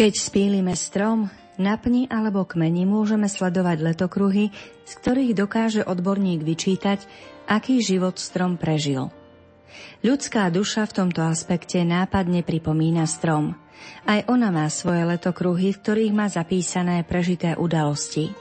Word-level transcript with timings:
Keď 0.00 0.16
spílime 0.16 0.72
strom, 0.80 1.28
na 1.60 1.76
pni 1.76 2.08
alebo 2.08 2.48
kmeni 2.48 2.88
môžeme 2.88 3.28
sledovať 3.28 3.84
letokruhy, 3.84 4.48
z 4.88 4.92
ktorých 4.96 5.36
dokáže 5.36 5.84
odborník 5.84 6.40
vyčítať, 6.40 7.04
aký 7.44 7.84
život 7.84 8.16
strom 8.16 8.56
prežil. 8.56 9.12
Ľudská 10.00 10.48
duša 10.48 10.88
v 10.88 11.04
tomto 11.04 11.20
aspekte 11.20 11.84
nápadne 11.84 12.40
pripomína 12.40 13.04
strom. 13.04 13.60
Aj 14.08 14.24
ona 14.24 14.48
má 14.48 14.72
svoje 14.72 15.04
letokruhy, 15.04 15.76
v 15.76 15.80
ktorých 15.84 16.16
má 16.16 16.32
zapísané 16.32 17.04
prežité 17.04 17.52
udalosti. 17.60 18.32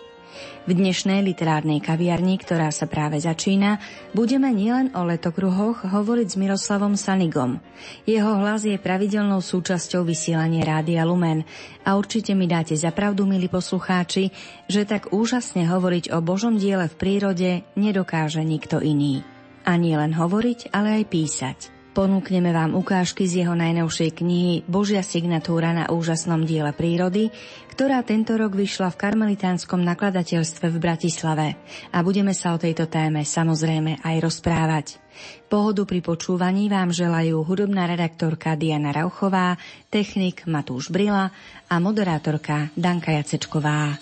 V 0.69 0.77
dnešnej 0.77 1.25
literárnej 1.25 1.81
kaviarni, 1.81 2.37
ktorá 2.37 2.69
sa 2.69 2.85
práve 2.85 3.17
začína, 3.17 3.81
budeme 4.13 4.53
nielen 4.53 4.93
o 4.93 5.01
letokruhoch 5.07 5.87
hovoriť 5.87 6.27
s 6.29 6.37
Miroslavom 6.37 6.93
Sanigom. 6.93 7.57
Jeho 8.05 8.37
hlas 8.37 8.67
je 8.67 8.77
pravidelnou 8.77 9.41
súčasťou 9.41 10.05
vysielania 10.05 10.61
Rádia 10.61 11.07
Lumen 11.09 11.41
a 11.81 11.97
určite 11.97 12.37
mi 12.37 12.45
dáte 12.45 12.77
za 12.77 12.93
pravdu, 12.93 13.25
milí 13.25 13.49
poslucháči, 13.49 14.29
že 14.69 14.85
tak 14.85 15.09
úžasne 15.09 15.65
hovoriť 15.65 16.13
o 16.13 16.21
Božom 16.21 16.61
diele 16.61 16.85
v 16.85 16.99
prírode 16.99 17.49
nedokáže 17.73 18.45
nikto 18.45 18.77
iný. 18.83 19.25
A 19.65 19.73
nie 19.79 19.97
len 19.97 20.13
hovoriť, 20.13 20.69
ale 20.69 21.01
aj 21.01 21.03
písať. 21.09 21.78
Ponúkneme 21.89 22.53
vám 22.53 22.77
ukážky 22.77 23.25
z 23.25 23.43
jeho 23.43 23.57
najnovšej 23.57 24.21
knihy 24.21 24.61
Božia 24.69 25.01
signatúra 25.01 25.73
na 25.73 25.89
úžasnom 25.89 26.45
diele 26.45 26.69
prírody, 26.69 27.33
ktorá 27.73 28.05
tento 28.05 28.37
rok 28.37 28.53
vyšla 28.53 28.93
v 28.93 28.99
karmelitánskom 29.01 29.81
nakladateľstve 29.81 30.69
v 30.69 30.77
Bratislave 30.77 31.47
a 31.89 31.97
budeme 32.05 32.37
sa 32.37 32.53
o 32.53 32.61
tejto 32.61 32.85
téme 32.85 33.25
samozrejme 33.25 34.05
aj 34.05 34.15
rozprávať. 34.21 35.01
Pohodu 35.49 35.83
pri 35.89 36.05
počúvaní 36.05 36.69
vám 36.69 36.93
želajú 36.93 37.41
hudobná 37.41 37.89
redaktorka 37.89 38.53
Diana 38.53 38.93
Rauchová, 38.93 39.57
technik 39.89 40.45
Matúš 40.45 40.93
Brila 40.93 41.33
a 41.67 41.75
moderátorka 41.81 42.69
Danka 42.77 43.17
Jacečková. 43.17 43.97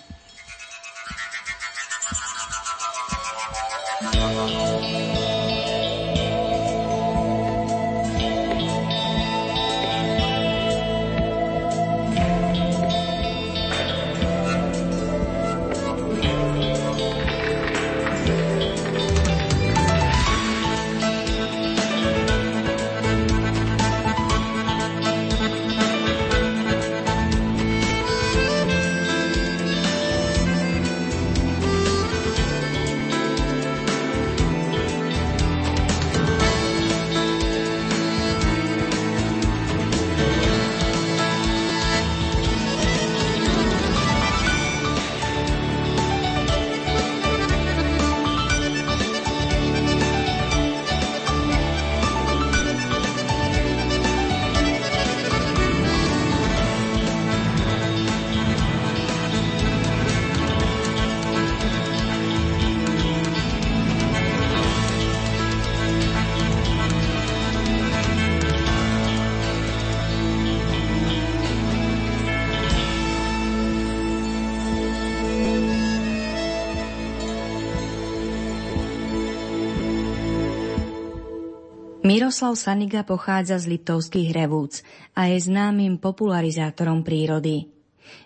Miroslav 82.38 82.70
Saniga 82.70 83.02
pochádza 83.02 83.58
z 83.58 83.66
Liptovských 83.66 84.30
Revúc 84.30 84.86
a 85.18 85.26
je 85.26 85.42
známym 85.42 85.98
popularizátorom 85.98 87.02
prírody. 87.02 87.66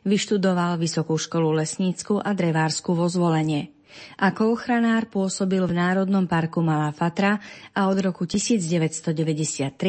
Vyštudoval 0.03 0.75
Vysokú 0.75 1.15
školu 1.15 1.55
lesnícku 1.55 2.19
a 2.19 2.35
drevársku 2.35 2.91
vo 2.91 3.07
zvolenie. 3.07 3.71
Ako 4.19 4.59
ochranár 4.59 5.07
pôsobil 5.07 5.63
v 5.63 5.79
Národnom 5.79 6.27
parku 6.27 6.59
Malá 6.59 6.91
Fatra 6.91 7.39
a 7.71 7.87
od 7.87 8.03
roku 8.03 8.27
1993 8.27 9.79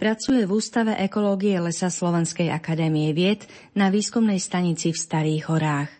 pracuje 0.00 0.48
v 0.48 0.50
Ústave 0.56 0.96
ekológie 0.96 1.60
Lesa 1.60 1.92
Slovenskej 1.92 2.48
akadémie 2.48 3.12
vied 3.12 3.44
na 3.76 3.92
výskumnej 3.92 4.40
stanici 4.40 4.96
v 4.96 4.96
Starých 5.04 5.52
horách. 5.52 5.92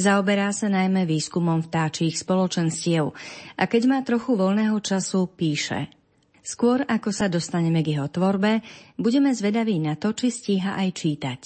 Zaoberá 0.00 0.48
sa 0.56 0.72
najmä 0.72 1.04
výskumom 1.04 1.60
vtáčích 1.60 2.16
spoločenstiev 2.16 3.12
a 3.60 3.62
keď 3.68 3.82
má 3.84 4.00
trochu 4.00 4.32
voľného 4.32 4.80
času, 4.80 5.28
píše– 5.28 5.92
Skôr 6.42 6.82
ako 6.82 7.14
sa 7.14 7.30
dostaneme 7.30 7.86
k 7.86 7.94
jeho 7.94 8.10
tvorbe, 8.10 8.66
budeme 8.98 9.30
zvedaví 9.30 9.78
na 9.78 9.94
to, 9.94 10.10
či 10.10 10.34
stíha 10.34 10.74
aj 10.74 10.88
čítať. 10.90 11.40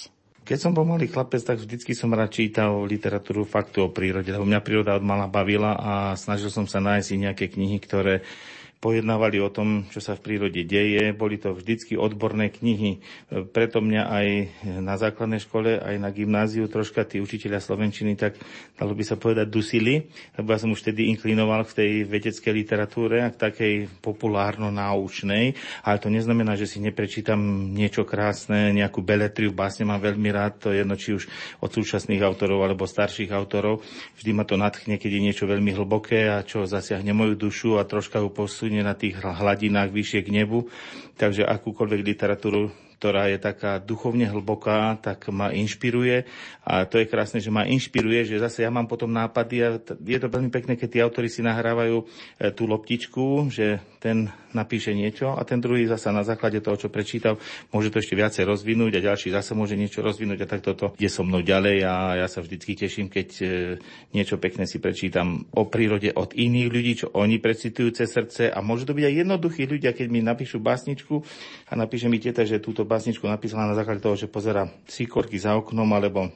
Keď 0.47 0.59
som 0.63 0.73
bol 0.73 0.87
malý 0.87 1.11
chlapec, 1.11 1.43
tak 1.43 1.59
vždycky 1.61 1.93
som 1.93 2.15
rád 2.15 2.33
čítal 2.33 2.87
literatúru 2.87 3.43
faktu 3.45 3.85
o 3.85 3.93
prírode, 3.93 4.31
lebo 4.31 4.47
mňa 4.47 4.63
príroda 4.63 4.95
od 4.95 5.03
mala 5.03 5.27
bavila 5.27 5.75
a 5.75 5.93
snažil 6.15 6.49
som 6.49 6.71
sa 6.71 6.79
nájsť 6.79 7.19
nejaké 7.19 7.51
knihy, 7.51 7.77
ktoré 7.83 8.23
pojednávali 8.87 9.43
o 9.43 9.51
tom, 9.51 9.83
čo 9.91 9.99
sa 9.99 10.15
v 10.15 10.23
prírode 10.23 10.63
deje. 10.63 11.11
Boli 11.11 11.43
to 11.43 11.59
vždycky 11.59 11.99
odborné 11.99 12.55
knihy. 12.55 13.03
Preto 13.51 13.83
mňa 13.83 14.03
aj 14.07 14.27
na 14.79 14.95
základnej 14.95 15.43
škole, 15.43 15.83
aj 15.83 15.99
na 15.99 16.15
gymnáziu 16.15 16.71
troška 16.71 17.03
tí 17.03 17.19
učiteľia 17.19 17.59
slovenčiny 17.59 18.15
tak, 18.15 18.39
dalo 18.79 18.95
by 18.95 19.03
sa 19.03 19.19
povedať, 19.19 19.51
dusili, 19.51 20.07
lebo 20.39 20.55
ja 20.55 20.63
som 20.63 20.71
už 20.71 20.87
vtedy 20.87 21.11
inklinoval 21.11 21.67
v 21.67 21.75
tej 21.83 21.91
vedeckej 22.07 22.53
literatúre 22.55 23.27
a 23.27 23.35
k 23.35 23.51
takej 23.51 23.75
populárno-náučnej, 23.99 25.59
ale 25.83 25.97
to 25.99 26.07
neznamená, 26.07 26.55
že 26.55 26.71
si 26.71 26.79
neprečítam 26.79 27.43
niečo 27.75 28.07
krásne, 28.07 28.71
nejakú 28.71 29.03
beletriu, 29.03 29.51
básne 29.51 29.83
mám 29.83 29.99
veľmi 29.99 30.31
rád, 30.31 30.63
to 30.63 30.71
je 30.71 30.87
jedno, 30.87 30.95
či 30.95 31.11
už 31.19 31.27
od 31.59 31.75
súčasných 31.75 32.23
autorov 32.23 32.63
alebo 32.63 32.87
starších 32.87 33.35
autorov. 33.35 33.83
Vždy 34.23 34.31
ma 34.31 34.47
to 34.47 34.55
nadchne, 34.55 34.95
keď 34.95 35.11
je 35.11 35.25
niečo 35.27 35.45
veľmi 35.51 35.75
hlboké 35.75 36.31
a 36.31 36.47
čo 36.47 36.63
zasiahne 36.71 37.11
moju 37.11 37.35
dušu 37.35 37.83
a 37.83 37.89
troška 37.89 38.23
ju 38.23 38.31
posunie 38.31 38.76
posunie 38.77 38.85
na 38.85 38.93
tých 38.93 39.17
hladinách 39.17 39.89
vyššie 39.89 40.21
k 40.21 40.29
nebu. 40.37 40.69
Takže 41.17 41.49
akúkoľvek 41.49 42.01
literatúru 42.05 42.69
ktorá 42.97 43.29
je 43.29 43.37
taká 43.37 43.77
duchovne 43.77 44.25
hlboká, 44.25 44.97
tak 45.05 45.29
ma 45.29 45.53
inšpiruje. 45.53 46.25
A 46.65 46.89
to 46.89 46.97
je 46.97 47.05
krásne, 47.05 47.45
že 47.45 47.53
ma 47.53 47.69
inšpiruje, 47.69 48.25
že 48.25 48.41
zase 48.41 48.65
ja 48.65 48.73
mám 48.73 48.89
potom 48.89 49.13
nápady 49.13 49.57
a 49.61 49.77
je 50.01 50.17
to 50.17 50.33
veľmi 50.33 50.49
pekné, 50.49 50.81
keď 50.81 50.89
tí 50.89 50.99
autory 51.05 51.29
si 51.29 51.45
nahrávajú 51.45 52.01
e, 52.01 52.05
tú 52.57 52.65
loptičku, 52.65 53.53
že 53.53 53.85
ten 54.01 54.33
napíše 54.57 54.97
niečo 54.97 55.37
a 55.37 55.45
ten 55.45 55.61
druhý 55.61 55.85
zasa 55.85 56.09
na 56.09 56.25
základe 56.25 56.65
toho, 56.65 56.81
čo 56.81 56.89
prečítal, 56.89 57.37
môže 57.69 57.93
to 57.93 58.01
ešte 58.01 58.17
viacej 58.17 58.49
rozvinúť 58.49 58.97
a 58.97 59.05
ďalší 59.13 59.29
zase 59.37 59.53
môže 59.53 59.77
niečo 59.77 60.01
rozvinúť 60.01 60.49
a 60.49 60.51
tak 60.51 60.65
toto 60.65 60.97
je 60.97 61.13
so 61.13 61.21
mnou 61.21 61.45
ďalej 61.45 61.85
a 61.85 62.25
ja 62.25 62.27
sa 62.33 62.41
vždycky 62.41 62.73
teším, 62.73 63.13
keď 63.13 63.29
e, 63.39 63.47
niečo 64.17 64.41
pekné 64.41 64.65
si 64.65 64.81
prečítam 64.81 65.45
o 65.53 65.69
prírode 65.69 66.09
od 66.17 66.33
iných 66.33 66.69
ľudí, 66.73 66.93
čo 67.05 67.13
oni 67.13 67.37
precitujú 67.37 67.93
cez 67.93 68.09
srdce 68.09 68.49
a 68.49 68.59
môžu 68.65 68.89
to 68.89 68.97
byť 68.97 69.05
aj 69.05 69.15
jednoduchí 69.21 69.63
ľudia, 69.69 69.93
keď 69.93 70.07
mi 70.09 70.25
napíšu 70.25 70.57
básničku 70.57 71.21
a 71.69 71.73
napíše 71.77 72.09
mi 72.09 72.17
teta, 72.17 72.49
že 72.49 72.65
túto 72.65 72.89
básničku 72.89 73.29
napísala 73.29 73.69
na 73.69 73.77
základe 73.77 74.01
toho, 74.01 74.17
že 74.17 74.33
pozera 74.33 74.73
síkorky 74.89 75.37
za 75.37 75.53
oknom 75.53 75.87
alebo 75.93 76.33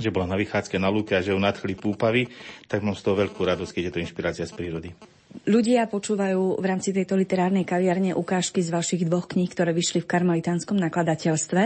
že 0.00 0.08
bola 0.08 0.24
na 0.24 0.40
vychádzke 0.40 0.80
na 0.80 0.88
lúke 0.88 1.12
a 1.12 1.20
že 1.20 1.36
ju 1.36 1.40
nadchli 1.40 1.76
púpavy, 1.76 2.32
tak 2.64 2.80
mám 2.80 2.96
z 2.96 3.04
toho 3.04 3.20
veľkú 3.20 3.44
radosť, 3.44 3.72
keď 3.76 3.82
je 3.84 3.92
to 3.92 4.02
inšpirácia 4.02 4.44
z 4.48 4.56
prírody. 4.56 4.96
Ľudia 5.42 5.88
počúvajú 5.88 6.60
v 6.60 6.66
rámci 6.68 6.92
tejto 6.92 7.16
literárnej 7.16 7.64
kaviarne 7.64 8.12
ukážky 8.12 8.60
z 8.60 8.68
vašich 8.68 9.02
dvoch 9.08 9.26
kníh, 9.26 9.48
ktoré 9.48 9.72
vyšli 9.72 10.04
v 10.04 10.10
karmelitánskom 10.10 10.76
nakladateľstve, 10.76 11.62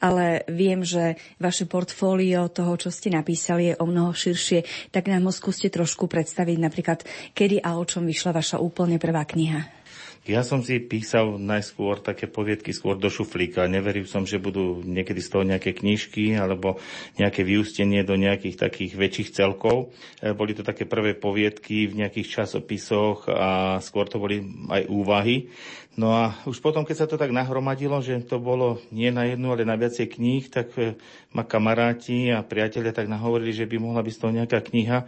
ale 0.00 0.42
viem, 0.48 0.80
že 0.80 1.20
vaše 1.36 1.68
portfólio 1.68 2.48
toho, 2.48 2.74
čo 2.80 2.88
ste 2.88 3.12
napísali, 3.12 3.72
je 3.72 3.78
o 3.78 3.84
mnoho 3.84 4.16
širšie. 4.16 4.90
Tak 4.90 5.12
nám 5.12 5.28
ho 5.28 5.32
skúste 5.32 5.68
trošku 5.68 6.08
predstaviť 6.08 6.56
napríklad, 6.56 7.04
kedy 7.36 7.60
a 7.60 7.76
o 7.76 7.84
čom 7.84 8.08
vyšla 8.08 8.32
vaša 8.32 8.56
úplne 8.58 8.96
prvá 8.96 9.22
kniha. 9.28 9.81
Ja 10.22 10.46
som 10.46 10.62
si 10.62 10.78
písal 10.78 11.34
najskôr 11.34 11.98
také 11.98 12.30
poviedky 12.30 12.70
skôr 12.70 12.94
do 12.94 13.10
šuflíka. 13.10 13.66
Neveril 13.66 14.06
som, 14.06 14.22
že 14.22 14.38
budú 14.38 14.78
niekedy 14.78 15.18
z 15.18 15.28
toho 15.34 15.42
nejaké 15.42 15.74
knižky 15.74 16.38
alebo 16.38 16.78
nejaké 17.18 17.42
vyústenie 17.42 18.06
do 18.06 18.14
nejakých 18.14 18.54
takých 18.54 18.94
väčších 18.94 19.34
celkov. 19.34 19.90
E, 20.22 20.30
boli 20.30 20.54
to 20.54 20.62
také 20.62 20.86
prvé 20.86 21.18
poviedky 21.18 21.90
v 21.90 22.06
nejakých 22.06 22.38
časopisoch 22.38 23.26
a 23.26 23.82
skôr 23.82 24.06
to 24.06 24.22
boli 24.22 24.46
aj 24.70 24.86
úvahy. 24.86 25.50
No 25.98 26.14
a 26.14 26.38
už 26.46 26.62
potom, 26.62 26.86
keď 26.86 27.02
sa 27.02 27.10
to 27.10 27.18
tak 27.18 27.34
nahromadilo, 27.34 27.98
že 27.98 28.22
to 28.22 28.38
bolo 28.38 28.78
nie 28.94 29.10
na 29.10 29.26
jednu, 29.26 29.50
ale 29.50 29.66
na 29.66 29.74
viacej 29.74 30.06
kníh, 30.06 30.46
tak 30.46 30.70
e, 30.78 30.94
ma 31.34 31.42
kamaráti 31.42 32.30
a 32.30 32.46
priatelia 32.46 32.94
tak 32.94 33.10
nahovorili, 33.10 33.50
že 33.50 33.66
by 33.66 33.76
mohla 33.82 34.06
byť 34.06 34.14
z 34.14 34.20
toho 34.22 34.32
nejaká 34.38 34.62
kniha 34.70 35.02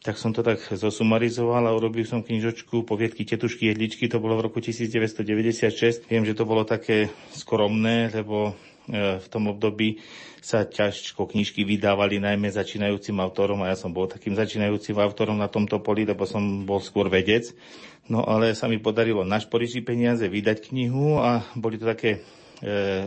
tak 0.00 0.16
som 0.16 0.32
to 0.32 0.40
tak 0.40 0.56
zosumarizoval 0.72 1.60
a 1.68 1.76
urobil 1.76 2.08
som 2.08 2.24
knižočku 2.24 2.88
poviedky 2.88 3.28
Tetušky 3.28 3.68
jedličky, 3.68 4.08
to 4.08 4.16
bolo 4.16 4.40
v 4.40 4.48
roku 4.48 4.58
1996. 4.64 6.08
Viem, 6.08 6.24
že 6.24 6.32
to 6.32 6.48
bolo 6.48 6.64
také 6.64 7.12
skromné, 7.36 8.08
lebo 8.08 8.56
e, 8.88 9.20
v 9.20 9.26
tom 9.28 9.52
období 9.52 10.00
sa 10.40 10.64
ťažko 10.64 11.28
knižky 11.28 11.68
vydávali 11.68 12.16
najmä 12.16 12.48
začínajúcim 12.48 13.20
autorom 13.20 13.60
a 13.60 13.68
ja 13.68 13.76
som 13.76 13.92
bol 13.92 14.08
takým 14.08 14.32
začínajúcim 14.32 14.96
autorom 14.96 15.36
na 15.36 15.52
tomto 15.52 15.84
poli, 15.84 16.08
lebo 16.08 16.24
som 16.24 16.64
bol 16.64 16.80
skôr 16.80 17.12
vedec. 17.12 17.52
No 18.08 18.24
ale 18.24 18.56
sa 18.56 18.72
mi 18.72 18.80
podarilo 18.80 19.20
našporiť 19.20 19.84
peniaze, 19.84 20.24
vydať 20.24 20.72
knihu 20.72 21.20
a 21.20 21.44
boli 21.52 21.76
to 21.76 21.84
také 21.84 22.24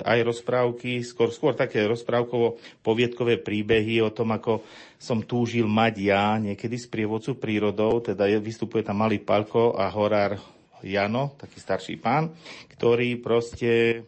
aj 0.04 0.20
rozprávky, 0.26 1.06
skôr, 1.06 1.30
skôr 1.30 1.54
také 1.54 1.86
rozprávkovo 1.86 2.58
poviedkové 2.82 3.38
príbehy 3.38 4.02
o 4.02 4.10
tom, 4.10 4.34
ako 4.34 4.66
som 4.98 5.22
túžil 5.22 5.70
mať 5.70 5.94
ja 6.02 6.42
niekedy 6.42 6.74
z 6.80 6.90
prievodcu 6.90 7.38
prírodou, 7.38 8.02
teda 8.02 8.26
vystupuje 8.42 8.82
tam 8.82 9.06
malý 9.06 9.22
Palko 9.22 9.78
a 9.78 9.86
horár 9.94 10.42
Jano, 10.84 11.38
taký 11.40 11.62
starší 11.62 11.96
pán, 12.02 12.34
ktorí 12.76 13.22
proste 13.22 14.04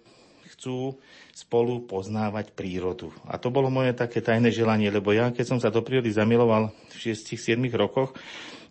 chcú 0.55 0.97
spolu 1.35 1.83
poznávať 1.83 2.55
prírodu. 2.55 3.11
A 3.27 3.35
to 3.35 3.51
bolo 3.51 3.67
moje 3.67 3.91
také 3.91 4.23
tajné 4.23 4.55
želanie, 4.55 4.87
lebo 4.87 5.11
ja, 5.11 5.29
keď 5.35 5.45
som 5.45 5.59
sa 5.59 5.67
do 5.67 5.83
prírody 5.83 6.07
zamiloval 6.07 6.71
v 6.71 6.95
6-7 7.11 7.59
rokoch, 7.75 8.15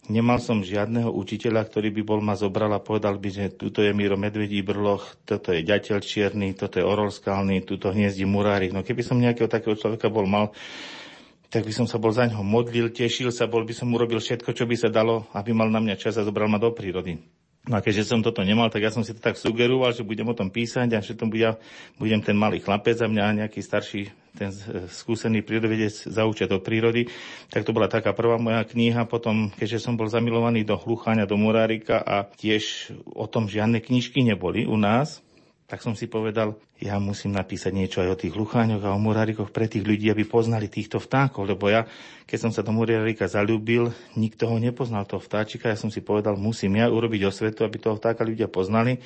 Nemal 0.04 0.36
som 0.36 0.60
žiadneho 0.60 1.08
učiteľa, 1.08 1.64
ktorý 1.64 1.88
by 1.88 2.02
bol 2.04 2.20
ma 2.20 2.36
zobral 2.36 2.68
a 2.76 2.84
povedal 2.84 3.16
by, 3.16 3.28
že 3.32 3.44
tuto 3.56 3.80
je 3.80 3.96
Miro 3.96 4.20
Medvedí 4.20 4.60
brloch, 4.60 5.16
toto 5.24 5.48
je 5.48 5.64
ďateľ 5.64 5.96
čierny, 6.04 6.52
toto 6.52 6.76
je 6.76 6.84
orol 6.84 7.08
skalný, 7.08 7.64
tuto 7.64 7.88
hniezdi 7.88 8.28
murárik. 8.28 8.76
No 8.76 8.84
keby 8.84 9.00
som 9.00 9.16
nejakého 9.16 9.48
takého 9.48 9.72
človeka 9.72 10.12
bol 10.12 10.28
mal, 10.28 10.52
tak 11.48 11.64
by 11.64 11.72
som 11.72 11.88
sa 11.88 11.96
bol 11.96 12.12
za 12.12 12.28
ňoho 12.28 12.44
modlil, 12.44 12.92
tešil 12.92 13.32
sa, 13.32 13.48
bol 13.48 13.64
by 13.64 13.72
som 13.72 13.88
urobil 13.96 14.20
všetko, 14.20 14.52
čo 14.52 14.68
by 14.68 14.76
sa 14.76 14.92
dalo, 14.92 15.24
aby 15.32 15.56
mal 15.56 15.72
na 15.72 15.80
mňa 15.80 15.96
čas 15.96 16.20
a 16.20 16.26
zobral 16.26 16.52
ma 16.52 16.60
do 16.60 16.68
prírody. 16.68 17.24
No 17.64 17.80
a 17.80 17.80
keďže 17.80 18.12
som 18.12 18.20
toto 18.20 18.44
nemal, 18.44 18.68
tak 18.68 18.84
ja 18.84 18.92
som 18.92 19.00
si 19.00 19.16
to 19.16 19.24
tak 19.24 19.40
sugeroval, 19.40 19.96
že 19.96 20.04
budem 20.04 20.28
o 20.28 20.36
tom 20.36 20.52
písať 20.52 20.90
a 20.92 21.00
že 21.00 21.16
to 21.16 21.24
budem, 21.24 21.56
budem 21.96 22.20
ten 22.20 22.36
malý 22.36 22.60
chlapec 22.60 23.00
a 23.00 23.08
mňa 23.08 23.40
nejaký 23.40 23.64
starší, 23.64 24.12
ten 24.34 24.52
skúsený 24.92 25.40
prírodovedec 25.46 26.10
zaučiať 26.10 26.52
od 26.52 26.60
prírody. 26.60 27.08
Tak 27.48 27.64
to 27.64 27.72
bola 27.72 27.88
taká 27.88 28.12
prvá 28.12 28.36
moja 28.36 28.60
kniha. 28.66 29.08
Potom, 29.08 29.48
keďže 29.54 29.80
som 29.80 29.96
bol 29.96 30.12
zamilovaný 30.12 30.68
do 30.68 30.76
Hlucháňa, 30.76 31.24
do 31.24 31.40
Morárika 31.40 32.02
a 32.04 32.28
tiež 32.28 32.92
o 33.08 33.24
tom 33.24 33.48
žiadne 33.48 33.80
knižky 33.80 34.20
neboli 34.20 34.68
u 34.68 34.76
nás, 34.76 35.23
tak 35.74 35.82
som 35.82 35.98
si 35.98 36.06
povedal, 36.06 36.54
ja 36.78 37.02
musím 37.02 37.34
napísať 37.34 37.74
niečo 37.74 37.98
aj 37.98 38.14
o 38.14 38.20
tých 38.22 38.38
lucháňoch 38.38 38.86
a 38.86 38.94
o 38.94 39.02
murárikoch 39.02 39.50
pre 39.50 39.66
tých 39.66 39.82
ľudí, 39.82 40.06
aby 40.06 40.22
poznali 40.22 40.70
týchto 40.70 41.02
vtákov, 41.02 41.50
lebo 41.50 41.66
ja, 41.66 41.82
keď 42.30 42.38
som 42.46 42.54
sa 42.54 42.62
do 42.62 42.70
murárika 42.70 43.26
zalúbil, 43.26 43.90
nikto 44.14 44.46
ho 44.46 44.54
nepoznal, 44.62 45.02
toho 45.02 45.18
vtáčika, 45.18 45.66
ja 45.66 45.74
som 45.74 45.90
si 45.90 45.98
povedal, 45.98 46.38
musím 46.38 46.78
ja 46.78 46.86
urobiť 46.86 47.26
osvetu, 47.26 47.66
aby 47.66 47.82
toho 47.82 47.98
vtáka 47.98 48.22
ľudia 48.22 48.46
poznali. 48.46 49.02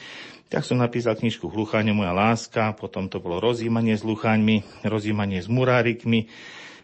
Tak 0.53 0.61
som 0.61 0.76
napísal 0.76 1.17
knižku 1.17 1.49
Hlucháňo 1.49 1.97
moja 1.97 2.12
láska, 2.12 2.76
potom 2.76 3.09
to 3.09 3.17
bolo 3.17 3.41
rozímanie 3.41 3.97
s 3.97 4.05
lucháňmi, 4.05 4.85
rozímanie 4.85 5.41
s 5.41 5.49
murárikmi, 5.49 6.29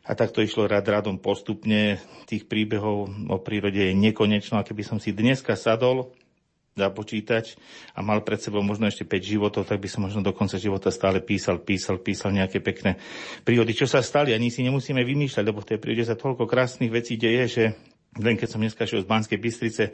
a 0.09 0.17
tak 0.17 0.33
to 0.33 0.41
išlo 0.41 0.65
rad 0.65 0.89
radom 0.89 1.21
postupne. 1.21 2.01
Tých 2.25 2.49
príbehov 2.49 3.09
o 3.09 3.37
prírode 3.41 3.81
je 3.81 3.97
nekonečno. 3.97 4.61
A 4.61 4.65
keby 4.65 4.85
som 4.85 5.01
si 5.01 5.17
dneska 5.17 5.57
sadol 5.57 6.13
započítať 6.75 7.55
a 7.95 8.03
mal 8.03 8.27
pred 8.27 8.43
sebou 8.43 8.59
možno 8.61 8.91
ešte 8.91 9.07
5 9.07 9.23
životov, 9.23 9.63
tak 9.71 9.79
by 9.79 9.87
som 9.87 10.03
možno 10.03 10.27
do 10.27 10.35
konca 10.35 10.59
života 10.59 10.91
stále 10.91 11.23
písal, 11.23 11.63
písal, 11.63 12.03
písal 12.03 12.35
nejaké 12.35 12.59
pekné 12.59 12.99
prírody. 13.47 13.79
Čo 13.79 13.87
sa 13.87 14.03
stali, 14.03 14.35
ani 14.35 14.51
si 14.51 14.67
nemusíme 14.67 15.01
vymýšľať, 15.07 15.45
lebo 15.47 15.63
v 15.63 15.69
tej 15.75 15.79
prírode 15.79 16.11
sa 16.11 16.19
toľko 16.19 16.51
krásnych 16.51 16.91
vecí 16.91 17.15
deje, 17.15 17.45
že 17.47 17.65
len 18.15 18.39
keď 18.39 18.49
som 18.51 18.63
dneska 18.63 18.87
šiel 18.87 19.03
z 19.03 19.11
Banskej 19.11 19.39
Bystrice, 19.43 19.91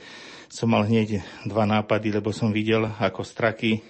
som 0.53 0.69
mal 0.69 0.85
hneď 0.85 1.25
dva 1.49 1.65
nápady, 1.65 2.13
lebo 2.13 2.37
som 2.37 2.53
videl, 2.53 2.85
ako 2.85 3.25
straky 3.25 3.81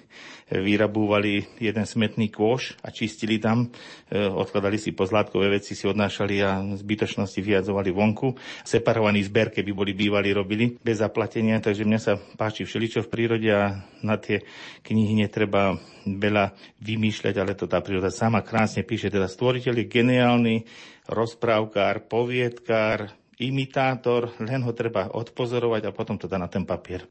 vyrabúvali 0.51 1.47
jeden 1.63 1.87
smetný 1.87 2.27
kôš 2.35 2.75
a 2.83 2.91
čistili 2.91 3.39
tam, 3.39 3.71
e, 4.11 4.19
odkladali 4.19 4.75
si 4.77 4.91
pozlátkové 4.91 5.47
veci, 5.55 5.79
si 5.79 5.87
odnášali 5.87 6.37
a 6.43 6.59
zbytočnosti 6.75 7.39
vyjadzovali 7.39 7.95
vonku. 7.95 8.35
Separovaný 8.67 9.23
zber, 9.31 9.55
keby 9.55 9.71
boli 9.71 9.93
bývali, 9.95 10.35
robili 10.35 10.75
bez 10.75 10.99
zaplatenia, 10.99 11.63
takže 11.63 11.87
mňa 11.87 12.01
sa 12.03 12.19
páči 12.19 12.67
všeličo 12.67 13.07
v 13.07 13.13
prírode 13.13 13.51
a 13.55 13.79
na 14.03 14.17
tie 14.19 14.43
knihy 14.83 15.23
netreba 15.23 15.79
veľa 16.05 16.51
vymýšľať, 16.83 17.35
ale 17.39 17.55
to 17.55 17.71
tá 17.71 17.79
príroda 17.79 18.11
sama 18.11 18.43
krásne 18.43 18.83
píše. 18.83 19.13
Teda 19.13 19.31
stvoriteľ 19.31 19.75
je 19.79 19.87
geniálny 19.87 20.57
rozprávkár, 21.07 22.11
poviedkár, 22.11 23.15
imitátor, 23.41 24.37
len 24.43 24.61
ho 24.67 24.73
treba 24.77 25.09
odpozorovať 25.15 25.89
a 25.89 25.95
potom 25.97 26.21
to 26.21 26.29
dá 26.29 26.37
na 26.37 26.51
ten 26.51 26.67
papier. 26.69 27.09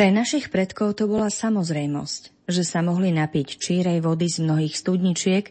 Pre 0.00 0.08
našich 0.08 0.48
predkov 0.48 0.96
to 0.96 1.04
bola 1.04 1.28
samozrejmosť, 1.28 2.48
že 2.48 2.64
sa 2.64 2.80
mohli 2.80 3.12
napiť 3.12 3.60
čírej 3.60 4.00
vody 4.00 4.32
z 4.32 4.40
mnohých 4.40 4.72
studničiek, 4.72 5.44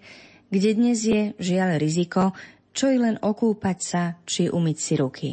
kde 0.50 0.70
dnes 0.74 1.06
je 1.06 1.38
žiaľ 1.38 1.78
riziko, 1.78 2.34
čo 2.74 2.90
i 2.90 2.98
len 2.98 3.22
okúpať 3.22 3.78
sa 3.78 4.18
či 4.26 4.50
umyť 4.50 4.78
si 4.82 4.94
ruky. 4.98 5.30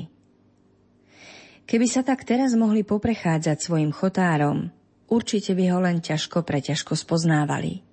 Keby 1.64 1.88
sa 1.88 2.04
tak 2.04 2.28
teraz 2.28 2.52
mohli 2.61 2.85
poprechádzať 2.85 3.56
svojim 3.56 3.88
chotárom, 3.88 4.68
určite 5.08 5.56
by 5.56 5.64
ho 5.73 5.80
len 5.80 6.04
ťažko 6.04 6.44
preťažko 6.44 6.92
spoznávali. 6.92 7.86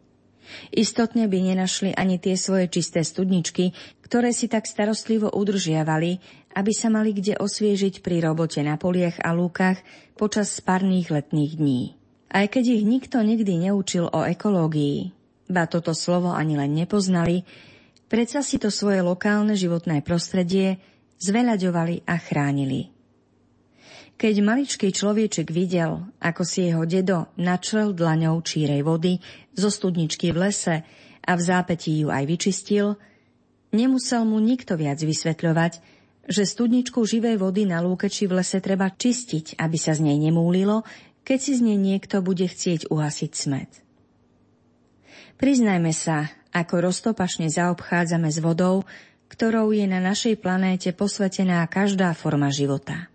Istotne 0.70 1.26
by 1.26 1.54
nenašli 1.54 1.92
ani 1.98 2.22
tie 2.22 2.38
svoje 2.38 2.70
čisté 2.70 3.02
studničky, 3.02 3.74
ktoré 4.06 4.30
si 4.30 4.46
tak 4.46 4.70
starostlivo 4.70 5.34
udržiavali, 5.34 6.22
aby 6.54 6.72
sa 6.72 6.94
mali 6.94 7.18
kde 7.18 7.42
osviežiť 7.42 8.06
pri 8.06 8.22
robote 8.22 8.62
na 8.62 8.78
poliach 8.78 9.18
a 9.26 9.34
lúkach 9.34 9.82
počas 10.14 10.54
sparných 10.54 11.10
letných 11.10 11.54
dní. 11.58 11.82
Aj 12.30 12.46
keď 12.46 12.78
ich 12.78 12.84
nikto 12.86 13.22
nikdy 13.22 13.70
neučil 13.70 14.10
o 14.10 14.22
ekológii, 14.26 15.14
ba 15.50 15.66
toto 15.66 15.98
slovo 15.98 16.34
ani 16.34 16.58
len 16.58 16.78
nepoznali, 16.78 17.46
predsa 18.10 18.46
si 18.46 18.62
to 18.62 18.70
svoje 18.70 19.02
lokálne 19.02 19.58
životné 19.58 20.06
prostredie 20.06 20.78
zveľaďovali 21.22 22.06
a 22.06 22.16
chránili. 22.22 22.93
Keď 24.14 24.36
maličký 24.40 24.94
človeček 24.94 25.50
videl, 25.50 26.06
ako 26.22 26.42
si 26.46 26.70
jeho 26.70 26.86
dedo 26.86 27.34
načrel 27.36 27.92
dlaňou 27.92 28.40
čírej 28.46 28.86
vody 28.86 29.20
zo 29.58 29.68
studničky 29.68 30.32
v 30.32 30.48
lese 30.50 30.76
a 31.24 31.32
v 31.34 31.42
zápetí 31.42 32.06
ju 32.06 32.14
aj 32.14 32.24
vyčistil, 32.30 32.96
nemusel 33.74 34.24
mu 34.24 34.38
nikto 34.38 34.78
viac 34.78 35.02
vysvetľovať, 35.02 35.74
že 36.24 36.48
studničku 36.48 37.04
živej 37.04 37.36
vody 37.36 37.68
na 37.68 37.84
lúke 37.84 38.08
či 38.08 38.30
v 38.30 38.40
lese 38.40 38.64
treba 38.64 38.88
čistiť, 38.88 39.60
aby 39.60 39.78
sa 39.82 39.92
z 39.92 40.08
nej 40.08 40.18
nemúlilo, 40.22 40.88
keď 41.28 41.40
si 41.40 41.52
z 41.60 41.62
nej 41.68 41.80
niekto 41.80 42.24
bude 42.24 42.48
chcieť 42.48 42.88
uhasiť 42.88 43.32
smet. 43.36 43.72
Priznajme 45.36 45.92
sa, 45.92 46.32
ako 46.54 46.88
roztopašne 46.88 47.50
zaobchádzame 47.52 48.30
s 48.30 48.40
vodou, 48.40 48.86
ktorou 49.28 49.74
je 49.74 49.84
na 49.90 49.98
našej 50.00 50.38
planéte 50.40 50.94
posvetená 50.94 51.66
každá 51.66 52.14
forma 52.14 52.54
života. 52.54 53.13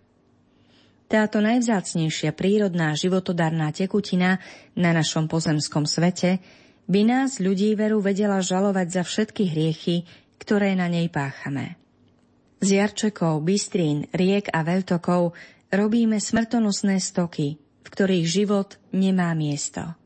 Táto 1.09 1.41
najvzácnejšia 1.41 2.37
prírodná 2.37 2.93
životodarná 2.93 3.73
tekutina 3.73 4.45
na 4.77 4.93
našom 4.93 5.25
pozemskom 5.25 5.89
svete 5.89 6.37
by 6.85 7.01
nás 7.09 7.41
ľudí 7.41 7.73
veru 7.73 8.05
vedela 8.05 8.45
žalovať 8.45 8.87
za 8.93 9.03
všetky 9.09 9.49
hriechy, 9.49 10.05
ktoré 10.37 10.77
na 10.77 10.85
nej 10.93 11.09
páchame. 11.09 11.81
Z 12.61 12.77
jarčekov, 12.77 13.41
bystrín, 13.41 14.05
riek 14.13 14.53
a 14.53 14.61
veľtokov 14.61 15.33
robíme 15.73 16.21
smrtonosné 16.21 17.01
stoky, 17.01 17.57
v 17.57 17.89
ktorých 17.89 18.27
život 18.29 18.77
nemá 18.93 19.33
miesto. 19.33 19.97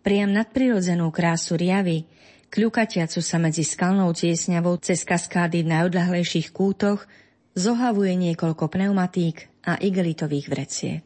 Priam 0.00 0.32
nadprirodzenú 0.32 1.12
krásu 1.12 1.60
riavy, 1.60 2.08
kľukatiacu 2.48 3.20
sa 3.20 3.36
medzi 3.36 3.68
skalnou 3.68 4.16
tiesňavou 4.16 4.80
cez 4.80 5.04
kaskády 5.04 5.60
v 5.60 5.76
najodľahlejších 5.76 6.56
kútoch, 6.56 7.04
zohavuje 7.52 8.16
niekoľko 8.16 8.64
pneumatík 8.72 9.47
a 9.64 9.80
igelitových 9.80 10.46
vreciek. 10.46 11.04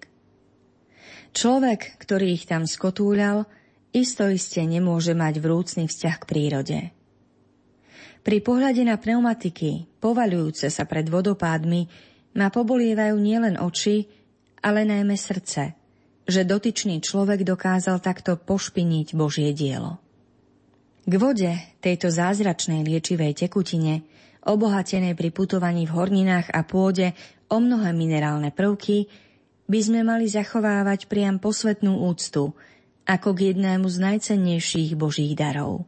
Človek, 1.33 1.97
ktorý 1.97 2.37
ich 2.37 2.45
tam 2.45 2.69
skotúľal, 2.69 3.49
isto 3.93 4.29
iste 4.29 4.61
nemôže 4.65 5.17
mať 5.17 5.41
vrúcný 5.41 5.85
vzťah 5.89 6.17
k 6.21 6.29
prírode. 6.29 6.79
Pri 8.23 8.39
pohľade 8.39 8.87
na 8.87 9.01
pneumatiky, 9.01 9.89
povaľujúce 9.99 10.71
sa 10.71 10.85
pred 10.87 11.09
vodopádmi, 11.09 11.83
ma 12.39 12.49
pobolievajú 12.49 13.17
nielen 13.19 13.59
oči, 13.59 14.07
ale 14.63 14.87
najmä 14.87 15.19
srdce, 15.19 15.75
že 16.23 16.47
dotyčný 16.47 17.03
človek 17.03 17.43
dokázal 17.43 17.99
takto 17.99 18.39
pošpiniť 18.39 19.19
Božie 19.19 19.51
dielo. 19.51 19.99
K 21.03 21.19
vode, 21.19 21.51
tejto 21.83 22.15
zázračnej 22.15 22.87
liečivej 22.87 23.35
tekutine, 23.35 24.07
obohatenej 24.47 25.19
pri 25.19 25.35
putovaní 25.35 25.83
v 25.91 25.95
horninách 25.99 26.55
a 26.55 26.63
pôde 26.63 27.11
o 27.53 27.61
mnohé 27.61 27.93
minerálne 27.93 28.49
prvky, 28.49 29.13
by 29.69 29.79
sme 29.79 30.01
mali 30.01 30.25
zachovávať 30.27 31.07
priam 31.07 31.37
posvetnú 31.37 32.09
úctu, 32.09 32.57
ako 33.05 33.29
k 33.37 33.53
jednému 33.53 33.85
z 33.93 33.97
najcennejších 34.01 34.97
Božích 34.97 35.37
darov. 35.37 35.85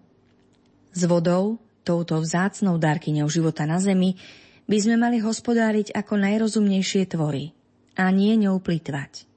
S 0.92 1.08
vodou, 1.08 1.56
touto 1.82 2.20
vzácnou 2.20 2.76
dárkyňou 2.76 3.26
života 3.32 3.64
na 3.64 3.80
zemi, 3.80 4.20
by 4.64 4.78
sme 4.80 4.96
mali 4.96 5.20
hospodáriť 5.20 5.92
ako 5.92 6.14
najrozumnejšie 6.20 7.08
tvory 7.08 7.52
a 7.96 8.08
nie 8.08 8.32
ňou 8.40 8.60
plitvať. 8.60 9.28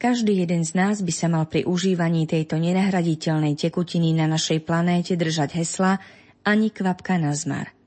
Každý 0.00 0.32
jeden 0.32 0.64
z 0.64 0.72
nás 0.78 1.04
by 1.04 1.12
sa 1.12 1.28
mal 1.28 1.44
pri 1.44 1.68
užívaní 1.68 2.24
tejto 2.24 2.56
nenahraditeľnej 2.56 3.52
tekutiny 3.52 4.16
na 4.16 4.24
našej 4.30 4.64
planéte 4.64 5.12
držať 5.12 5.60
hesla 5.60 6.00
ani 6.40 6.72
kvapka 6.72 7.20
na 7.20 7.36
zmar. 7.36 7.79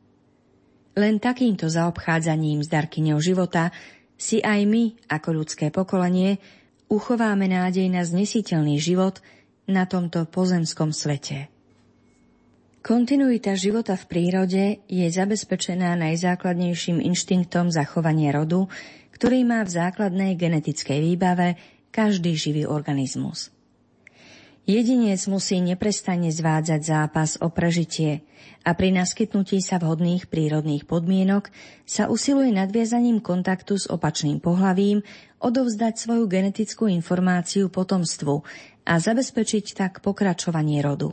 Len 0.93 1.17
takýmto 1.17 1.65
zaobchádzaním 1.69 2.61
s 2.61 2.69
darkyňou 2.69 3.17
života 3.17 3.73
si 4.13 4.39
aj 4.39 4.61
my, 4.69 4.83
ako 5.09 5.29
ľudské 5.33 5.73
pokolenie, 5.73 6.37
uchováme 6.85 7.49
nádej 7.49 7.89
na 7.89 8.05
znesiteľný 8.05 8.77
život 8.77 9.17
na 9.65 9.89
tomto 9.89 10.29
pozemskom 10.29 10.93
svete. 10.93 11.49
Kontinuita 12.83 13.55
života 13.55 13.95
v 13.95 14.05
prírode 14.11 14.63
je 14.91 15.07
zabezpečená 15.07 15.95
najzákladnejším 15.97 16.99
inštinktom 16.99 17.71
zachovania 17.71 18.35
rodu, 18.35 18.67
ktorý 19.15 19.47
má 19.47 19.63
v 19.63 19.71
základnej 19.71 20.35
genetickej 20.35 20.99
výbave 20.99 21.55
každý 21.95 22.35
živý 22.35 22.67
organizmus. 22.67 23.55
Jedinec 24.63 25.19
musí 25.27 25.59
neprestane 25.59 26.31
zvádzať 26.31 26.81
zápas 26.87 27.35
o 27.43 27.51
prežitie 27.51 28.23
a 28.63 28.71
pri 28.71 28.95
naskytnutí 28.95 29.59
sa 29.59 29.75
vhodných 29.75 30.31
prírodných 30.31 30.87
podmienok 30.87 31.51
sa 31.83 32.07
usiluje 32.07 32.55
nadviazaním 32.55 33.19
kontaktu 33.19 33.75
s 33.75 33.91
opačným 33.91 34.39
pohlavím 34.39 35.03
odovzdať 35.43 35.99
svoju 35.99 36.31
genetickú 36.31 36.87
informáciu 36.87 37.67
potomstvu 37.67 38.39
a 38.87 38.93
zabezpečiť 39.03 39.65
tak 39.75 39.93
pokračovanie 39.99 40.79
rodu. 40.79 41.11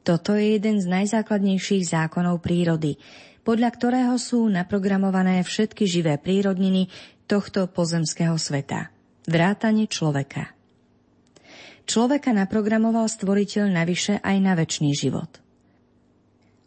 Toto 0.00 0.32
je 0.32 0.56
jeden 0.56 0.80
z 0.80 0.88
najzákladnejších 0.88 1.84
zákonov 1.84 2.40
prírody, 2.40 2.96
podľa 3.44 3.76
ktorého 3.76 4.16
sú 4.16 4.48
naprogramované 4.48 5.44
všetky 5.44 5.84
živé 5.84 6.16
prírodniny 6.16 6.88
tohto 7.28 7.68
pozemského 7.68 8.40
sveta. 8.40 8.88
Vrátanie 9.28 9.84
človeka. 9.84 10.63
Človeka 11.84 12.32
naprogramoval 12.32 13.06
stvoriteľ 13.08 13.70
navyše 13.70 14.20
aj 14.24 14.36
na 14.40 14.52
väčší 14.56 14.90
život. 14.96 15.40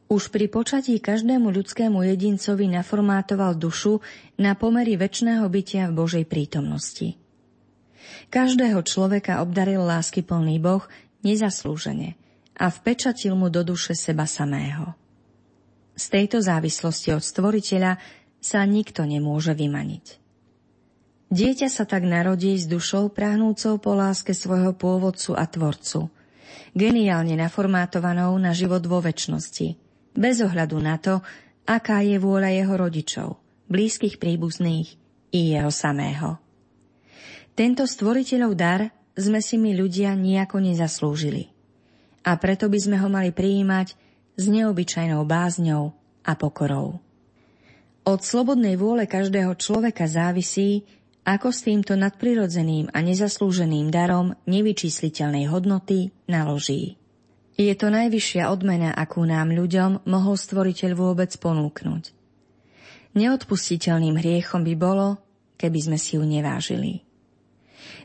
Už 0.08 0.32
pri 0.32 0.48
počatí 0.48 0.96
každému 1.04 1.52
ľudskému 1.52 2.00
jedincovi 2.06 2.72
naformátoval 2.72 3.60
dušu 3.60 4.00
na 4.40 4.56
pomery 4.56 4.96
väčšného 4.96 5.44
bytia 5.52 5.92
v 5.92 5.98
Božej 6.00 6.26
prítomnosti. 6.30 7.20
Každého 8.32 8.80
človeka 8.88 9.44
obdaril 9.44 9.84
lásky 9.84 10.24
plný 10.24 10.64
Boh 10.64 10.86
nezaslúžene– 11.28 12.16
a 12.58 12.74
vpečatil 12.74 13.38
mu 13.38 13.54
do 13.54 13.62
duše 13.62 13.94
seba 13.94 14.26
samého. 14.26 14.98
Z 15.94 16.06
tejto 16.14 16.42
závislosti 16.42 17.14
od 17.14 17.22
stvoriteľa 17.22 18.02
sa 18.42 18.66
nikto 18.66 19.06
nemôže 19.06 19.54
vymaniť. 19.54 20.27
Dieťa 21.28 21.68
sa 21.68 21.84
tak 21.84 22.08
narodí 22.08 22.56
s 22.56 22.66
dušou 22.66 23.12
prahnúcou 23.12 23.78
po 23.84 23.92
láske 23.96 24.32
svojho 24.32 24.72
pôvodcu 24.76 25.36
a 25.36 25.44
tvorcu, 25.44 26.08
geniálne 26.72 27.36
naformátovanou 27.36 28.32
na 28.40 28.56
život 28.56 28.80
vo 28.88 29.04
väčšnosti, 29.04 29.76
bez 30.16 30.36
ohľadu 30.40 30.78
na 30.80 30.96
to, 30.96 31.20
aká 31.68 32.00
je 32.00 32.16
vôľa 32.16 32.56
jeho 32.56 32.76
rodičov, 32.80 33.30
blízkych 33.68 34.24
príbuzných 34.24 34.96
i 35.36 35.40
jeho 35.52 35.72
samého. 35.74 36.40
Tento 37.58 37.84
stvoriteľov 37.84 38.52
dar 38.56 38.82
sme 39.18 39.44
si 39.44 39.60
my 39.60 39.76
ľudia 39.76 40.16
nejako 40.16 40.64
nezaslúžili– 40.64 41.52
a 42.28 42.36
preto 42.36 42.68
by 42.68 42.76
sme 42.76 43.00
ho 43.00 43.08
mali 43.08 43.32
prijímať 43.32 43.96
s 44.36 44.44
neobyčajnou 44.52 45.24
bázňou 45.24 45.96
a 46.28 46.32
pokorou. 46.36 47.00
Od 48.04 48.20
slobodnej 48.20 48.76
vôle 48.76 49.08
každého 49.08 49.56
človeka 49.56 50.12
závisí, 50.12 50.84
ako 51.28 51.52
s 51.52 51.68
týmto 51.68 52.00
nadprirodzeným 52.00 52.96
a 52.96 53.04
nezaslúženým 53.04 53.92
darom 53.92 54.32
nevyčísliteľnej 54.48 55.52
hodnoty 55.52 56.16
naloží. 56.32 56.96
Je 57.60 57.74
to 57.76 57.92
najvyššia 57.92 58.48
odmena, 58.48 58.96
akú 58.96 59.28
nám 59.28 59.52
ľuďom 59.52 60.08
mohol 60.08 60.40
stvoriteľ 60.40 60.96
vôbec 60.96 61.36
ponúknuť. 61.36 62.16
Neodpustiteľným 63.18 64.16
hriechom 64.16 64.64
by 64.64 64.74
bolo, 64.80 65.20
keby 65.60 65.80
sme 65.84 65.98
si 66.00 66.16
ju 66.16 66.24
nevážili. 66.24 67.04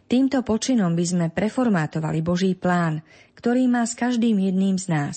Týmto 0.08 0.42
počinom 0.42 0.96
by 0.98 1.04
sme 1.04 1.26
preformátovali 1.30 2.24
Boží 2.24 2.58
plán, 2.58 3.04
ktorý 3.38 3.70
má 3.70 3.86
s 3.86 3.94
každým 3.94 4.40
jedným 4.40 4.80
z 4.80 4.90
nás. 4.90 5.16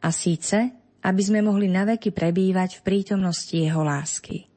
A 0.00 0.14
síce, 0.14 0.72
aby 1.02 1.22
sme 1.22 1.42
mohli 1.42 1.66
naveky 1.66 2.14
prebývať 2.14 2.80
v 2.80 2.84
prítomnosti 2.86 3.54
Jeho 3.54 3.82
lásky. 3.82 4.51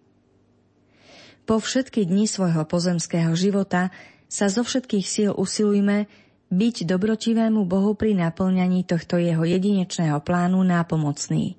Po 1.46 1.62
všetky 1.62 2.10
dni 2.10 2.26
svojho 2.26 2.66
pozemského 2.66 3.30
života 3.38 3.94
sa 4.26 4.50
zo 4.50 4.66
všetkých 4.66 5.06
síl 5.06 5.32
usilujme 5.32 6.10
byť 6.50 6.76
dobrotivému 6.90 7.70
Bohu 7.70 7.94
pri 7.94 8.18
naplňaní 8.18 8.82
tohto 8.86 9.22
jeho 9.22 9.46
jedinečného 9.46 10.18
plánu 10.26 10.66
nápomocný, 10.66 11.54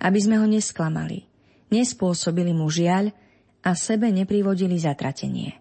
aby 0.00 0.18
sme 0.20 0.40
ho 0.40 0.48
nesklamali, 0.48 1.28
nespôsobili 1.68 2.56
mu 2.56 2.72
žiaľ 2.72 3.12
a 3.60 3.76
sebe 3.76 4.08
neprivodili 4.08 4.80
zatratenie. 4.80 5.60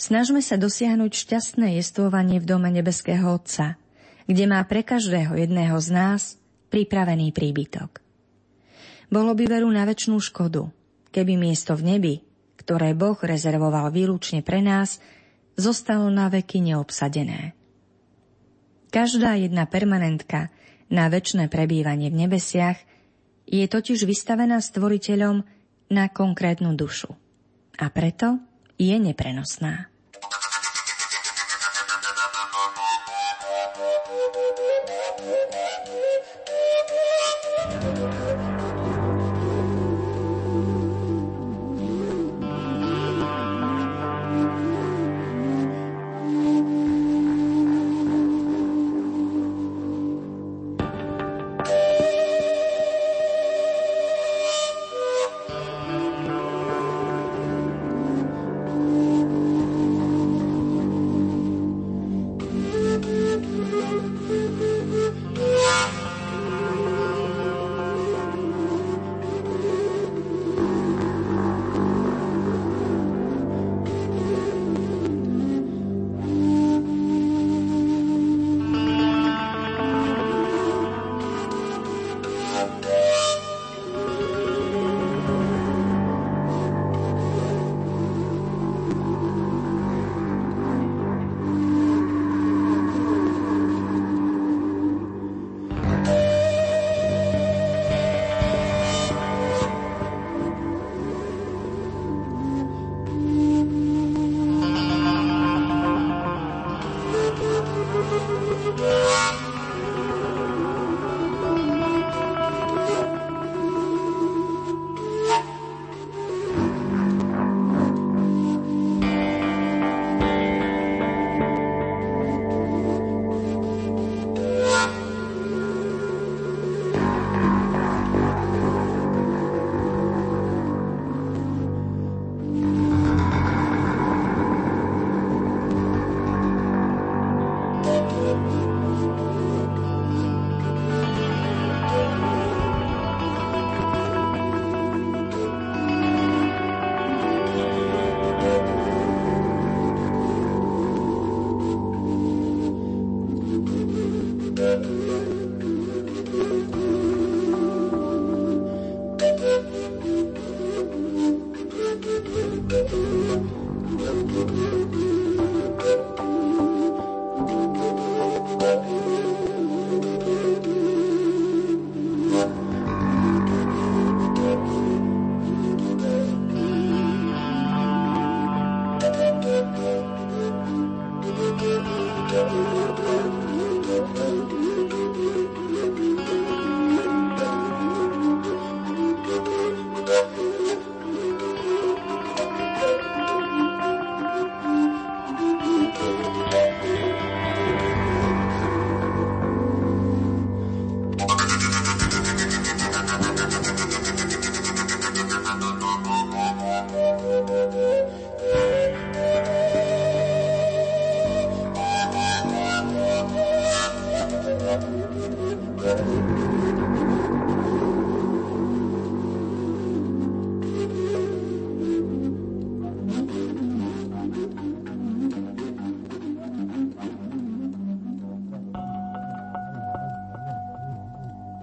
Snažme 0.00 0.40
sa 0.40 0.56
dosiahnuť 0.56 1.12
šťastné 1.12 1.76
jestvovanie 1.76 2.40
v 2.40 2.48
dome 2.48 2.72
nebeského 2.72 3.28
Otca, 3.34 3.76
kde 4.24 4.44
má 4.48 4.64
pre 4.64 4.80
každého 4.80 5.36
jedného 5.36 5.76
z 5.76 5.88
nás 5.92 6.22
pripravený 6.72 7.36
príbytok. 7.36 8.00
Bolo 9.12 9.36
by 9.36 9.44
veru 9.44 9.68
na 9.68 9.84
väčšnú 9.84 10.20
škodu, 10.20 10.68
keby 11.10 11.40
miesto 11.40 11.72
v 11.74 11.96
nebi, 11.96 12.14
ktoré 12.68 12.92
Boh 12.92 13.16
rezervoval 13.16 13.88
výlučne 13.88 14.44
pre 14.44 14.60
nás, 14.60 15.00
zostalo 15.56 16.12
na 16.12 16.28
veky 16.28 16.60
neobsadené. 16.60 17.56
Každá 18.92 19.40
jedna 19.40 19.64
permanentka 19.64 20.52
na 20.92 21.08
väčšné 21.08 21.48
prebývanie 21.48 22.12
v 22.12 22.28
nebesiach 22.28 22.76
je 23.48 23.64
totiž 23.64 24.04
vystavená 24.04 24.60
stvoriteľom 24.60 25.48
na 25.88 26.12
konkrétnu 26.12 26.76
dušu. 26.76 27.08
A 27.80 27.88
preto 27.88 28.36
je 28.76 29.00
neprenosná. 29.00 29.87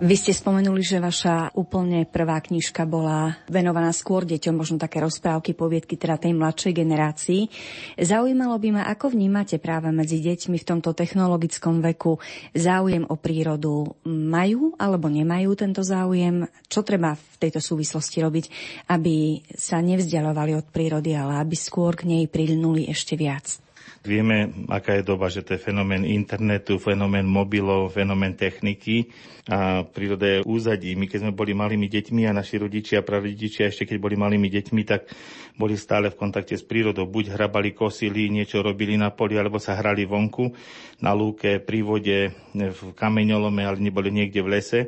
Vy 0.06 0.22
ste 0.22 0.38
spomenuli, 0.38 0.86
že 0.86 1.02
vaša 1.02 1.58
úplne 1.58 2.06
prvá 2.06 2.38
knižka 2.38 2.86
bola 2.86 3.42
venovaná 3.50 3.90
skôr 3.90 4.22
deťom, 4.22 4.54
možno 4.54 4.78
také 4.78 5.02
rozprávky, 5.02 5.58
poviedky 5.58 5.98
teda 5.98 6.22
tej 6.22 6.38
mladšej 6.38 6.78
generácii. 6.78 7.50
Zaujímalo 7.98 8.54
by 8.62 8.70
ma, 8.70 8.84
ako 8.86 9.18
vnímate 9.18 9.58
práve 9.58 9.90
medzi 9.90 10.22
deťmi 10.22 10.62
v 10.62 10.68
tomto 10.70 10.94
technologickom 10.94 11.82
veku 11.82 12.22
záujem 12.54 13.02
o 13.10 13.18
prírodu. 13.18 13.98
Majú 14.06 14.78
alebo 14.78 15.10
nemajú 15.10 15.58
tento 15.58 15.82
záujem? 15.82 16.46
Čo 16.70 16.86
treba 16.86 17.18
v 17.18 17.36
tejto 17.42 17.58
súvislosti 17.58 18.22
robiť, 18.22 18.46
aby 18.94 19.42
sa 19.58 19.82
nevzdialovali 19.82 20.54
od 20.54 20.70
prírody, 20.70 21.18
ale 21.18 21.42
aby 21.42 21.58
skôr 21.58 21.98
k 21.98 22.06
nej 22.06 22.30
prilnuli 22.30 22.86
ešte 22.94 23.18
viac? 23.18 23.65
Vieme, 24.06 24.54
aká 24.70 25.02
je 25.02 25.04
doba, 25.04 25.34
že 25.34 25.42
to 25.42 25.58
je 25.58 25.66
fenomén 25.66 26.06
internetu, 26.06 26.78
fenomén 26.78 27.26
mobilov, 27.26 27.90
fenomén 27.90 28.38
techniky 28.38 29.10
a 29.50 29.82
príroda 29.82 30.30
je 30.30 30.46
úzadí. 30.46 30.94
My 30.94 31.10
keď 31.10 31.26
sme 31.26 31.34
boli 31.34 31.58
malými 31.58 31.90
deťmi 31.90 32.30
a 32.30 32.38
naši 32.38 32.62
rodičia 32.62 33.02
a 33.02 33.06
prarodičia 33.06 33.66
ešte 33.66 33.90
keď 33.90 33.98
boli 33.98 34.14
malými 34.14 34.46
deťmi, 34.46 34.82
tak 34.86 35.10
boli 35.58 35.74
stále 35.74 36.14
v 36.14 36.22
kontakte 36.22 36.54
s 36.54 36.62
prírodou. 36.62 37.10
Buď 37.10 37.34
hrabali, 37.34 37.74
kosili, 37.74 38.30
niečo 38.30 38.62
robili 38.62 38.94
na 38.94 39.10
poli, 39.10 39.42
alebo 39.42 39.58
sa 39.58 39.74
hrali 39.74 40.06
vonku 40.06 40.54
na 41.02 41.18
lúke, 41.18 41.58
pri 41.58 41.80
vode, 41.82 42.20
v 42.54 42.80
kameňolome, 42.94 43.66
ale 43.66 43.82
neboli 43.82 44.14
niekde 44.14 44.46
v 44.46 44.52
lese. 44.54 44.80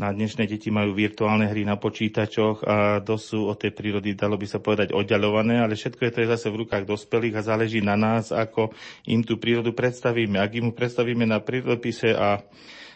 Na 0.00 0.16
dnešné 0.16 0.48
deti 0.48 0.72
majú 0.72 0.96
virtuálne 0.96 1.44
hry 1.44 1.68
na 1.68 1.76
počítačoch 1.76 2.64
a 2.64 3.04
dosť 3.04 3.24
sú 3.36 3.52
od 3.52 3.60
tej 3.60 3.76
prírody, 3.76 4.16
dalo 4.16 4.40
by 4.40 4.48
sa 4.48 4.56
povedať, 4.56 4.96
oddialované, 4.96 5.60
ale 5.60 5.76
všetko 5.76 6.00
je 6.08 6.12
to 6.16 6.18
je 6.24 6.32
zase 6.32 6.48
v 6.48 6.64
rukách 6.64 6.88
dospelých 6.88 7.36
a 7.36 7.44
záleží 7.44 7.84
na 7.84 8.00
nás, 8.00 8.32
ako 8.32 8.72
im 9.04 9.20
tú 9.20 9.36
prírodu 9.36 9.76
predstavíme. 9.76 10.40
Ak 10.40 10.56
im 10.56 10.72
predstavíme 10.72 11.28
na 11.28 11.44
prírodopise 11.44 12.16
a 12.16 12.40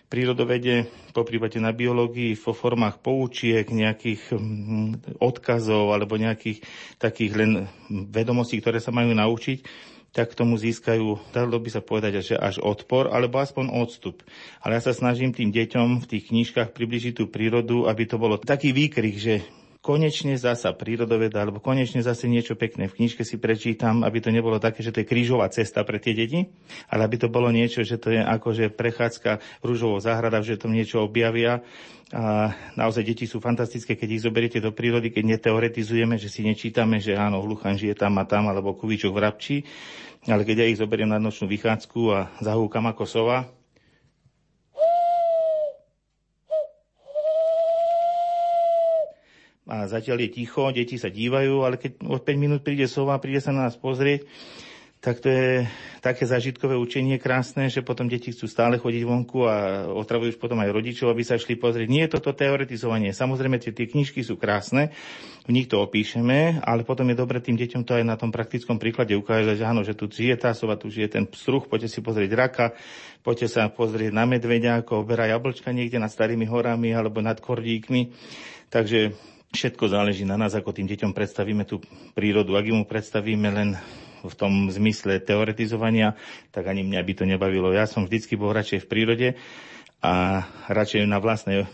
prírodovede, 0.09 0.88
po 1.12 1.29
prípade 1.29 1.61
na 1.61 1.77
biológii, 1.77 2.40
vo 2.40 2.57
formách 2.57 2.97
poučiek, 3.05 3.69
nejakých 3.69 4.33
mm, 4.33 5.21
odkazov 5.21 5.93
alebo 5.93 6.17
nejakých 6.17 6.64
takých 6.97 7.33
len 7.37 7.69
vedomostí, 7.93 8.64
ktoré 8.64 8.81
sa 8.81 8.97
majú 8.97 9.12
naučiť, 9.12 9.93
tak 10.14 10.31
k 10.31 10.38
tomu 10.38 10.55
získajú, 10.55 11.35
dalo 11.35 11.59
by 11.59 11.70
sa 11.74 11.83
povedať, 11.83 12.22
že 12.22 12.38
až 12.38 12.62
odpor, 12.62 13.11
alebo 13.11 13.42
aspoň 13.42 13.66
odstup. 13.74 14.22
Ale 14.62 14.79
ja 14.79 14.83
sa 14.87 14.94
snažím 14.94 15.35
tým 15.35 15.50
deťom 15.50 16.07
v 16.07 16.09
tých 16.09 16.31
knižkách 16.31 16.70
približiť 16.70 17.18
tú 17.18 17.27
prírodu, 17.27 17.90
aby 17.90 18.07
to 18.07 18.14
bolo 18.14 18.38
taký 18.38 18.70
výkrik, 18.70 19.18
že 19.18 19.42
konečne 19.85 20.40
zasa 20.40 20.73
prírodoveda, 20.73 21.44
alebo 21.44 21.61
konečne 21.61 22.01
zase 22.01 22.25
niečo 22.25 22.57
pekné. 22.57 22.88
V 22.88 23.05
knižke 23.05 23.20
si 23.20 23.37
prečítam, 23.37 24.01
aby 24.01 24.16
to 24.25 24.33
nebolo 24.33 24.57
také, 24.57 24.81
že 24.81 24.97
to 24.97 25.05
je 25.05 25.11
krížová 25.12 25.53
cesta 25.53 25.85
pre 25.85 26.01
tie 26.01 26.16
deti, 26.16 26.49
ale 26.88 27.05
aby 27.05 27.20
to 27.20 27.29
bolo 27.29 27.53
niečo, 27.53 27.85
že 27.85 28.01
to 28.01 28.09
je 28.09 28.25
ako, 28.25 28.57
že 28.57 28.73
prechádzka 28.73 29.61
rúžovou 29.61 30.01
záhrada, 30.01 30.40
že 30.40 30.57
tam 30.57 30.73
niečo 30.73 31.05
objavia. 31.05 31.61
A 32.16 32.57
naozaj 32.81 33.05
deti 33.05 33.29
sú 33.29 33.44
fantastické, 33.44 33.92
keď 33.92 34.09
ich 34.16 34.25
zoberiete 34.25 34.57
do 34.64 34.73
prírody, 34.73 35.12
keď 35.12 35.37
neteoretizujeme, 35.37 36.16
že 36.16 36.33
si 36.33 36.49
nečítame, 36.49 36.97
že 37.05 37.12
áno, 37.20 37.44
hluchan 37.44 37.77
žije 37.77 37.92
tam 38.01 38.16
a 38.16 38.25
tam, 38.25 38.49
alebo 38.49 38.73
kuvičok 38.73 39.12
v 39.12 39.20
rabči, 39.20 39.57
ale 40.25 40.49
keď 40.49 40.64
ja 40.64 40.70
ich 40.73 40.81
zoberiem 40.81 41.12
na 41.12 41.20
nočnú 41.20 41.44
vychádzku 41.44 42.01
a 42.09 42.33
zahúkam 42.40 42.88
ako 42.88 43.05
sova, 43.05 43.53
a 49.64 49.88
zatiaľ 49.88 50.29
je 50.29 50.44
ticho, 50.44 50.68
deti 50.72 51.00
sa 51.00 51.09
dívajú, 51.09 51.64
ale 51.64 51.81
keď 51.81 52.05
o 52.05 52.20
5 52.20 52.37
minút 52.37 52.61
príde 52.61 52.85
sova, 52.85 53.16
príde 53.16 53.40
sa 53.40 53.48
na 53.48 53.68
nás 53.68 53.81
pozrieť, 53.81 54.29
tak 55.05 55.20
to 55.20 55.29
je 55.29 55.68
také 56.00 56.24
zažitkové 56.24 56.81
učenie 56.81 57.20
krásne, 57.20 57.68
že 57.68 57.85
potom 57.85 58.09
deti 58.09 58.33
chcú 58.33 58.48
stále 58.48 58.81
chodiť 58.81 59.05
vonku 59.05 59.44
a 59.44 59.85
otravujú 59.92 60.33
už 60.33 60.40
potom 60.40 60.57
aj 60.64 60.72
rodičov, 60.72 61.12
aby 61.12 61.20
sa 61.20 61.37
šli 61.37 61.61
pozrieť. 61.61 61.88
Nie 61.92 62.09
je 62.09 62.16
toto 62.16 62.33
teoretizovanie. 62.33 63.12
Samozrejme, 63.12 63.61
tie, 63.61 63.77
tie 63.77 63.85
knižky 63.85 64.24
sú 64.24 64.40
krásne, 64.40 64.96
v 65.44 65.53
nich 65.53 65.68
to 65.68 65.77
opíšeme, 65.77 66.64
ale 66.64 66.88
potom 66.88 67.05
je 67.12 67.20
dobre 67.20 67.44
tým 67.44 67.53
deťom 67.61 67.85
to 67.85 68.00
aj 68.00 68.05
na 68.09 68.16
tom 68.16 68.33
praktickom 68.33 68.81
príklade 68.81 69.12
ukázať, 69.12 69.61
že 69.61 69.68
áno, 69.68 69.85
že 69.85 69.92
tu 69.92 70.09
žije 70.09 70.40
tá 70.40 70.57
sova, 70.57 70.81
tu 70.81 70.88
žije 70.88 71.20
ten 71.20 71.29
struh, 71.37 71.68
poďte 71.68 71.92
si 71.92 72.00
pozrieť 72.00 72.33
raka, 72.33 72.66
poďte 73.20 73.53
sa 73.53 73.68
pozrieť 73.68 74.09
na 74.09 74.24
medveďa, 74.24 74.81
ako 74.81 75.05
oberá 75.05 75.29
jablčka 75.29 75.68
niekde 75.68 76.00
nad 76.00 76.09
starými 76.09 76.48
horami 76.48 76.96
alebo 76.96 77.20
nad 77.20 77.37
kordíkmi. 77.44 78.09
Takže 78.72 79.12
všetko 79.55 79.87
záleží 79.88 80.27
na 80.27 80.35
nás, 80.35 80.53
ako 80.53 80.75
tým 80.75 80.90
deťom 80.90 81.14
predstavíme 81.14 81.62
tú 81.64 81.79
prírodu. 82.12 82.59
Ak 82.59 82.67
mu 82.69 82.85
predstavíme 82.85 83.49
len 83.49 83.69
v 84.21 84.35
tom 84.35 84.69
zmysle 84.69 85.23
teoretizovania, 85.23 86.19
tak 86.51 86.67
ani 86.67 86.83
mňa 86.83 87.01
by 87.01 87.12
to 87.14 87.25
nebavilo. 87.25 87.71
Ja 87.71 87.87
som 87.87 88.05
vždycky 88.05 88.35
bol 88.35 88.51
radšej 88.51 88.85
v 88.85 88.90
prírode 88.90 89.29
a 90.03 90.45
radšej 90.69 91.07
na 91.07 91.23
vlastnej 91.23 91.64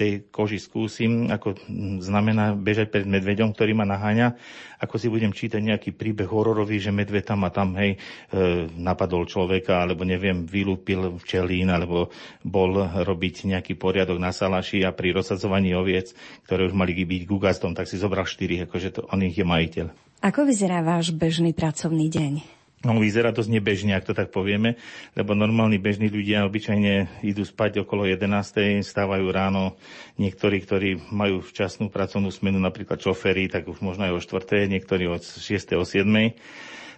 tej 0.00 0.32
koži 0.32 0.56
skúsim, 0.56 1.28
ako 1.28 1.60
znamená 2.00 2.56
bežať 2.56 2.88
pred 2.88 3.04
medveďom, 3.04 3.52
ktorý 3.52 3.76
ma 3.76 3.84
naháňa, 3.84 4.32
ako 4.80 4.96
si 4.96 5.12
budem 5.12 5.36
čítať 5.36 5.60
nejaký 5.60 5.92
príbeh 5.92 6.24
hororový, 6.24 6.80
že 6.80 6.88
medveď 6.88 7.36
tam 7.36 7.44
a 7.44 7.52
tam, 7.52 7.76
hej, 7.76 8.00
e, 8.32 8.64
napadol 8.80 9.28
človeka, 9.28 9.84
alebo 9.84 10.08
neviem, 10.08 10.48
vylúpil 10.48 11.20
včelín, 11.20 11.68
alebo 11.68 12.08
bol 12.40 12.80
robiť 12.80 13.52
nejaký 13.52 13.76
poriadok 13.76 14.16
na 14.16 14.32
salaši 14.32 14.88
a 14.88 14.96
pri 14.96 15.12
rozsadzovaní 15.12 15.76
oviec, 15.76 16.16
ktoré 16.48 16.64
už 16.64 16.72
mali 16.72 16.96
byť 16.96 17.22
gugastom, 17.28 17.76
tak 17.76 17.84
si 17.84 18.00
zobral 18.00 18.24
štyri, 18.24 18.64
akože 18.64 18.88
to, 18.96 19.00
on 19.12 19.20
ich 19.20 19.36
je 19.36 19.44
majiteľ. 19.44 19.92
Ako 20.24 20.48
vyzerá 20.48 20.80
váš 20.80 21.12
bežný 21.12 21.52
pracovný 21.52 22.08
deň? 22.08 22.59
No, 22.80 22.96
vyzerá 22.96 23.28
dosť 23.28 23.52
nebežne, 23.52 23.92
ak 23.92 24.08
to 24.08 24.16
tak 24.16 24.32
povieme, 24.32 24.80
lebo 25.12 25.36
normálni 25.36 25.76
bežní 25.76 26.08
ľudia 26.08 26.48
obyčajne 26.48 27.20
idú 27.20 27.44
spať 27.44 27.84
okolo 27.84 28.08
11. 28.08 28.80
stávajú 28.80 29.28
ráno. 29.28 29.76
Niektorí, 30.16 30.64
ktorí 30.64 31.12
majú 31.12 31.44
včasnú 31.44 31.92
pracovnú 31.92 32.32
smenu, 32.32 32.56
napríklad 32.56 32.96
šoféry, 32.96 33.52
tak 33.52 33.68
už 33.68 33.84
možno 33.84 34.08
aj 34.08 34.16
o 34.16 34.20
4. 34.40 34.64
niektorí 34.72 35.12
od 35.12 35.20
6. 35.20 35.76
o 35.76 35.84
7. 35.84 36.08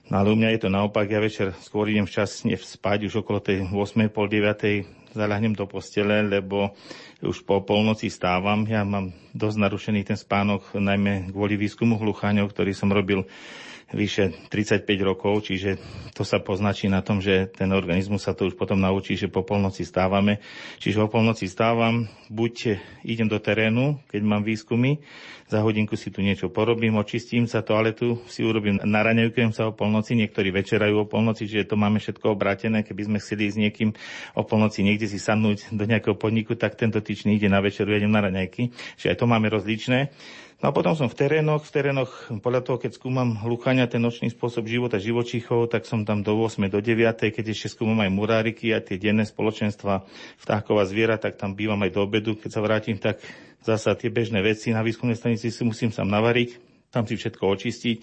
No 0.07 0.15
ale 0.23 0.31
u 0.31 0.39
mňa 0.39 0.55
je 0.55 0.61
to 0.63 0.71
naopak, 0.71 1.11
ja 1.11 1.19
večer 1.19 1.51
skôr 1.59 1.91
idem 1.91 2.07
včasne 2.07 2.55
spať, 2.55 3.11
už 3.11 3.27
okolo 3.27 3.43
tej 3.43 3.67
8. 3.67 4.07
pol 4.15 4.31
9. 4.31 5.19
zalahnem 5.19 5.59
do 5.59 5.67
postele, 5.67 6.23
lebo 6.23 6.79
už 7.27 7.43
po 7.43 7.59
polnoci 7.59 8.07
stávam. 8.07 8.63
Ja 8.71 8.87
mám 8.87 9.11
dosť 9.35 9.59
narušený 9.59 10.07
ten 10.07 10.19
spánok, 10.19 10.79
najmä 10.79 11.35
kvôli 11.35 11.59
výskumu 11.59 11.99
hlucháňov, 11.99 12.55
ktorý 12.55 12.71
som 12.71 12.95
robil 12.95 13.27
vyše 13.93 14.33
35 14.49 14.85
rokov, 15.05 15.49
čiže 15.49 15.77
to 16.13 16.25
sa 16.25 16.41
poznačí 16.41 16.89
na 16.89 17.01
tom, 17.05 17.21
že 17.21 17.49
ten 17.53 17.69
organizmus 17.73 18.25
sa 18.25 18.33
to 18.33 18.49
už 18.49 18.57
potom 18.57 18.81
naučí, 18.81 19.17
že 19.17 19.29
po 19.33 19.45
polnoci 19.45 19.85
stávame. 19.85 20.41
Čiže 20.81 21.05
o 21.05 21.09
polnoci 21.09 21.49
stávam, 21.49 22.09
buď 22.33 22.81
idem 23.05 23.29
do 23.29 23.37
terénu, 23.41 24.01
keď 24.09 24.21
mám 24.25 24.43
výskumy, 24.43 25.01
za 25.53 25.61
hodinku 25.61 26.01
si 26.01 26.09
tu 26.09 26.25
niečo 26.25 26.49
porobím, 26.49 26.97
očistím 26.97 27.45
sa 27.45 27.61
toaletu, 27.61 28.17
si 28.25 28.41
urobím, 28.41 28.81
naraňajkujem 28.81 29.53
sa 29.53 29.69
o 29.69 29.77
polnoci, 29.77 30.17
niektorí 30.17 30.49
večerajú 30.49 31.05
o 31.05 31.09
polnoci, 31.09 31.45
čiže 31.45 31.69
to 31.69 31.77
máme 31.77 32.01
všetko 32.01 32.33
obrátené. 32.33 32.81
Keby 32.81 33.13
sme 33.13 33.19
chceli 33.21 33.53
s 33.53 33.61
niekým 33.61 33.93
o 34.33 34.43
polnoci 34.49 34.81
niekde 34.81 35.13
si 35.13 35.21
sadnúť 35.21 35.69
do 35.77 35.85
nejakého 35.85 36.17
podniku, 36.17 36.57
tak 36.57 36.81
tento 36.81 37.05
tyčný 37.05 37.37
ide 37.37 37.53
na 37.53 37.61
večeru, 37.61 37.93
idem 37.93 38.09
na 38.09 38.25
raňajky. 38.25 38.73
Čiže 38.97 39.13
aj 39.13 39.19
to 39.21 39.27
máme 39.29 39.53
rozličné. 39.53 40.09
No 40.63 40.71
a 40.71 40.73
potom 40.73 40.95
som 40.95 41.11
v 41.11 41.19
terénoch, 41.19 41.67
v 41.67 41.75
terénoch 41.75 42.39
podľa 42.39 42.63
toho, 42.63 42.79
keď 42.79 42.95
skúmam 42.95 43.35
hluchania, 43.43 43.91
ten 43.91 43.99
nočný 43.99 44.31
spôsob 44.31 44.71
života 44.71 44.95
živočíchov, 44.95 45.67
tak 45.67 45.91
som 45.91 46.07
tam 46.07 46.23
do 46.23 46.39
8. 46.39 46.71
do 46.71 46.79
9. 46.79 47.35
Keď 47.35 47.45
ešte 47.51 47.75
skúmam 47.75 47.99
aj 47.99 48.15
muráriky 48.15 48.71
a 48.71 48.79
tie 48.79 48.95
denné 48.95 49.27
spoločenstva 49.27 50.07
vtákov 50.39 50.79
a 50.79 50.87
zviera, 50.87 51.19
tak 51.19 51.35
tam 51.35 51.59
bývam 51.59 51.83
aj 51.83 51.91
do 51.91 52.07
obedu. 52.07 52.39
Keď 52.39 52.51
sa 52.55 52.63
vrátim, 52.63 52.95
tak 52.95 53.19
zasa 53.59 53.99
tie 53.99 54.07
bežné 54.07 54.39
veci 54.39 54.71
na 54.71 54.87
výskumnej 54.87 55.19
stanici 55.19 55.51
si 55.51 55.63
musím 55.67 55.91
sám 55.91 56.07
navariť, 56.07 56.55
tam 56.95 57.11
si 57.11 57.19
všetko 57.19 57.43
očistiť. 57.43 57.97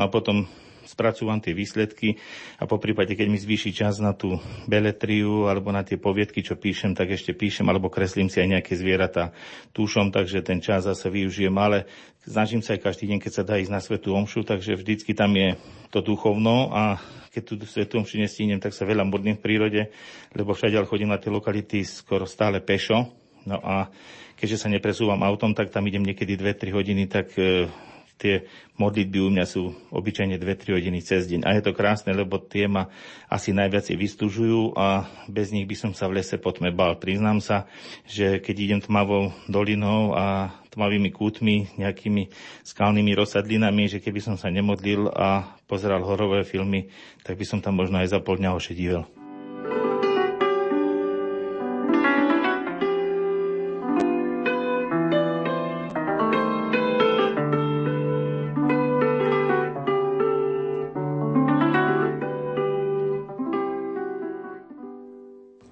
No 0.00 0.06
a 0.06 0.08
potom 0.08 0.48
spracúvam 0.88 1.36
tie 1.44 1.52
výsledky 1.52 2.16
a 2.56 2.64
po 2.64 2.80
prípade, 2.80 3.12
keď 3.12 3.28
mi 3.28 3.36
zvýši 3.36 3.76
čas 3.76 4.00
na 4.00 4.16
tú 4.16 4.40
beletriu 4.64 5.44
alebo 5.44 5.68
na 5.68 5.84
tie 5.84 6.00
poviedky, 6.00 6.40
čo 6.40 6.56
píšem, 6.56 6.96
tak 6.96 7.12
ešte 7.12 7.36
píšem 7.36 7.68
alebo 7.68 7.92
kreslím 7.92 8.32
si 8.32 8.40
aj 8.40 8.48
nejaké 8.56 8.72
zvieratá 8.72 9.36
túšom, 9.76 10.08
takže 10.08 10.40
ten 10.40 10.64
čas 10.64 10.88
zase 10.88 11.12
využijem, 11.12 11.52
ale 11.60 11.84
snažím 12.24 12.64
sa 12.64 12.72
aj 12.72 12.88
každý 12.88 13.12
deň, 13.12 13.18
keď 13.20 13.32
sa 13.36 13.44
dá 13.44 13.60
ísť 13.60 13.72
na 13.72 13.84
svetú 13.84 14.16
omšu, 14.16 14.48
takže 14.48 14.80
vždycky 14.80 15.12
tam 15.12 15.36
je 15.36 15.60
to 15.92 16.00
duchovno 16.00 16.72
a 16.72 16.96
keď 17.28 17.42
tú 17.44 17.54
svetú 17.68 18.00
omšu 18.00 18.16
nestínem, 18.16 18.58
tak 18.58 18.72
sa 18.72 18.88
veľa 18.88 19.04
modlím 19.04 19.36
v 19.36 19.44
prírode, 19.44 19.82
lebo 20.32 20.56
všade 20.56 20.80
chodím 20.88 21.12
na 21.12 21.20
tie 21.20 21.28
lokality 21.28 21.84
skoro 21.84 22.24
stále 22.24 22.64
pešo. 22.64 23.12
No 23.46 23.60
a 23.62 23.88
keďže 24.36 24.66
sa 24.66 24.68
nepresúvam 24.68 25.20
autom, 25.24 25.52
tak 25.52 25.72
tam 25.72 25.86
idem 25.88 26.04
niekedy 26.04 26.36
2-3 26.36 26.74
hodiny, 26.74 27.04
tak 27.08 27.32
e, 27.38 27.66
tie 28.18 28.50
modlitby 28.76 29.18
u 29.22 29.30
mňa 29.30 29.46
sú 29.46 29.72
obyčajne 29.94 30.36
2-3 30.36 30.76
hodiny 30.76 30.98
cez 31.00 31.30
deň. 31.30 31.46
A 31.46 31.54
je 31.54 31.62
to 31.62 31.72
krásne, 31.72 32.10
lebo 32.10 32.42
tie 32.42 32.66
ma 32.66 32.90
asi 33.30 33.54
najviac 33.54 33.86
vystúžujú 33.94 34.74
a 34.74 35.06
bez 35.30 35.54
nich 35.54 35.64
by 35.64 35.78
som 35.78 35.90
sa 35.94 36.10
v 36.10 36.20
lese 36.20 36.34
potme 36.36 36.74
bal. 36.74 36.98
Priznám 36.98 37.38
sa, 37.38 37.70
že 38.04 38.42
keď 38.42 38.56
idem 38.58 38.80
tmavou 38.82 39.30
dolinou 39.46 40.12
a 40.18 40.52
tmavými 40.74 41.10
kútmi, 41.10 41.70
nejakými 41.74 42.30
skalnými 42.62 43.14
rozsadlinami, 43.18 43.90
že 43.90 44.02
keby 44.02 44.20
som 44.22 44.36
sa 44.38 44.52
nemodlil 44.52 45.10
a 45.10 45.58
pozeral 45.66 46.06
horové 46.06 46.46
filmy, 46.46 46.90
tak 47.26 47.38
by 47.38 47.46
som 47.46 47.58
tam 47.58 47.78
možno 47.78 47.98
aj 47.98 48.14
za 48.14 48.18
pol 48.22 48.38
dňa 48.38 48.54
ošedível. 48.54 49.17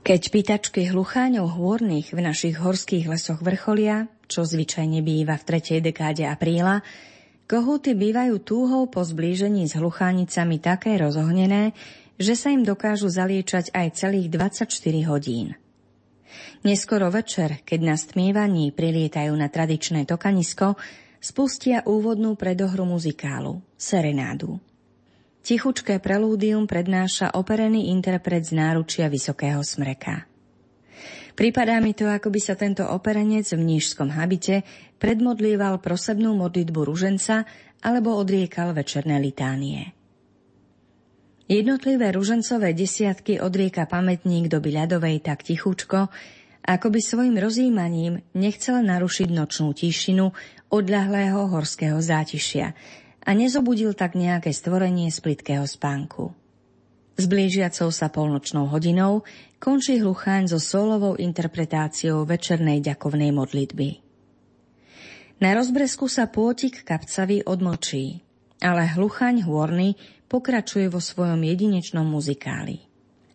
Keď 0.06 0.22
pýtačky 0.30 0.86
hlucháňov 0.86 1.58
hôrnych 1.58 2.14
v 2.14 2.22
našich 2.22 2.62
horských 2.62 3.10
lesoch 3.10 3.42
vrcholia, 3.42 4.06
čo 4.30 4.46
zvyčajne 4.46 5.02
býva 5.02 5.34
v 5.34 5.42
tretej 5.50 5.82
dekáde 5.82 6.22
apríla, 6.30 6.86
kohúty 7.50 7.98
bývajú 7.98 8.38
túhou 8.38 8.86
po 8.86 9.02
zblížení 9.02 9.66
s 9.66 9.74
hluchánicami 9.74 10.62
také 10.62 10.94
rozohnené, 10.94 11.74
že 12.22 12.38
sa 12.38 12.54
im 12.54 12.62
dokážu 12.62 13.10
zaliečať 13.10 13.74
aj 13.74 13.98
celých 13.98 14.30
24 14.30 15.10
hodín. 15.10 15.58
Neskoro 16.62 17.10
večer, 17.10 17.66
keď 17.66 17.80
na 17.82 17.98
stmievaní 17.98 18.70
prilietajú 18.70 19.34
na 19.34 19.50
tradičné 19.50 20.06
tokanisko, 20.06 20.78
spustia 21.18 21.82
úvodnú 21.82 22.38
predohru 22.38 22.86
muzikálu, 22.86 23.58
serenádu. 23.74 24.62
Tichučké 25.46 26.02
prelúdium 26.02 26.66
prednáša 26.66 27.38
operený 27.38 27.94
interpret 27.94 28.42
z 28.42 28.58
náručia 28.58 29.06
Vysokého 29.06 29.62
smreka. 29.62 30.26
Pripadá 31.38 31.78
mi 31.78 31.94
to, 31.94 32.10
ako 32.10 32.34
by 32.34 32.40
sa 32.42 32.58
tento 32.58 32.82
operenec 32.82 33.46
v 33.54 33.62
nížskom 33.62 34.10
habite 34.10 34.66
predmodlieval 34.98 35.78
prosebnú 35.78 36.34
modlitbu 36.34 36.80
ruženca 36.82 37.46
alebo 37.78 38.18
odriekal 38.18 38.74
večerné 38.74 39.22
litánie. 39.22 39.94
Jednotlivé 41.46 42.10
ružencové 42.10 42.74
desiatky 42.74 43.38
odrieka 43.38 43.86
pamätník 43.86 44.50
doby 44.50 44.74
ľadovej 44.74 45.22
tak 45.22 45.46
tichučko, 45.46 46.10
ako 46.66 46.86
by 46.90 46.98
svojim 46.98 47.38
rozjímaním 47.38 48.18
nechcel 48.34 48.82
narušiť 48.82 49.30
nočnú 49.30 49.70
tišinu 49.78 50.26
odľahlého 50.74 51.38
horského 51.54 52.02
zátišia, 52.02 52.74
a 53.26 53.34
nezobudil 53.34 53.98
tak 53.98 54.14
nejaké 54.14 54.54
stvorenie 54.54 55.10
z 55.10 55.18
plitkého 55.18 55.66
spánku. 55.66 56.30
S 57.18 57.24
blížiacou 57.26 57.90
sa 57.90 58.06
polnočnou 58.06 58.70
hodinou 58.70 59.26
končí 59.58 59.98
hlucháň 59.98 60.52
so 60.52 60.62
solovou 60.62 61.18
interpretáciou 61.18 62.22
večernej 62.22 62.78
ďakovnej 62.84 63.34
modlitby. 63.34 63.88
Na 65.42 65.52
rozbresku 65.52 66.06
sa 66.06 66.30
pôtik 66.30 66.86
kapcavý 66.86 67.42
odmočí, 67.44 68.22
ale 68.62 68.88
hluchaň 68.88 69.44
hôrny 69.44 69.98
pokračuje 70.30 70.88
vo 70.88 71.02
svojom 71.02 71.40
jedinečnom 71.42 72.06
muzikáli. 72.06 72.84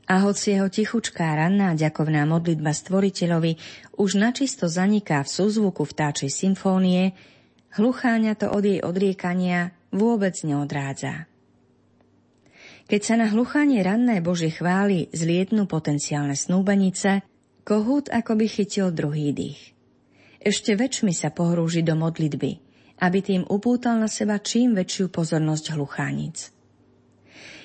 A 0.10 0.28
hoci 0.28 0.58
jeho 0.58 0.68
tichučká 0.68 1.24
ranná 1.38 1.74
ďakovná 1.78 2.26
modlitba 2.26 2.74
stvoriteľovi 2.74 3.58
už 3.98 4.18
načisto 4.18 4.66
zaniká 4.66 5.24
v 5.24 5.30
súzvuku 5.30 5.88
vtáčej 5.88 6.30
symfónie, 6.30 7.16
hlucháňa 7.78 8.34
to 8.38 8.52
od 8.52 8.64
jej 8.66 8.80
odriekania 8.82 9.81
vôbec 9.92 10.34
neodrádza. 10.44 11.28
Keď 12.92 13.02
sa 13.08 13.16
na 13.16 13.32
hluchanie 13.32 13.80
ranné 13.80 14.20
Božie 14.20 14.52
chvály 14.52 15.08
zlietnú 15.16 15.64
potenciálne 15.64 16.36
snúbenice, 16.36 17.24
kohút 17.64 18.12
akoby 18.12 18.52
chytil 18.52 18.92
druhý 18.92 19.32
dých. 19.32 19.72
Ešte 20.42 20.76
väčšmi 20.76 21.14
sa 21.16 21.30
pohrúži 21.32 21.86
do 21.86 21.96
modlitby, 21.96 22.52
aby 23.00 23.20
tým 23.22 23.48
upútal 23.48 23.96
na 24.02 24.10
seba 24.12 24.42
čím 24.42 24.76
väčšiu 24.76 25.08
pozornosť 25.14 25.78
hluchánic. 25.78 26.52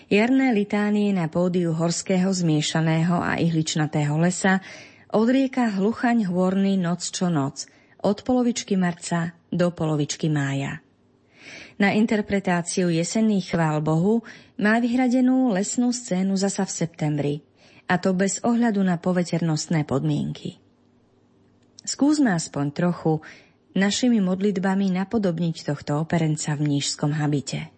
Jarné 0.06 0.54
litánie 0.54 1.10
na 1.10 1.26
pódiu 1.26 1.74
horského 1.74 2.30
zmiešaného 2.30 3.18
a 3.18 3.42
ihličnatého 3.42 4.14
lesa 4.22 4.62
odrieka 5.10 5.74
hluchaň 5.74 6.30
hôrny 6.30 6.78
noc 6.78 7.02
čo 7.10 7.26
noc, 7.26 7.66
od 8.06 8.22
polovičky 8.22 8.78
marca 8.78 9.34
do 9.50 9.74
polovičky 9.74 10.30
mája. 10.30 10.85
Na 11.76 11.92
interpretáciu 11.92 12.88
jesenných 12.88 13.52
chvál 13.52 13.84
Bohu 13.84 14.24
má 14.56 14.80
vyhradenú 14.80 15.52
lesnú 15.52 15.92
scénu 15.92 16.32
zasa 16.32 16.64
v 16.64 16.72
septembri, 16.72 17.34
a 17.84 18.00
to 18.00 18.16
bez 18.16 18.40
ohľadu 18.40 18.80
na 18.80 18.96
poveternostné 18.96 19.84
podmienky. 19.84 20.56
Skúsme 21.84 22.32
aspoň 22.32 22.66
trochu 22.72 23.20
našimi 23.76 24.24
modlitbami 24.24 24.88
napodobniť 24.90 25.68
tohto 25.68 26.00
operenca 26.00 26.56
v 26.56 26.80
nížskom 26.80 27.12
habite. 27.12 27.70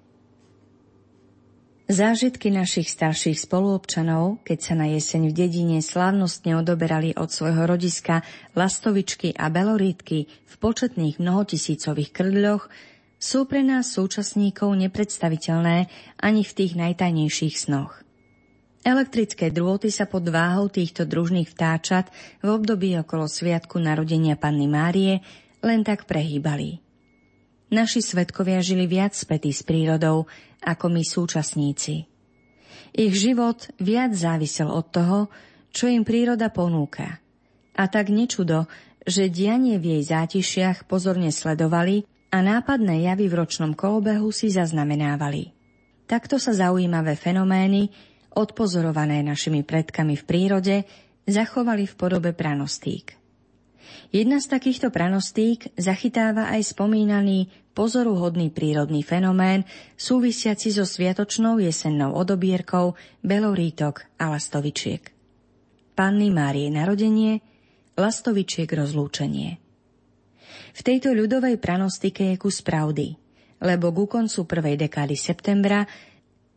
Zážitky 1.88 2.52
našich 2.52 2.92
starších 2.92 3.48
spoluobčanov, 3.48 4.44
keď 4.44 4.58
sa 4.60 4.74
na 4.76 4.92
jeseň 4.92 5.32
v 5.32 5.34
dedine 5.34 5.80
slávnostne 5.80 6.60
odoberali 6.60 7.16
od 7.16 7.32
svojho 7.32 7.64
rodiska 7.64 8.20
lastovičky 8.52 9.32
a 9.32 9.48
belorítky 9.48 10.28
v 10.28 10.54
početných 10.60 11.16
mnohotisícových 11.16 12.12
krdľoch, 12.12 12.68
sú 13.18 13.50
pre 13.50 13.66
nás 13.66 13.90
súčasníkov 13.90 14.78
nepredstaviteľné 14.78 15.90
ani 16.22 16.42
v 16.46 16.52
tých 16.54 16.78
najtajnejších 16.78 17.54
snoch. 17.58 18.06
Elektrické 18.86 19.50
drôty 19.50 19.90
sa 19.90 20.06
pod 20.06 20.30
váhou 20.30 20.70
týchto 20.70 21.02
družných 21.02 21.50
vtáčat 21.50 22.14
v 22.40 22.48
období 22.54 22.94
okolo 22.94 23.26
sviatku 23.26 23.82
narodenia 23.82 24.38
Panny 24.38 24.70
Márie 24.70 25.18
len 25.66 25.82
tak 25.82 26.06
prehýbali. 26.06 26.78
Naši 27.68 28.00
svetkovia 28.00 28.62
žili 28.62 28.88
viac 28.88 29.12
spätí 29.12 29.52
s 29.52 29.66
prírodou 29.66 30.30
ako 30.64 30.86
my 30.88 31.02
súčasníci. 31.04 32.06
Ich 32.96 33.14
život 33.18 33.68
viac 33.76 34.16
závisel 34.16 34.70
od 34.72 34.88
toho, 34.88 35.18
čo 35.74 35.90
im 35.90 36.06
príroda 36.06 36.48
ponúka. 36.48 37.20
A 37.76 37.84
tak 37.90 38.08
nečudo, 38.08 38.64
že 39.04 39.28
dianie 39.28 39.76
v 39.76 39.98
jej 39.98 40.02
zátišiach 40.06 40.88
pozorne 40.88 41.28
sledovali 41.28 42.08
a 42.28 42.38
nápadné 42.44 43.08
javy 43.08 43.26
v 43.32 43.38
ročnom 43.44 43.72
kolobehu 43.72 44.28
si 44.32 44.52
zaznamenávali. 44.52 45.52
Takto 46.08 46.40
sa 46.40 46.56
zaujímavé 46.56 47.16
fenomény, 47.16 47.92
odpozorované 48.36 49.24
našimi 49.24 49.64
predkami 49.64 50.16
v 50.16 50.24
prírode, 50.24 50.76
zachovali 51.28 51.84
v 51.84 51.94
podobe 51.96 52.32
pranostík. 52.32 53.16
Jedna 54.08 54.40
z 54.40 54.48
takýchto 54.48 54.88
pranostík 54.88 55.76
zachytáva 55.76 56.48
aj 56.48 56.72
spomínaný 56.72 57.52
pozoruhodný 57.76 58.48
prírodný 58.48 59.04
fenomén 59.04 59.68
súvisiaci 60.00 60.72
so 60.72 60.88
sviatočnou 60.88 61.60
jesennou 61.60 62.16
odobierkou 62.16 62.96
belorítok 63.20 64.08
a 64.16 64.32
lastovičiek. 64.32 65.12
Panny 65.92 66.32
Márie 66.32 66.72
narodenie, 66.72 67.44
lastovičiek 68.00 68.70
rozlúčenie. 68.72 69.67
V 70.74 70.80
tejto 70.84 71.14
ľudovej 71.14 71.56
pranostike 71.60 72.32
je 72.32 72.36
kus 72.36 72.60
pravdy, 72.60 73.16
lebo 73.62 73.92
ku 73.94 74.04
koncu 74.10 74.44
prvej 74.44 74.76
dekády 74.88 75.16
septembra 75.16 75.86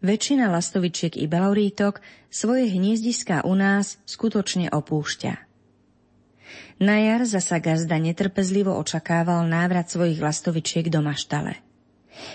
väčšina 0.02 0.50
lastovičiek 0.50 1.16
i 1.18 1.30
belorítok 1.30 2.02
svoje 2.28 2.68
hniezdiská 2.74 3.46
u 3.46 3.54
nás 3.54 4.02
skutočne 4.10 4.74
opúšťa. 4.74 5.34
Na 6.82 6.98
jar 6.98 7.22
zasa 7.30 7.62
gazda 7.62 8.02
netrpezlivo 8.02 8.74
očakával 8.74 9.46
návrat 9.46 9.94
svojich 9.94 10.18
lastovičiek 10.18 10.90
do 10.90 11.06
maštale. 11.06 11.62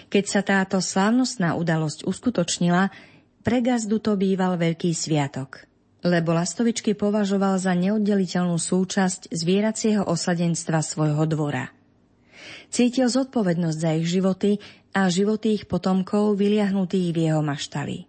Keď 0.09 0.25
sa 0.25 0.41
táto 0.47 0.79
slávnostná 0.79 1.59
udalosť 1.59 2.07
uskutočnila, 2.07 2.95
pre 3.43 3.59
gazdu 3.63 3.99
to 3.99 4.15
býval 4.15 4.55
veľký 4.55 4.95
sviatok, 4.95 5.67
lebo 6.07 6.31
lastovičky 6.31 6.95
považoval 6.95 7.59
za 7.59 7.75
neoddeliteľnú 7.75 8.55
súčasť 8.55 9.35
zvieracieho 9.35 10.07
osadenstva 10.07 10.79
svojho 10.81 11.27
dvora. 11.27 11.75
Cítil 12.71 13.11
zodpovednosť 13.11 13.79
za 13.79 13.91
ich 13.99 14.07
životy 14.07 14.63
a 14.95 15.11
životy 15.11 15.59
ich 15.59 15.67
potomkov 15.67 16.39
vyliahnutých 16.39 17.11
v 17.11 17.19
jeho 17.19 17.43
maštali. 17.43 18.07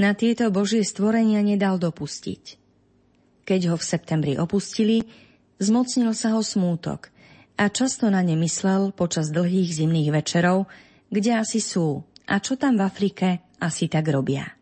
Na 0.00 0.16
tieto 0.16 0.48
božie 0.48 0.80
stvorenia 0.82 1.44
nedal 1.44 1.76
dopustiť– 1.76 2.42
keď 3.48 3.72
ho 3.72 3.76
v 3.80 3.88
septembri 3.88 4.32
opustili, 4.36 5.08
zmocnil 5.56 6.12
sa 6.12 6.36
ho 6.36 6.44
smútok 6.44 7.08
a 7.56 7.72
často 7.72 8.12
na 8.12 8.20
ne 8.20 8.36
myslel 8.44 8.92
počas 8.92 9.32
dlhých 9.32 9.72
zimných 9.72 10.12
večerov, 10.12 10.68
kde 11.08 11.40
asi 11.40 11.64
sú 11.64 12.04
a 12.28 12.44
čo 12.44 12.60
tam 12.60 12.76
v 12.76 12.84
Afrike 12.84 13.56
asi 13.56 13.88
tak 13.88 14.12
robia. 14.12 14.57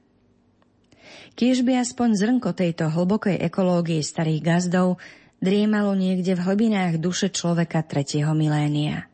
Kiež 1.37 1.63
by 1.63 1.85
aspoň 1.85 2.17
zrnko 2.17 2.57
tejto 2.57 2.89
hlbokej 2.89 3.37
ekológie 3.45 4.01
starých 4.01 4.41
gazdov 4.41 4.97
driemalo 5.39 5.93
niekde 5.93 6.33
v 6.33 6.45
hlbinách 6.49 6.97
duše 6.97 7.29
človeka 7.29 7.85
tretieho 7.85 8.33
milénia. 8.33 9.05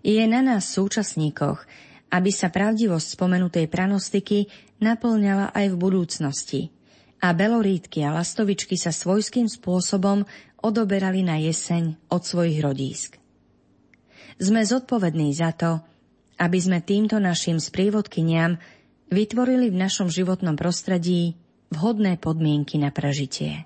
Je 0.00 0.24
na 0.24 0.40
nás 0.40 0.72
súčasníkoch, 0.72 1.68
aby 2.08 2.30
sa 2.32 2.48
pravdivosť 2.48 3.20
spomenutej 3.20 3.68
pranostiky 3.68 4.48
naplňala 4.80 5.52
aj 5.52 5.66
v 5.70 5.76
budúcnosti– 5.76 6.62
a 7.22 7.32
belorítky 7.32 8.04
a 8.04 8.12
lastovičky 8.12 8.76
sa 8.76 8.92
svojským 8.92 9.48
spôsobom 9.48 10.28
odoberali 10.60 11.24
na 11.24 11.40
jeseň 11.40 11.96
od 12.12 12.22
svojich 12.22 12.60
rodísk. 12.60 13.16
Sme 14.36 14.60
zodpovední 14.60 15.32
za 15.32 15.56
to, 15.56 15.80
aby 16.36 16.58
sme 16.60 16.84
týmto 16.84 17.16
našim 17.16 17.56
sprievodkyniam 17.56 18.60
vytvorili 19.10 19.70
v 19.70 19.76
našom 19.76 20.10
životnom 20.10 20.54
prostredí 20.58 21.38
vhodné 21.70 22.18
podmienky 22.18 22.78
na 22.78 22.94
prežitie. 22.94 23.65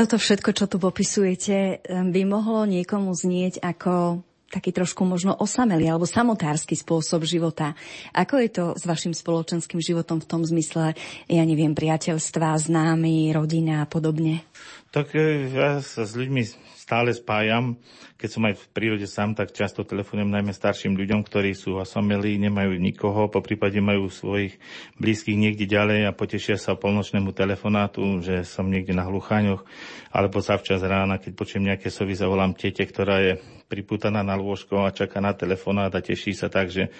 Toto 0.00 0.16
všetko, 0.16 0.56
čo 0.56 0.64
tu 0.64 0.80
popisujete, 0.80 1.84
by 1.84 2.22
mohlo 2.24 2.64
niekomu 2.64 3.12
znieť 3.12 3.60
ako 3.60 4.24
taký 4.50 4.74
trošku 4.74 5.06
možno 5.06 5.38
osamelý 5.38 5.88
alebo 5.94 6.10
samotársky 6.10 6.74
spôsob 6.74 7.22
života. 7.22 7.78
Ako 8.10 8.42
je 8.42 8.50
to 8.50 8.64
s 8.74 8.82
vašim 8.84 9.14
spoločenským 9.14 9.78
životom 9.78 10.18
v 10.18 10.28
tom 10.28 10.42
zmysle, 10.42 10.98
ja 11.30 11.44
neviem, 11.46 11.72
priateľstva, 11.72 12.58
známy, 12.58 13.30
rodina 13.30 13.86
a 13.86 13.88
podobne? 13.88 14.42
Tak 14.90 15.14
e, 15.14 15.54
ja 15.54 15.78
sa 15.78 16.02
s 16.02 16.18
ľuďmi 16.18 16.42
stále 16.74 17.14
spájam. 17.14 17.78
Keď 18.18 18.28
som 18.28 18.42
aj 18.50 18.58
v 18.58 18.64
prírode 18.74 19.06
sám, 19.06 19.38
tak 19.38 19.54
často 19.54 19.86
telefonujem 19.86 20.26
najmä 20.26 20.50
starším 20.50 20.98
ľuďom, 20.98 21.22
ktorí 21.22 21.54
sú 21.54 21.78
osamelí, 21.78 22.34
nemajú 22.42 22.74
nikoho, 22.74 23.30
po 23.30 23.38
prípade 23.38 23.78
majú 23.78 24.10
svojich 24.10 24.58
blízkych 24.98 25.38
niekde 25.38 25.70
ďalej 25.70 26.10
a 26.10 26.12
potešia 26.12 26.58
sa 26.58 26.74
polnočnému 26.74 27.30
telefonátu, 27.30 28.18
že 28.18 28.42
som 28.42 28.66
niekde 28.66 28.92
na 28.92 29.06
hlucháňoch, 29.06 29.62
alebo 30.10 30.42
sa 30.42 30.58
včas 30.58 30.82
rána, 30.82 31.22
keď 31.22 31.32
počujem 31.38 31.70
nejaké 31.70 31.86
sovy, 31.88 32.18
zavolám 32.18 32.58
tete, 32.58 32.82
ktorá 32.82 33.22
je 33.22 33.32
priputaná 33.70 34.26
na 34.26 34.34
lôžko 34.34 34.82
a 34.82 34.90
čaká 34.90 35.22
na 35.22 35.30
telefonát 35.30 35.94
a 35.94 36.02
teší 36.02 36.34
sa 36.34 36.50
tak, 36.50 36.74
že 36.74 36.90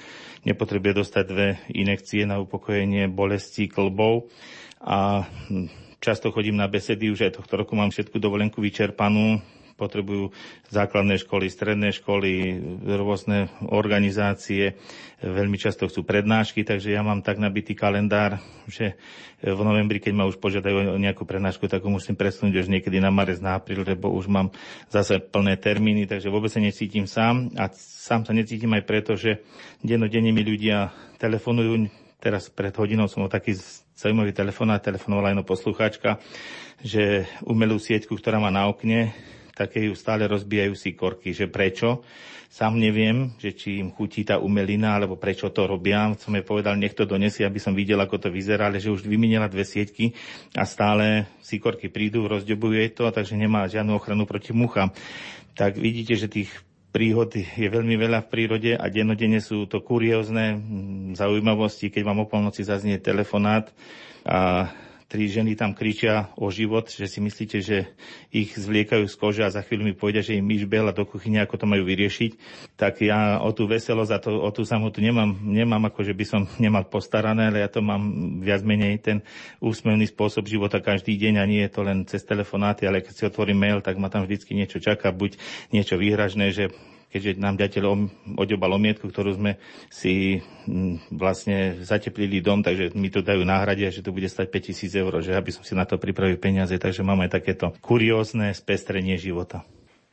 nepotrebuje 0.46 1.02
dostať 1.02 1.24
dve 1.26 1.58
inekcie 1.74 2.22
na 2.22 2.38
upokojenie 2.38 3.10
bolesti 3.10 3.66
klbov. 3.66 4.30
A 4.78 5.26
často 5.98 6.30
chodím 6.30 6.54
na 6.56 6.70
besedy, 6.70 7.10
už 7.10 7.26
aj 7.26 7.42
tohto 7.42 7.58
roku 7.66 7.74
mám 7.74 7.90
všetku 7.90 8.16
dovolenku 8.22 8.62
vyčerpanú, 8.62 9.42
potrebujú 9.80 10.36
základné 10.68 11.16
školy, 11.24 11.48
stredné 11.48 11.96
školy, 11.96 12.60
rôzne 12.84 13.48
organizácie, 13.72 14.76
veľmi 15.24 15.56
často 15.56 15.88
chcú 15.88 16.04
prednášky, 16.04 16.60
takže 16.60 16.92
ja 16.92 17.00
mám 17.00 17.24
tak 17.24 17.40
nabitý 17.40 17.72
kalendár, 17.72 18.36
že 18.68 19.00
v 19.40 19.60
novembri, 19.64 19.96
keď 20.04 20.12
ma 20.12 20.28
už 20.28 20.36
požiadajú 20.36 20.92
o 20.92 21.00
nejakú 21.00 21.24
prednášku, 21.24 21.64
tak 21.64 21.80
ho 21.80 21.88
musím 21.88 22.12
presunúť 22.12 22.60
už 22.60 22.68
niekedy 22.68 23.00
na 23.00 23.08
marec, 23.08 23.40
na 23.40 23.56
apríl, 23.56 23.80
lebo 23.80 24.12
už 24.12 24.28
mám 24.28 24.52
zase 24.92 25.16
plné 25.16 25.56
termíny, 25.56 26.04
takže 26.04 26.28
vôbec 26.28 26.52
sa 26.52 26.60
necítim 26.60 27.08
sám 27.08 27.48
a 27.56 27.72
sám 27.72 28.28
sa 28.28 28.36
necítim 28.36 28.68
aj 28.76 28.84
preto, 28.84 29.16
že 29.16 29.40
dennodenne 29.80 30.28
mi 30.28 30.44
ľudia 30.44 30.92
telefonujú, 31.16 31.88
teraz 32.20 32.52
pred 32.52 32.76
hodinou 32.76 33.08
som 33.08 33.24
o 33.24 33.32
taký 33.32 33.56
zaujímavý 33.96 34.32
telefonát, 34.32 34.80
telefonovala 34.84 35.32
jedno 35.32 35.44
poslucháčka, 35.44 36.20
že 36.80 37.28
umelú 37.44 37.76
sieťku, 37.76 38.16
ktorá 38.16 38.40
má 38.40 38.48
na 38.48 38.68
okne, 38.68 39.12
také 39.54 39.86
ju 39.86 39.94
stále 39.94 40.26
rozbijajú 40.26 40.74
si 40.74 40.94
korky, 40.94 41.34
že 41.34 41.50
prečo. 41.50 42.02
Sám 42.50 42.82
neviem, 42.82 43.30
že 43.38 43.54
či 43.54 43.78
im 43.78 43.94
chutí 43.94 44.26
tá 44.26 44.42
umelina, 44.42 44.98
alebo 44.98 45.14
prečo 45.14 45.54
to 45.54 45.70
robia. 45.70 46.10
Som 46.18 46.34
jej 46.34 46.42
povedal, 46.42 46.74
nech 46.74 46.98
to 46.98 47.06
donesie, 47.06 47.46
aby 47.46 47.62
som 47.62 47.78
videl, 47.78 48.02
ako 48.02 48.26
to 48.26 48.28
vyzerá, 48.28 48.66
ale 48.66 48.82
že 48.82 48.90
už 48.90 49.06
vymenila 49.06 49.46
dve 49.46 49.62
sieťky 49.62 50.10
a 50.58 50.66
stále 50.66 51.30
korky 51.62 51.86
prídu, 51.86 52.26
rozďobujú 52.26 52.74
jej 52.74 52.90
to, 52.90 53.06
takže 53.14 53.38
nemá 53.38 53.70
žiadnu 53.70 53.94
ochranu 53.94 54.26
proti 54.26 54.50
muchám. 54.50 54.90
Tak 55.54 55.78
vidíte, 55.78 56.18
že 56.18 56.26
tých 56.26 56.50
príhod 56.90 57.30
je 57.34 57.68
veľmi 57.70 57.94
veľa 57.94 58.26
v 58.26 58.30
prírode 58.30 58.70
a 58.74 58.84
dennodenne 58.90 59.38
sú 59.38 59.70
to 59.70 59.78
kuriózne 59.78 60.58
mm, 60.58 61.14
zaujímavosti, 61.14 61.90
keď 61.90 62.02
vám 62.02 62.26
o 62.26 62.30
polnoci 62.30 62.66
zaznie 62.66 62.98
telefonát 62.98 63.70
a 64.26 64.68
tri 65.10 65.26
ženy 65.26 65.58
tam 65.58 65.74
kričia 65.74 66.30
o 66.38 66.54
život, 66.54 66.86
že 66.86 67.10
si 67.10 67.18
myslíte, 67.18 67.58
že 67.58 67.90
ich 68.30 68.54
zvliekajú 68.54 69.10
z 69.10 69.16
kože 69.18 69.42
a 69.42 69.50
za 69.50 69.66
chvíľu 69.66 69.90
mi 69.90 69.94
povedia, 69.98 70.22
že 70.22 70.38
im 70.38 70.46
myš 70.46 70.70
behla 70.70 70.94
do 70.94 71.02
kuchyne, 71.02 71.42
ako 71.42 71.58
to 71.58 71.66
majú 71.66 71.82
vyriešiť, 71.82 72.38
tak 72.78 73.02
ja 73.02 73.42
o 73.42 73.50
tú 73.50 73.66
veselosť 73.66 74.12
a 74.14 74.18
to, 74.22 74.30
o 74.38 74.50
tú 74.54 74.62
samotu 74.62 75.02
nemám, 75.02 75.34
nemám 75.42 75.90
ako, 75.90 76.06
že 76.06 76.14
by 76.14 76.24
som 76.24 76.42
nemal 76.62 76.86
postarané, 76.86 77.50
ale 77.50 77.58
ja 77.58 77.66
to 77.66 77.82
mám 77.82 78.06
viac 78.38 78.62
menej 78.62 79.02
ten 79.02 79.18
úsmevný 79.58 80.06
spôsob 80.06 80.46
života 80.46 80.78
každý 80.78 81.18
deň 81.18 81.42
a 81.42 81.44
nie 81.44 81.66
je 81.66 81.74
to 81.74 81.82
len 81.82 82.06
cez 82.06 82.22
telefonáty, 82.22 82.86
ale 82.86 83.02
keď 83.02 83.14
si 83.18 83.26
otvorím 83.26 83.58
mail, 83.58 83.78
tak 83.82 83.98
ma 83.98 84.06
tam 84.06 84.22
vždycky 84.22 84.54
niečo 84.54 84.78
čaká, 84.78 85.10
buď 85.10 85.34
niečo 85.74 85.98
výhražné, 85.98 86.54
že 86.54 86.70
keďže 87.10 87.42
nám 87.42 87.58
ďateľ 87.58 87.82
odobal 88.38 88.78
omietku, 88.78 89.10
ktorú 89.10 89.34
sme 89.34 89.58
si 89.90 90.38
mm, 90.66 91.10
vlastne 91.18 91.82
zateplili 91.82 92.38
dom, 92.38 92.62
takže 92.62 92.94
mi 92.94 93.10
to 93.10 93.20
dajú 93.20 93.42
náhrade, 93.42 93.82
že 93.90 94.06
to 94.06 94.14
bude 94.14 94.30
stať 94.30 94.46
5000 94.48 95.02
eur, 95.02 95.12
že 95.18 95.34
aby 95.34 95.50
som 95.50 95.66
si 95.66 95.74
na 95.74 95.82
to 95.84 95.98
pripravil 95.98 96.38
peniaze, 96.38 96.74
takže 96.78 97.02
máme 97.02 97.26
takéto 97.26 97.74
kuriózne 97.82 98.54
spestrenie 98.54 99.18
života. 99.18 99.66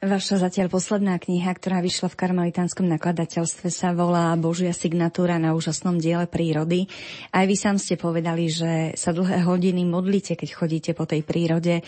Vaša 0.08 0.40
zatiaľ 0.40 0.72
posledná 0.72 1.20
kniha, 1.20 1.52
ktorá 1.52 1.84
vyšla 1.84 2.08
v 2.08 2.16
karmelitánskom 2.16 2.88
nakladateľstve, 2.88 3.68
sa 3.68 3.92
volá 3.92 4.32
Božia 4.40 4.72
signatúra 4.72 5.36
na 5.36 5.52
úžasnom 5.52 6.00
diele 6.00 6.32
prírody. 6.32 6.88
Aj 7.36 7.44
vy 7.44 7.60
sám 7.60 7.76
ste 7.76 8.00
povedali, 8.00 8.48
že 8.48 8.96
sa 8.96 9.12
dlhé 9.12 9.44
hodiny 9.44 9.84
modlíte, 9.84 10.40
keď 10.40 10.50
chodíte 10.56 10.92
po 10.96 11.04
tej 11.04 11.28
prírode. 11.28 11.84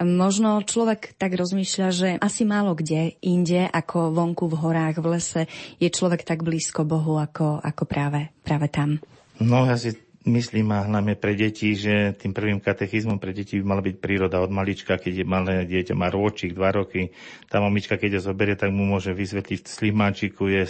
Možno 0.00 0.64
človek 0.64 1.12
tak 1.20 1.36
rozmýšľa, 1.36 1.88
že 1.92 2.08
asi 2.16 2.48
málo 2.48 2.72
kde 2.72 3.20
inde 3.20 3.68
ako 3.68 4.16
vonku 4.16 4.48
v 4.48 4.56
horách, 4.64 5.04
v 5.04 5.06
lese, 5.12 5.42
je 5.76 5.92
človek 5.92 6.24
tak 6.24 6.40
blízko 6.40 6.88
Bohu 6.88 7.20
ako, 7.20 7.60
ako 7.60 7.84
práve, 7.84 8.32
práve 8.48 8.72
tam. 8.72 8.96
No, 9.44 9.68
ja 9.68 9.76
si 9.76 10.07
myslím 10.26 10.74
a 10.74 10.82
hlavne 10.82 11.14
pre 11.14 11.38
deti, 11.38 11.78
že 11.78 12.16
tým 12.18 12.34
prvým 12.34 12.58
katechizmom 12.58 13.22
pre 13.22 13.30
deti 13.30 13.60
by 13.60 13.64
mala 13.64 13.82
byť 13.84 13.96
príroda 14.02 14.42
od 14.42 14.50
malička, 14.50 14.98
keď 14.98 15.22
je 15.22 15.26
malé 15.26 15.54
dieťa, 15.68 15.94
má 15.94 16.10
rôčik, 16.10 16.56
dva 16.58 16.74
roky. 16.74 17.14
Tá 17.46 17.62
mamička, 17.62 17.94
keď 17.94 18.18
ho 18.18 18.32
zoberie, 18.32 18.58
tak 18.58 18.74
mu 18.74 18.82
môže 18.82 19.14
vysvetliť, 19.14 19.60
v 19.62 19.70
slimáčiku 19.70 20.50
je 20.50 20.62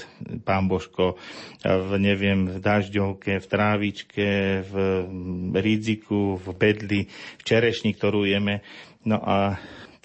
pán 0.45 0.69
Božko, 0.69 1.17
v, 1.65 1.91
neviem, 1.97 2.47
v 2.47 2.59
dažďovke, 2.61 3.41
v 3.41 3.47
trávičke, 3.47 4.29
v 4.69 4.75
riziku, 5.57 6.37
v 6.37 6.47
bedli, 6.53 7.01
v 7.41 7.43
čerešni, 7.43 7.97
ktorú 7.97 8.29
jeme. 8.29 8.61
No 9.09 9.17
a 9.25 9.57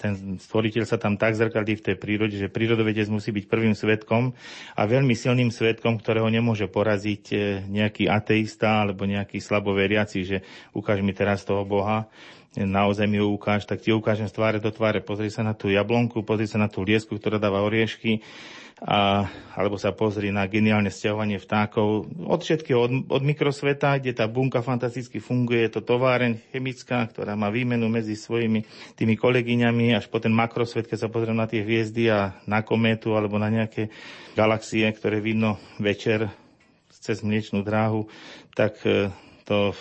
ten 0.04 0.36
stvoriteľ 0.36 0.84
sa 0.84 1.00
tam 1.00 1.16
tak 1.16 1.32
zrkadlí 1.32 1.80
v 1.80 1.84
tej 1.88 1.96
prírode, 1.96 2.36
že 2.36 2.52
prírodovedec 2.52 3.08
musí 3.08 3.32
byť 3.32 3.48
prvým 3.48 3.72
svetkom 3.72 4.36
a 4.76 4.82
veľmi 4.84 5.16
silným 5.16 5.48
svetkom, 5.48 5.96
ktorého 5.96 6.28
nemôže 6.28 6.68
poraziť 6.68 7.24
e, 7.32 7.36
nejaký 7.64 8.12
ateista 8.12 8.84
alebo 8.84 9.08
nejaký 9.08 9.40
slaboveriaci, 9.40 10.18
že 10.28 10.36
ukáž 10.76 11.00
mi 11.00 11.16
teraz 11.16 11.48
toho 11.48 11.64
Boha 11.64 12.04
naozaj 12.54 13.10
mi 13.10 13.18
ho 13.18 13.34
ukáž, 13.34 13.66
tak 13.66 13.82
ti 13.82 13.90
ukážem 13.90 14.30
z 14.30 14.38
tváre 14.38 14.62
do 14.62 14.70
tváre. 14.70 15.02
Pozri 15.02 15.26
sa 15.26 15.42
na 15.42 15.58
tú 15.58 15.74
jablonku, 15.74 16.22
pozri 16.22 16.46
sa 16.46 16.54
na 16.54 16.70
tú 16.70 16.86
liesku, 16.86 17.18
ktorá 17.18 17.42
dáva 17.42 17.66
oriešky 17.66 18.22
a, 18.82 19.30
alebo 19.54 19.78
sa 19.78 19.94
pozri 19.94 20.34
na 20.34 20.50
geniálne 20.50 20.90
stiahovanie 20.90 21.38
vtákov. 21.38 22.10
Od 22.10 22.40
všetkého, 22.42 22.78
od, 22.82 22.92
od 23.06 23.22
mikrosveta, 23.22 24.02
kde 24.02 24.18
tá 24.18 24.26
bunka 24.26 24.66
fantasticky 24.66 25.22
funguje, 25.22 25.70
je 25.70 25.78
to 25.78 25.86
továreň 25.86 26.42
chemická, 26.50 27.06
ktorá 27.06 27.38
má 27.38 27.54
výmenu 27.54 27.86
medzi 27.86 28.18
svojimi 28.18 28.66
tými 28.98 29.14
kolegyňami, 29.14 29.94
až 29.94 30.10
po 30.10 30.18
ten 30.18 30.34
makrosvet, 30.34 30.90
keď 30.90 31.06
sa 31.06 31.12
pozriem 31.12 31.38
na 31.38 31.46
tie 31.46 31.62
hviezdy 31.62 32.10
a 32.10 32.34
na 32.50 32.66
kométu 32.66 33.14
alebo 33.14 33.38
na 33.38 33.46
nejaké 33.46 33.94
galaxie, 34.34 34.90
ktoré 34.90 35.22
vidno 35.22 35.62
večer 35.78 36.26
cez 36.90 37.22
mliečnú 37.22 37.62
dráhu, 37.62 38.08
tak 38.56 38.80
e, 38.88 39.12
to 39.44 39.76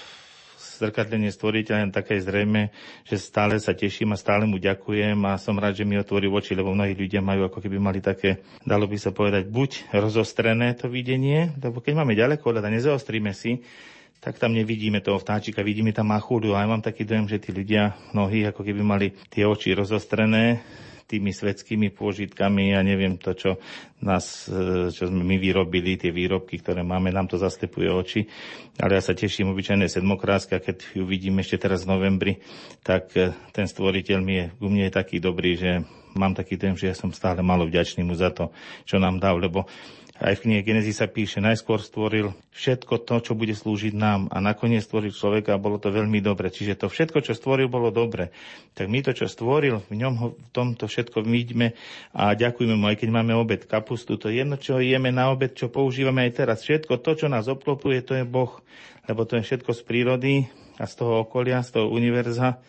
zrkadlenie 0.80 1.30
stvoriteľa 1.30 1.92
také 1.92 2.24
zrejme, 2.24 2.72
že 3.04 3.20
stále 3.20 3.60
sa 3.60 3.76
teším 3.76 4.16
a 4.16 4.18
stále 4.18 4.48
mu 4.48 4.56
ďakujem 4.56 5.20
a 5.28 5.36
som 5.36 5.60
rád, 5.60 5.84
že 5.84 5.86
mi 5.86 6.00
otvorí 6.00 6.32
oči, 6.32 6.56
lebo 6.56 6.72
mnohí 6.72 6.96
ľudia 6.96 7.20
majú 7.20 7.46
ako 7.52 7.60
keby 7.60 7.78
mali 7.78 8.00
také, 8.00 8.42
dalo 8.64 8.88
by 8.88 8.98
sa 8.98 9.12
povedať, 9.12 9.52
buď 9.52 9.94
rozostrené 9.94 10.74
to 10.80 10.88
videnie, 10.88 11.52
lebo 11.60 11.84
keď 11.84 11.94
máme 12.00 12.16
ďaleko 12.16 12.56
a 12.56 12.72
nezaostríme 12.72 13.36
si, 13.36 13.60
tak 14.24 14.40
tam 14.40 14.56
nevidíme 14.56 15.04
toho 15.04 15.20
vtáčika, 15.20 15.60
vidíme 15.60 15.92
tam 15.92 16.16
machúľu 16.16 16.56
a 16.56 16.64
ja 16.64 16.68
mám 16.72 16.80
taký 16.80 17.04
dojem, 17.04 17.28
že 17.28 17.44
tí 17.44 17.52
ľudia, 17.52 17.92
mnohí 18.16 18.48
ako 18.48 18.64
keby 18.64 18.80
mali 18.80 19.12
tie 19.28 19.44
oči 19.44 19.76
rozostrené 19.76 20.64
tými 21.08 21.32
svetskými 21.32 21.92
pôžitkami 21.94 22.74
ja 22.74 22.82
neviem 22.82 23.20
to, 23.20 23.36
čo, 23.36 23.52
nás, 24.04 24.48
e, 24.50 24.90
čo 24.90 25.08
sme 25.08 25.24
my 25.24 25.36
vyrobili, 25.40 26.00
tie 26.00 26.12
výrobky, 26.12 26.60
ktoré 26.60 26.82
máme, 26.82 27.14
nám 27.14 27.32
to 27.32 27.40
zastepuje 27.40 27.88
oči. 27.88 28.22
Ale 28.80 28.98
ja 28.98 29.04
sa 29.04 29.14
teším 29.14 29.54
obyčajné 29.54 29.88
sedmokráska, 29.88 30.60
keď 30.60 30.98
ju 30.98 31.04
vidím 31.08 31.40
ešte 31.40 31.62
teraz 31.62 31.86
v 31.86 31.96
novembri, 31.96 32.34
tak 32.82 33.14
e, 33.16 33.32
ten 33.56 33.68
stvoriteľ 33.70 34.20
mi 34.20 34.34
je, 34.40 34.46
u 34.60 34.68
mne 34.68 34.90
je 34.90 34.98
taký 34.98 35.18
dobrý, 35.22 35.56
že 35.56 35.72
mám 36.14 36.34
taký 36.38 36.58
ten, 36.58 36.74
že 36.78 36.90
ja 36.90 36.96
som 36.96 37.14
stále 37.14 37.42
malo 37.46 37.66
vďačný 37.66 38.02
mu 38.06 38.14
za 38.18 38.34
to, 38.34 38.50
čo 38.86 38.98
nám 38.98 39.22
dal, 39.22 39.38
lebo 39.38 39.66
aj 40.24 40.40
v 40.40 40.44
knihe 40.46 40.62
Genesis 40.62 41.02
sa 41.02 41.10
píše, 41.10 41.42
najskôr 41.42 41.82
stvoril 41.82 42.38
všetko 42.54 43.02
to, 43.02 43.16
čo 43.20 43.32
bude 43.34 43.52
slúžiť 43.52 43.98
nám 43.98 44.30
a 44.30 44.38
nakoniec 44.40 44.86
stvoril 44.86 45.10
človeka 45.10 45.58
a 45.58 45.60
bolo 45.60 45.82
to 45.82 45.90
veľmi 45.90 46.22
dobre. 46.22 46.54
Čiže 46.54 46.80
to 46.80 46.88
všetko, 46.88 47.26
čo 47.26 47.34
stvoril, 47.34 47.66
bolo 47.66 47.90
dobre. 47.90 48.30
Tak 48.78 48.94
my 48.94 49.02
to, 49.02 49.12
čo 49.18 49.26
stvoril, 49.26 49.82
v 49.90 49.94
ňom 50.00 50.14
ho, 50.22 50.28
v 50.38 50.50
tomto 50.54 50.86
všetko 50.86 51.26
vidíme 51.26 51.74
a 52.14 52.38
ďakujeme 52.38 52.78
mu, 52.78 52.94
aj 52.94 53.04
keď 53.04 53.10
máme 53.10 53.34
obed 53.34 53.66
kapustu, 53.66 54.16
to 54.22 54.30
je 54.30 54.46
jedno, 54.46 54.56
čo 54.62 54.78
jeme 54.78 55.10
na 55.10 55.34
obed, 55.34 55.58
čo 55.58 55.74
používame 55.74 56.30
aj 56.30 56.46
teraz. 56.46 56.62
Všetko 56.62 57.02
to, 57.02 57.18
čo 57.18 57.28
nás 57.28 57.50
obklopuje, 57.50 58.06
to 58.06 58.14
je 58.14 58.24
Boh, 58.24 58.62
lebo 59.10 59.26
to 59.26 59.42
je 59.42 59.44
všetko 59.44 59.76
z 59.76 59.82
prírody 59.82 60.34
a 60.78 60.86
z 60.86 60.94
toho 60.94 61.26
okolia, 61.26 61.66
z 61.66 61.82
toho 61.82 61.90
univerza. 61.90 62.62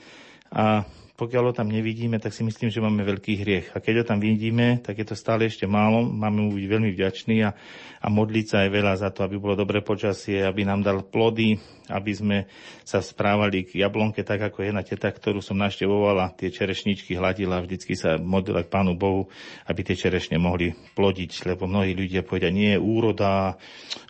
A 0.49 0.89
pokiaľ 1.15 1.43
ho 1.51 1.53
tam 1.55 1.71
nevidíme, 1.71 2.19
tak 2.19 2.35
si 2.35 2.43
myslím, 2.43 2.75
že 2.75 2.83
máme 2.83 3.07
veľký 3.07 3.33
hriech. 3.39 3.67
A 3.71 3.79
keď 3.79 4.03
ho 4.03 4.05
tam 4.11 4.19
vidíme, 4.19 4.83
tak 4.83 4.99
je 4.99 5.07
to 5.07 5.15
stále 5.15 5.47
ešte 5.47 5.63
málo. 5.63 6.03
Máme 6.03 6.43
mu 6.43 6.51
byť 6.59 6.67
veľmi 6.67 6.91
vďační 6.91 7.47
a, 7.47 7.55
a 8.03 8.07
modliť 8.11 8.47
sa 8.51 8.57
aj 8.67 8.71
veľa 8.75 8.93
za 8.99 9.15
to, 9.15 9.23
aby 9.23 9.39
bolo 9.39 9.55
dobré 9.55 9.79
počasie, 9.79 10.43
aby 10.43 10.67
nám 10.67 10.83
dal 10.83 11.07
plody, 11.07 11.55
aby 11.87 12.13
sme 12.17 12.39
sa 12.83 12.99
správali 12.99 13.63
k 13.63 13.87
jablonke 13.87 14.27
tak, 14.27 14.43
ako 14.43 14.67
jedna 14.67 14.83
teta, 14.83 15.07
ktorú 15.07 15.39
som 15.39 15.55
naštevovala, 15.55 16.35
tie 16.35 16.51
čerešničky 16.51 17.15
hladila, 17.15 17.63
vždycky 17.63 17.95
sa 17.95 18.19
modlila 18.19 18.67
k 18.67 18.73
Pánu 18.75 18.99
Bohu, 18.99 19.31
aby 19.71 19.87
tie 19.87 19.95
čerešne 19.95 20.35
mohli 20.43 20.75
plodiť, 20.99 21.47
lebo 21.47 21.71
mnohí 21.71 21.95
ľudia 21.95 22.27
povedia, 22.27 22.51
nie 22.51 22.75
je 22.75 22.83
úroda 22.83 23.55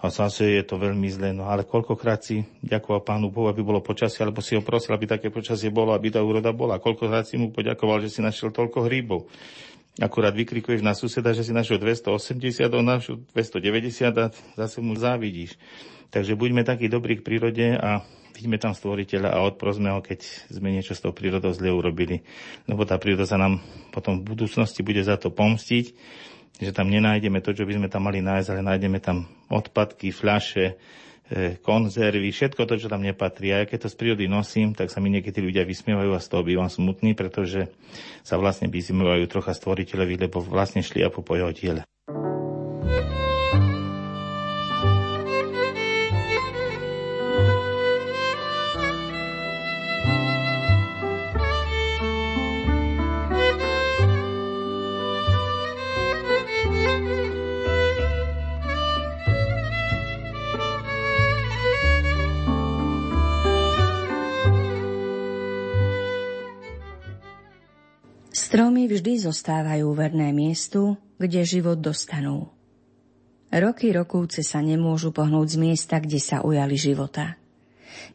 a 0.00 0.06
zase 0.08 0.56
je 0.56 0.64
to 0.64 0.80
veľmi 0.80 1.12
zlé. 1.12 1.36
No 1.36 1.52
ale 1.52 1.68
koľkokrát 1.68 2.24
si 2.24 2.40
ďakoval 2.64 3.04
Pánu 3.04 3.28
Bohu, 3.28 3.52
aby 3.52 3.60
bolo 3.60 3.84
počasie, 3.84 4.24
alebo 4.24 4.40
si 4.40 4.56
ho 4.56 4.64
prosil, 4.64 4.96
aby 4.96 5.04
také 5.04 5.28
počasie 5.28 5.68
bolo, 5.68 5.92
aby 5.92 6.08
tá 6.08 6.24
úroda 6.24 6.48
bola. 6.54 6.78
Koľkokrát 6.94 7.26
si 7.26 7.34
mu 7.34 7.50
poďakoval, 7.50 8.06
že 8.06 8.14
si 8.14 8.22
našiel 8.22 8.54
toľko 8.54 8.86
hríbov. 8.86 9.26
Akurát 9.98 10.30
vykrikuješ 10.30 10.78
na 10.86 10.94
suseda, 10.94 11.34
že 11.34 11.42
si 11.42 11.50
našiel 11.50 11.82
280, 11.82 12.70
on 12.70 12.86
našiel 12.86 13.18
290 13.34 14.14
a 14.14 14.30
zase 14.30 14.78
mu 14.78 14.94
závidíš. 14.94 15.58
Takže 16.14 16.38
buďme 16.38 16.62
takí 16.62 16.86
dobrí 16.86 17.18
k 17.18 17.26
prírode 17.26 17.74
a 17.74 18.06
vidíme 18.30 18.62
tam 18.62 18.78
stvoriteľa 18.78 19.34
a 19.34 19.42
odprosme 19.42 19.90
ho, 19.90 19.98
keď 19.98 20.22
sme 20.54 20.70
niečo 20.70 20.94
s 20.94 21.02
tou 21.02 21.10
prírodou 21.10 21.50
zle 21.50 21.74
urobili. 21.74 22.22
Lebo 22.70 22.86
tá 22.86 22.94
príroda 22.94 23.26
sa 23.26 23.34
nám 23.34 23.58
potom 23.90 24.22
v 24.22 24.38
budúcnosti 24.38 24.86
bude 24.86 25.02
za 25.02 25.18
to 25.18 25.34
pomstiť, 25.34 25.84
že 26.62 26.70
tam 26.70 26.86
nenájdeme 26.86 27.42
to, 27.42 27.50
čo 27.50 27.66
by 27.66 27.74
sme 27.74 27.90
tam 27.90 28.06
mali 28.06 28.22
nájsť, 28.22 28.48
ale 28.54 28.62
nájdeme 28.62 29.02
tam 29.02 29.26
odpadky, 29.50 30.14
fľaše, 30.14 30.78
konzervy, 31.64 32.28
všetko 32.28 32.68
to, 32.68 32.76
čo 32.76 32.92
tam 32.92 33.00
nepatrí. 33.00 33.48
A 33.54 33.64
ja 33.64 33.66
keď 33.66 33.88
to 33.88 33.92
z 33.92 33.96
prírody 33.96 34.28
nosím, 34.28 34.76
tak 34.76 34.92
sa 34.92 35.00
mi 35.00 35.08
niekedy 35.08 35.40
ľudia 35.40 35.64
vysmievajú 35.64 36.12
a 36.12 36.20
z 36.20 36.28
toho 36.28 36.44
bývam 36.44 36.68
smutný, 36.68 37.16
pretože 37.16 37.72
sa 38.20 38.36
vlastne 38.36 38.68
vysmievajú 38.68 39.24
trocha 39.30 39.56
stvoriteľovi, 39.56 40.28
lebo 40.28 40.44
vlastne 40.44 40.84
šli 40.84 41.00
a 41.00 41.08
po 41.08 41.24
jeho 41.32 41.52
diele. 41.56 41.82
Vždy 68.84 69.24
zostávajú 69.24 69.88
verné 69.96 70.28
miestu, 70.36 71.00
kde 71.16 71.40
život 71.42 71.80
dostanú. 71.80 72.52
Roky 73.48 73.96
rokúce 73.96 74.44
sa 74.44 74.60
nemôžu 74.60 75.08
pohnúť 75.08 75.56
z 75.56 75.56
miesta, 75.56 75.96
kde 76.02 76.20
sa 76.20 76.44
ujali 76.44 76.76
života. 76.76 77.40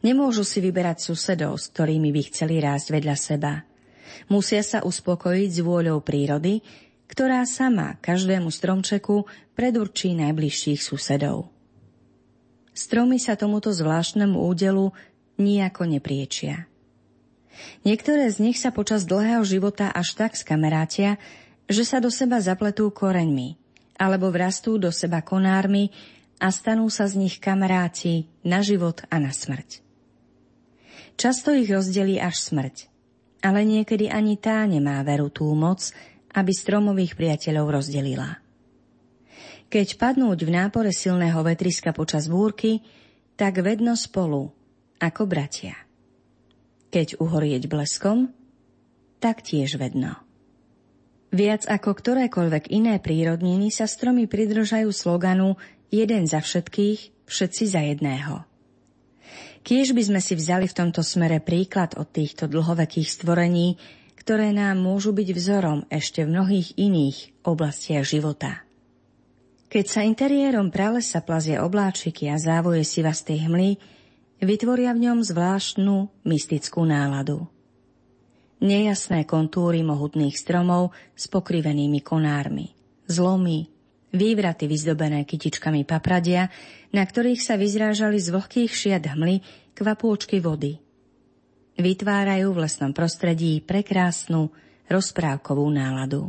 Nemôžu 0.06 0.46
si 0.46 0.62
vyberať 0.62 1.10
susedov, 1.10 1.58
s 1.58 1.74
ktorými 1.74 2.14
by 2.14 2.22
chceli 2.30 2.62
rásť 2.62 2.94
vedľa 2.94 3.16
seba. 3.18 3.52
Musia 4.30 4.62
sa 4.62 4.86
uspokojiť 4.86 5.50
s 5.50 5.60
vôľou 5.64 5.98
prírody, 6.06 6.62
ktorá 7.10 7.42
sama 7.42 7.98
každému 7.98 8.54
stromčeku 8.54 9.26
predurčí 9.58 10.14
najbližších 10.14 10.78
susedov. 10.78 11.50
Stromy 12.70 13.18
sa 13.18 13.34
tomuto 13.34 13.74
zvláštnemu 13.74 14.38
údelu 14.38 14.94
nijako 15.34 15.90
nepriečia. 15.90 16.69
Niektoré 17.82 18.28
z 18.28 18.38
nich 18.44 18.58
sa 18.60 18.70
počas 18.70 19.08
dlhého 19.08 19.44
života 19.44 19.88
až 19.88 20.16
tak 20.16 20.36
skamarátia, 20.36 21.16
že 21.70 21.86
sa 21.86 22.02
do 22.02 22.10
seba 22.10 22.42
zapletú 22.42 22.90
koreňmi, 22.90 23.56
alebo 23.96 24.28
vrastú 24.28 24.76
do 24.76 24.92
seba 24.92 25.22
konármi 25.24 25.92
a 26.40 26.48
stanú 26.48 26.88
sa 26.88 27.04
z 27.04 27.20
nich 27.20 27.36
kamaráti 27.38 28.28
na 28.42 28.64
život 28.64 29.04
a 29.12 29.20
na 29.20 29.30
smrť. 29.30 29.84
Často 31.20 31.52
ich 31.52 31.68
rozdelí 31.68 32.16
až 32.16 32.40
smrť, 32.40 32.88
ale 33.44 33.68
niekedy 33.68 34.08
ani 34.08 34.40
tá 34.40 34.64
nemá 34.64 35.04
veru 35.04 35.28
tú 35.28 35.52
moc, 35.52 35.92
aby 36.32 36.52
stromových 36.54 37.12
priateľov 37.12 37.80
rozdelila. 37.80 38.40
Keď 39.70 40.00
padnúť 40.00 40.48
v 40.48 40.50
nápore 40.50 40.90
silného 40.90 41.38
vetriska 41.46 41.94
počas 41.94 42.26
búrky, 42.26 42.82
tak 43.38 43.62
vedno 43.62 43.94
spolu, 43.94 44.50
ako 44.98 45.22
bratia. 45.28 45.89
Keď 46.90 47.22
uhorieť 47.22 47.70
bleskom, 47.70 48.34
tak 49.22 49.46
tiež 49.46 49.78
vedno. 49.78 50.18
Viac 51.30 51.62
ako 51.70 51.94
ktorékoľvek 51.94 52.74
iné 52.74 52.98
prírodniny 52.98 53.70
sa 53.70 53.86
stromy 53.86 54.26
pridržajú 54.26 54.90
sloganu 54.90 55.54
jeden 55.94 56.26
za 56.26 56.42
všetkých, 56.42 57.30
všetci 57.30 57.64
za 57.70 57.80
jedného. 57.86 58.42
Kiež 59.62 59.94
by 59.94 60.02
sme 60.02 60.20
si 60.24 60.34
vzali 60.34 60.66
v 60.66 60.74
tomto 60.74 61.06
smere 61.06 61.38
príklad 61.38 61.94
od 61.94 62.10
týchto 62.10 62.50
dlhovekých 62.50 63.06
stvorení, 63.06 63.78
ktoré 64.18 64.50
nám 64.50 64.82
môžu 64.82 65.14
byť 65.14 65.28
vzorom 65.30 65.86
ešte 65.86 66.26
v 66.26 66.32
mnohých 66.34 66.74
iných 66.74 67.46
oblastiach 67.46 68.02
života. 68.02 68.66
Keď 69.70 69.86
sa 69.86 70.02
interiérom 70.02 70.74
pralesa 70.74 71.22
plazie 71.22 71.62
obláčiky 71.62 72.26
a 72.26 72.42
závoje 72.42 72.82
sivastej 72.82 73.46
hmly, 73.46 73.78
vytvoria 74.40 74.96
v 74.96 75.08
ňom 75.08 75.18
zvláštnu 75.20 76.24
mystickú 76.24 76.82
náladu. 76.88 77.44
Nejasné 78.60 79.24
kontúry 79.24 79.80
mohutných 79.80 80.36
stromov 80.36 80.92
s 81.16 81.28
pokrivenými 81.32 82.04
konármi, 82.04 82.76
zlomy, 83.08 83.72
vývraty 84.12 84.68
vyzdobené 84.68 85.24
kytičkami 85.24 85.88
papradia, 85.88 86.52
na 86.92 87.04
ktorých 87.04 87.40
sa 87.40 87.56
vyzrážali 87.56 88.20
z 88.20 88.28
vlhkých 88.36 88.72
šiat 88.72 89.16
hmly 89.16 89.40
kvapôčky 89.72 90.44
vody. 90.44 90.76
Vytvárajú 91.80 92.52
v 92.52 92.60
lesnom 92.68 92.92
prostredí 92.92 93.64
prekrásnu 93.64 94.52
rozprávkovú 94.92 95.64
náladu. 95.72 96.28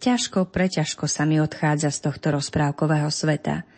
Ťažko, 0.00 0.48
preťažko 0.48 1.04
sa 1.04 1.28
mi 1.28 1.36
odchádza 1.40 1.92
z 1.92 1.98
tohto 2.08 2.32
rozprávkového 2.32 3.08
sveta– 3.12 3.64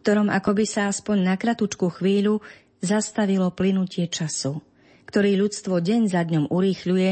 ktorom 0.00 0.32
akoby 0.32 0.64
sa 0.64 0.88
aspoň 0.88 1.28
na 1.28 1.34
kratučku 1.36 1.92
chvíľu 1.92 2.40
zastavilo 2.80 3.52
plynutie 3.52 4.08
času, 4.08 4.64
ktorý 5.04 5.36
ľudstvo 5.36 5.78
deň 5.78 6.00
za 6.08 6.24
dňom 6.24 6.48
urýchľuje 6.48 7.10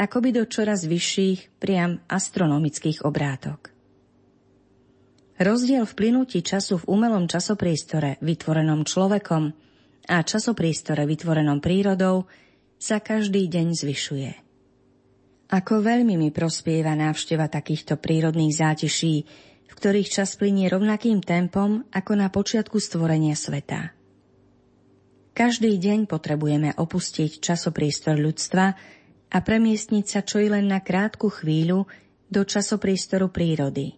akoby 0.00 0.28
do 0.32 0.48
čoraz 0.48 0.88
vyšších, 0.88 1.60
priam 1.60 2.00
astronomických 2.08 3.04
obrátok. 3.04 3.68
Rozdiel 5.40 5.84
v 5.88 5.96
plynutí 5.96 6.44
času 6.44 6.80
v 6.84 6.88
umelom 6.88 7.24
časopriestore 7.24 8.20
vytvorenom 8.20 8.84
človekom 8.84 9.52
a 10.08 10.16
časopriestore 10.20 11.04
vytvorenom 11.04 11.60
prírodou 11.64 12.28
sa 12.80 13.00
každý 13.00 13.48
deň 13.48 13.66
zvyšuje. 13.76 14.30
Ako 15.50 15.82
veľmi 15.82 16.14
mi 16.16 16.28
prospieva 16.30 16.96
návšteva 16.96 17.50
takýchto 17.50 17.98
prírodných 17.98 18.52
zátiší, 18.54 19.26
ktorých 19.80 20.12
čas 20.12 20.36
plinie 20.36 20.68
rovnakým 20.68 21.24
tempom 21.24 21.88
ako 21.88 22.12
na 22.12 22.28
počiatku 22.28 22.76
stvorenia 22.76 23.32
sveta. 23.32 23.96
Každý 25.32 25.72
deň 25.80 26.04
potrebujeme 26.04 26.76
opustiť 26.76 27.40
časopriestor 27.40 28.20
ľudstva 28.20 28.66
a 29.32 29.38
premiestniť 29.40 30.04
sa 30.04 30.20
čo 30.20 30.36
i 30.36 30.52
len 30.52 30.68
na 30.68 30.84
krátku 30.84 31.32
chvíľu 31.32 31.88
do 32.28 32.44
časopriestoru 32.44 33.32
prírody, 33.32 33.96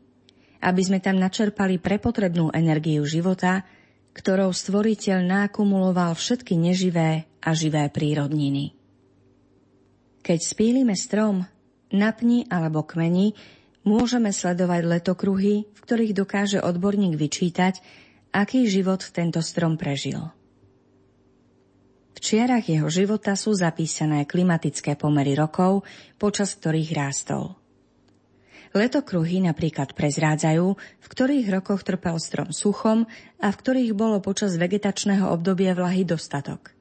aby 0.62 0.82
sme 0.86 1.02
tam 1.02 1.18
načerpali 1.18 1.82
prepotrebnú 1.82 2.54
energiu 2.54 3.02
života, 3.02 3.66
ktorou 4.14 4.54
stvoriteľ 4.54 5.18
nákumuloval 5.18 6.14
všetky 6.14 6.62
neživé 6.62 7.26
a 7.42 7.50
živé 7.58 7.90
prírodniny. 7.90 8.70
Keď 10.22 10.38
spílime 10.46 10.94
strom, 10.94 11.42
napni 11.90 12.46
alebo 12.46 12.86
kmeni, 12.86 13.34
môžeme 13.82 14.30
sledovať 14.30 14.82
letokruhy, 14.98 15.66
v 15.66 15.80
ktorých 15.82 16.12
dokáže 16.14 16.58
odborník 16.62 17.18
vyčítať, 17.18 17.78
aký 18.32 18.66
život 18.66 19.02
tento 19.12 19.44
strom 19.44 19.76
prežil. 19.76 20.32
V 22.12 22.18
čiarach 22.22 22.64
jeho 22.64 22.86
života 22.86 23.34
sú 23.34 23.52
zapísané 23.52 24.24
klimatické 24.24 24.94
pomery 24.94 25.34
rokov, 25.34 25.82
počas 26.16 26.54
ktorých 26.54 26.90
rástol. 26.94 27.58
Letokruhy 28.72 29.44
napríklad 29.44 29.92
prezrádzajú, 29.92 30.66
v 30.80 31.06
ktorých 31.12 31.46
rokoch 31.52 31.84
trpel 31.84 32.16
strom 32.16 32.56
suchom 32.56 33.04
a 33.36 33.52
v 33.52 33.56
ktorých 33.60 33.92
bolo 33.92 34.24
počas 34.24 34.56
vegetačného 34.56 35.28
obdobia 35.28 35.76
vlahy 35.76 36.08
dostatok. 36.08 36.72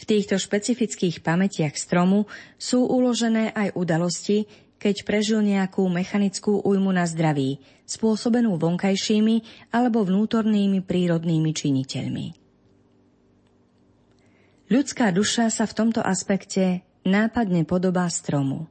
V 0.00 0.04
týchto 0.08 0.40
špecifických 0.40 1.20
pamätiach 1.20 1.76
stromu 1.76 2.24
sú 2.56 2.88
uložené 2.88 3.52
aj 3.52 3.76
udalosti, 3.76 4.48
keď 4.78 5.02
prežil 5.02 5.42
nejakú 5.42 5.82
mechanickú 5.90 6.62
újmu 6.62 6.94
na 6.94 7.04
zdraví, 7.04 7.58
spôsobenú 7.84 8.54
vonkajšími 8.56 9.68
alebo 9.74 10.06
vnútornými 10.06 10.86
prírodnými 10.86 11.50
činiteľmi. 11.50 12.26
Ľudská 14.68 15.10
duša 15.10 15.50
sa 15.50 15.64
v 15.66 15.76
tomto 15.76 16.00
aspekte 16.04 16.86
nápadne 17.02 17.66
podobá 17.66 18.06
stromu. 18.06 18.70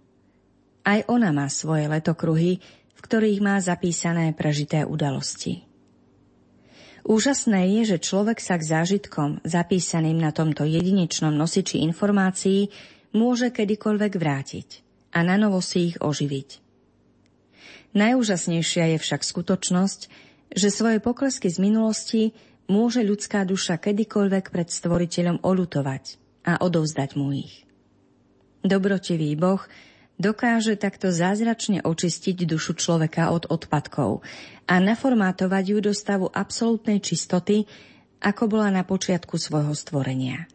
Aj 0.87 1.03
ona 1.11 1.35
má 1.35 1.51
svoje 1.51 1.91
letokruhy, 1.91 2.63
v 2.95 2.99
ktorých 3.03 3.43
má 3.43 3.59
zapísané 3.59 4.31
prežité 4.31 4.87
udalosti. 4.87 5.67
Úžasné 7.07 7.81
je, 7.81 7.95
že 7.95 8.03
človek 8.03 8.39
sa 8.39 8.59
k 8.59 8.67
zážitkom, 8.67 9.43
zapísaným 9.43 10.19
na 10.19 10.31
tomto 10.31 10.63
jedinečnom 10.63 11.33
nosiči 11.33 11.81
informácií, 11.83 12.69
môže 13.15 13.49
kedykoľvek 13.51 14.13
vrátiť 14.15 14.86
a 15.17 15.25
na 15.25 15.33
novo 15.41 15.57
si 15.65 15.89
ich 15.93 15.97
oživiť. 15.97 16.61
Najúžasnejšia 17.97 18.93
je 18.93 18.97
však 19.01 19.25
skutočnosť, 19.25 19.99
že 20.53 20.69
svoje 20.69 21.01
poklesky 21.01 21.49
z 21.49 21.57
minulosti 21.57 22.23
môže 22.69 23.01
ľudská 23.01 23.41
duša 23.41 23.81
kedykoľvek 23.81 24.53
pred 24.53 24.69
stvoriteľom 24.69 25.41
olutovať 25.41 26.21
a 26.45 26.61
odovzdať 26.61 27.09
mu 27.17 27.33
ich. 27.33 27.65
Dobrotivý 28.61 29.33
Boh 29.33 29.65
dokáže 30.21 30.77
takto 30.77 31.09
zázračne 31.09 31.81
očistiť 31.81 32.45
dušu 32.45 32.77
človeka 32.77 33.33
od 33.33 33.49
odpadkov 33.49 34.21
a 34.69 34.75
naformátovať 34.77 35.63
ju 35.65 35.77
do 35.81 35.93
stavu 35.97 36.29
absolútnej 36.29 37.01
čistoty, 37.01 37.65
ako 38.21 38.43
bola 38.45 38.69
na 38.69 38.83
počiatku 38.85 39.41
svojho 39.41 39.73
stvorenia. 39.73 40.45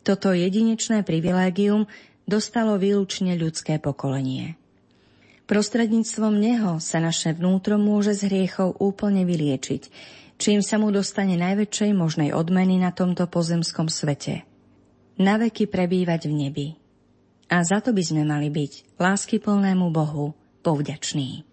Toto 0.00 0.32
jedinečné 0.32 1.04
privilégium 1.04 1.84
dostalo 2.30 2.78
výlučne 2.78 3.34
ľudské 3.34 3.82
pokolenie. 3.82 4.54
Prostredníctvom 5.50 6.38
neho 6.38 6.78
sa 6.78 7.02
naše 7.02 7.34
vnútro 7.34 7.74
môže 7.74 8.14
z 8.14 8.30
hriechov 8.30 8.78
úplne 8.78 9.26
vyliečiť, 9.26 9.90
čím 10.38 10.62
sa 10.62 10.78
mu 10.78 10.94
dostane 10.94 11.34
najväčšej 11.34 11.90
možnej 11.90 12.30
odmeny 12.30 12.78
na 12.78 12.94
tomto 12.94 13.26
pozemskom 13.26 13.90
svete. 13.90 14.46
Na 15.18 15.42
veky 15.42 15.66
prebývať 15.66 16.30
v 16.30 16.34
nebi. 16.46 16.68
A 17.50 17.66
za 17.66 17.82
to 17.82 17.90
by 17.90 17.98
sme 18.06 18.22
mali 18.22 18.46
byť 18.46 18.94
láskyplnému 18.94 19.90
Bohu 19.90 20.38
povďační. 20.62 21.49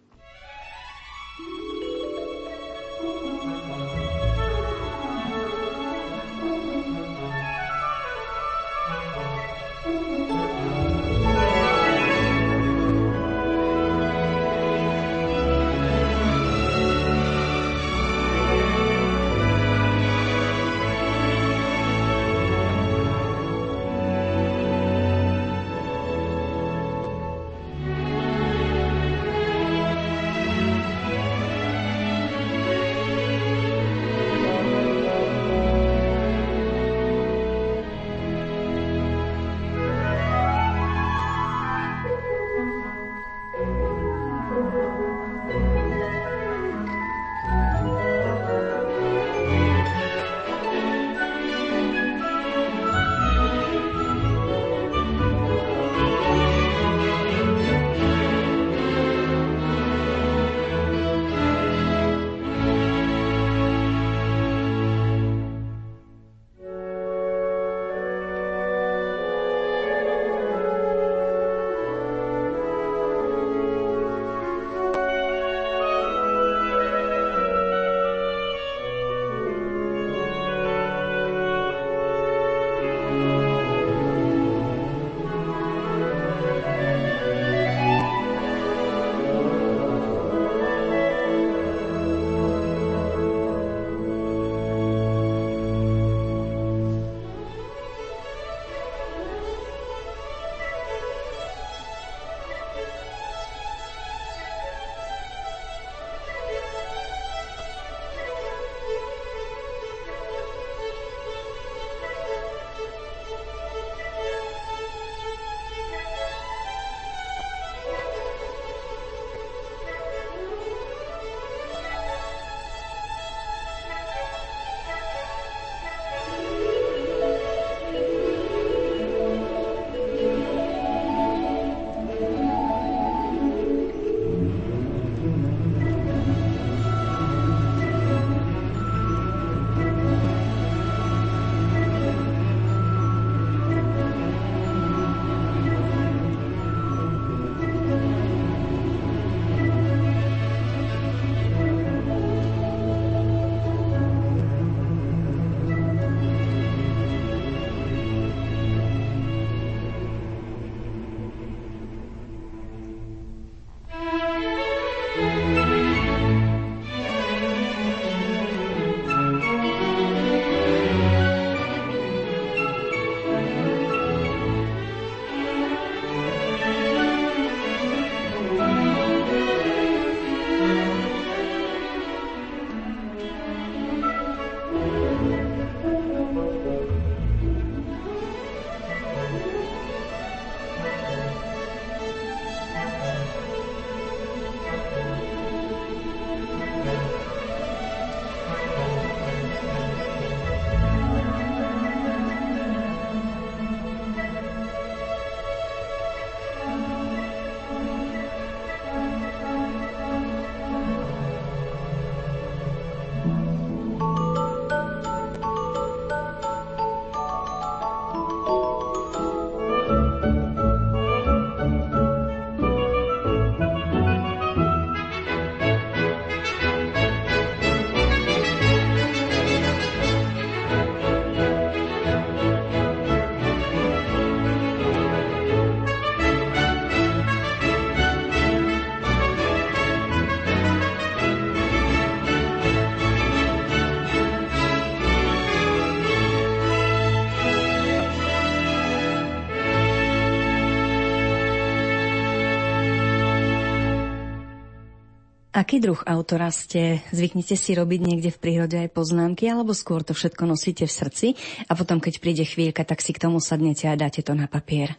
Aký 255.57 255.81
druh 255.81 255.97
autora 256.05 256.53
ste? 256.53 257.01
Zvyknete 257.09 257.57
si 257.57 257.73
robiť 257.73 258.05
niekde 258.05 258.29
v 258.29 258.37
prírode 258.37 258.77
aj 258.77 258.93
poznámky, 258.93 259.49
alebo 259.49 259.73
skôr 259.73 260.05
to 260.05 260.13
všetko 260.13 260.45
nosíte 260.45 260.85
v 260.85 260.93
srdci 260.93 261.27
a 261.65 261.73
potom, 261.73 261.97
keď 261.97 262.21
príde 262.21 262.45
chvíľka, 262.45 262.85
tak 262.85 263.01
si 263.01 263.09
k 263.09 263.25
tomu 263.25 263.41
sadnete 263.41 263.89
a 263.89 263.97
dáte 263.97 264.21
to 264.21 264.37
na 264.37 264.45
papier? 264.45 264.93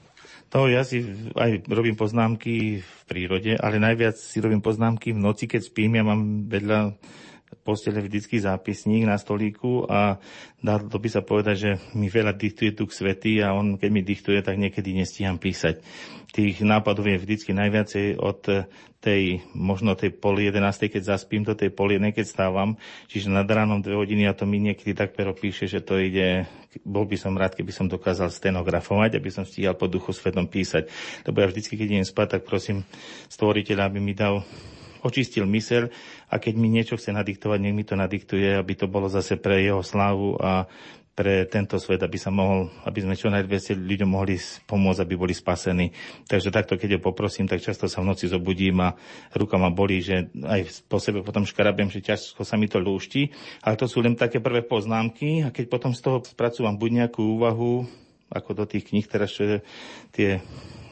To 0.50 0.66
ja 0.66 0.82
si 0.82 1.06
aj 1.38 1.62
robím 1.70 1.94
poznámky 1.94 2.82
v 2.82 3.00
prírode, 3.06 3.54
ale 3.54 3.78
najviac 3.78 4.18
si 4.18 4.42
robím 4.42 4.58
poznámky 4.58 5.14
v 5.14 5.22
noci, 5.22 5.46
keď 5.46 5.62
spím. 5.62 5.94
Ja 5.94 6.02
mám 6.02 6.50
vedľa 6.50 6.98
postele 7.68 8.00
vždycky 8.00 8.40
zápisník 8.40 9.04
na 9.04 9.20
stolíku 9.20 9.84
a 9.84 10.16
dá 10.64 10.80
to 10.80 10.96
by 10.96 11.08
sa 11.12 11.20
povedať, 11.20 11.56
že 11.60 11.70
mi 11.92 12.08
veľa 12.08 12.32
diktuje 12.32 12.72
Duch 12.72 12.96
Svety 12.96 13.44
a 13.44 13.52
on, 13.52 13.76
keď 13.76 13.90
mi 13.92 14.00
diktuje, 14.00 14.40
tak 14.40 14.56
niekedy 14.56 14.96
nestíham 14.96 15.36
písať. 15.36 15.84
Tých 16.32 16.64
nápadov 16.64 17.04
je 17.04 17.20
vždycky 17.20 17.52
najviacej 17.52 18.16
od 18.16 18.40
tej, 18.98 19.46
možno 19.52 19.94
tej 19.94 20.16
pol 20.16 20.40
jedenástej, 20.40 20.90
keď 20.90 21.14
zaspím, 21.14 21.44
do 21.44 21.52
tej 21.52 21.70
pol 21.70 21.92
jednej, 21.92 22.10
keď 22.16 22.26
stávam. 22.26 22.80
Čiže 23.06 23.30
nad 23.30 23.46
ránom 23.46 23.84
dve 23.84 23.94
hodiny 23.94 24.26
a 24.26 24.34
to 24.34 24.48
mi 24.48 24.58
niekedy 24.58 24.96
tak 24.96 25.14
pero 25.14 25.36
píše, 25.36 25.70
že 25.70 25.84
to 25.84 26.00
ide, 26.00 26.48
bol 26.82 27.06
by 27.06 27.14
som 27.14 27.36
rád, 27.36 27.54
keby 27.54 27.70
som 27.70 27.86
dokázal 27.86 28.32
stenografovať, 28.32 29.20
aby 29.20 29.30
som 29.30 29.46
stíhal 29.46 29.78
po 29.78 29.86
duchu 29.86 30.10
svetom 30.10 30.50
písať. 30.50 30.90
Lebo 31.28 31.44
ja 31.44 31.46
vždycky, 31.52 31.78
keď 31.78 31.86
idem 32.00 32.08
spať, 32.08 32.38
tak 32.38 32.42
prosím 32.48 32.82
stvoriteľa, 33.30 33.86
aby 33.86 33.98
mi 34.02 34.16
dal 34.16 34.42
očistil 35.02 35.44
mysel 35.50 35.90
a 36.28 36.38
keď 36.38 36.54
mi 36.58 36.68
niečo 36.70 36.98
chce 36.98 37.14
nadiktovať, 37.14 37.58
nech 37.60 37.76
mi 37.76 37.84
to 37.86 37.94
nadiktuje, 37.94 38.56
aby 38.56 38.72
to 38.74 38.86
bolo 38.90 39.06
zase 39.06 39.38
pre 39.38 39.62
jeho 39.62 39.82
slávu 39.82 40.38
a 40.38 40.66
pre 41.18 41.50
tento 41.50 41.82
svet, 41.82 41.98
aby 41.98 42.14
sa 42.14 42.30
mohol, 42.30 42.70
aby 42.86 43.02
sme 43.02 43.18
čo 43.18 43.26
najviac 43.26 43.74
ľuďom 43.74 44.06
mohli 44.06 44.38
pomôcť, 44.38 45.02
aby 45.02 45.14
boli 45.18 45.34
spasení. 45.34 45.90
Takže 46.30 46.54
takto, 46.54 46.78
keď 46.78 46.94
ho 46.94 47.00
poprosím, 47.02 47.50
tak 47.50 47.58
často 47.58 47.90
sa 47.90 47.98
v 47.98 48.14
noci 48.14 48.30
zobudím 48.30 48.78
a 48.86 48.94
ruka 49.34 49.58
ma 49.58 49.66
bolí, 49.66 49.98
že 49.98 50.30
aj 50.46 50.86
po 50.86 51.02
sebe 51.02 51.26
potom 51.26 51.42
škarabiem, 51.42 51.90
že 51.90 52.06
ťažko 52.06 52.46
sa 52.46 52.54
mi 52.54 52.70
to 52.70 52.78
lúšti. 52.78 53.34
Ale 53.66 53.74
to 53.74 53.90
sú 53.90 53.98
len 53.98 54.14
také 54.14 54.38
prvé 54.38 54.62
poznámky 54.62 55.42
a 55.42 55.50
keď 55.50 55.66
potom 55.66 55.90
z 55.90 56.06
toho 56.06 56.22
spracúvam 56.22 56.78
buď 56.78 57.02
nejakú 57.02 57.34
úvahu, 57.34 57.82
ako 58.30 58.50
do 58.54 58.64
tých 58.70 58.86
kníh 58.86 59.06
teraz, 59.10 59.34
čo 59.34 59.58
tie 60.14 60.38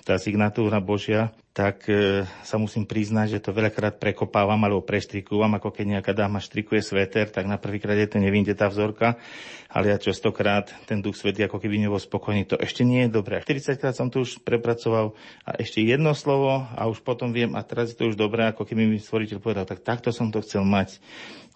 tá 0.07 0.23
signatúra 0.23 0.79
Božia, 0.79 1.35
tak 1.51 1.91
e, 1.91 2.23
sa 2.47 2.63
musím 2.63 2.87
priznať, 2.87 3.27
že 3.37 3.43
to 3.43 3.51
veľakrát 3.51 3.99
prekopávam 3.99 4.61
alebo 4.63 4.87
preštrikujem, 4.87 5.59
ako 5.59 5.75
keď 5.75 5.99
nejaká 5.99 6.15
dáma 6.15 6.39
štrikuje 6.39 6.79
sveter, 6.79 7.27
tak 7.27 7.51
na 7.51 7.59
prvýkrát 7.59 7.99
je 7.99 8.15
to 8.15 8.23
nevíde 8.23 8.55
tá 8.55 8.71
vzorka, 8.71 9.19
ale 9.67 9.91
ja 9.91 9.99
častokrát 9.99 10.71
ten 10.87 11.03
duch 11.03 11.19
svety 11.19 11.43
ako 11.51 11.59
keby 11.59 11.83
nebol 11.83 11.99
spokojný. 11.99 12.47
To 12.47 12.55
ešte 12.55 12.87
nie 12.87 13.11
je 13.11 13.19
dobré. 13.19 13.43
40 13.43 13.83
krát 13.83 13.99
som 13.99 14.07
to 14.07 14.23
už 14.23 14.47
prepracoval 14.47 15.19
a 15.43 15.59
ešte 15.59 15.83
jedno 15.83 16.15
slovo 16.15 16.55
a 16.55 16.87
už 16.87 17.03
potom 17.03 17.35
viem 17.35 17.59
a 17.59 17.67
teraz 17.67 17.91
je 17.91 17.99
to 17.99 18.15
už 18.15 18.15
dobré, 18.15 18.47
ako 18.47 18.63
keby 18.63 18.87
mi 18.87 19.03
stvoriteľ 19.03 19.43
povedal, 19.43 19.67
tak 19.67 19.83
takto 19.83 20.15
som 20.15 20.31
to 20.31 20.39
chcel 20.39 20.63
mať. 20.63 21.03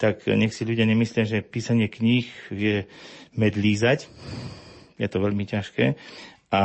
Tak 0.02 0.26
nech 0.26 0.50
si 0.50 0.66
ľudia 0.66 0.90
nemyslia, 0.90 1.22
že 1.22 1.46
písanie 1.46 1.86
kníh 1.86 2.26
je 2.50 2.88
medlízať. 3.38 4.10
Je 4.98 5.06
to 5.06 5.22
veľmi 5.22 5.46
ťažké. 5.46 5.94
A 6.50 6.62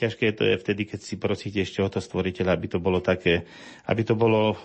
ťažké 0.00 0.32
to 0.32 0.48
je 0.48 0.56
vtedy, 0.56 0.88
keď 0.88 1.00
si 1.04 1.20
prosíte 1.20 1.60
ešte 1.60 1.84
o 1.84 1.88
to 1.92 2.00
stvoriteľa, 2.00 2.56
aby 2.56 2.66
to 2.72 2.78
bolo 2.80 3.04
také, 3.04 3.44
aby 3.84 4.02
to 4.02 4.16
bolo 4.16 4.56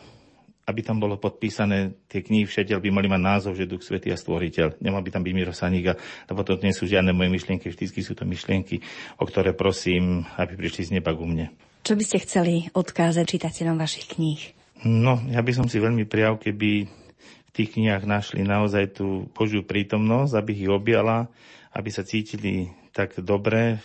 aby 0.65 0.81
tam 0.81 0.97
bolo 0.97 1.21
podpísané 1.21 2.09
tie 2.09 2.25
knihy 2.25 2.49
všetci, 2.49 2.73
by 2.73 2.89
mali 2.89 3.05
mať 3.05 3.21
názov, 3.21 3.53
že 3.53 3.69
Duch 3.69 3.85
Svetý 3.85 4.09
a 4.09 4.17
Stvoriteľ. 4.17 4.81
Nemal 4.81 5.05
by 5.05 5.13
tam 5.13 5.21
byť 5.21 5.33
Miro 5.37 5.53
Saníka, 5.53 5.93
lebo 6.25 6.41
to 6.41 6.57
nie 6.57 6.73
sú 6.73 6.89
žiadne 6.89 7.13
moje 7.13 7.29
myšlienky, 7.29 7.69
vždy 7.69 8.01
sú 8.01 8.17
to 8.17 8.25
myšlienky, 8.25 8.81
o 9.21 9.29
ktoré 9.29 9.53
prosím, 9.53 10.25
aby 10.41 10.57
prišli 10.57 10.89
z 10.89 10.93
neba 10.97 11.13
ku 11.13 11.29
mne. 11.29 11.53
Čo 11.85 11.93
by 11.93 12.01
ste 12.01 12.17
chceli 12.25 12.65
odkázať 12.73 13.25
čitateľom 13.29 13.77
vašich 13.77 14.17
kníh? 14.17 14.41
No, 14.89 15.21
ja 15.29 15.45
by 15.45 15.51
som 15.53 15.69
si 15.69 15.77
veľmi 15.77 16.09
prijal, 16.09 16.41
keby 16.41 16.89
v 17.21 17.49
tých 17.53 17.77
knihách 17.77 18.09
našli 18.09 18.41
naozaj 18.41 18.97
tú 18.97 19.29
Božiu 19.37 19.61
prítomnosť, 19.61 20.33
aby 20.33 20.65
ich 20.65 20.69
objala, 20.73 21.29
aby 21.77 21.93
sa 21.93 22.01
cítili 22.01 22.73
tak 22.95 23.19
dobre. 23.19 23.83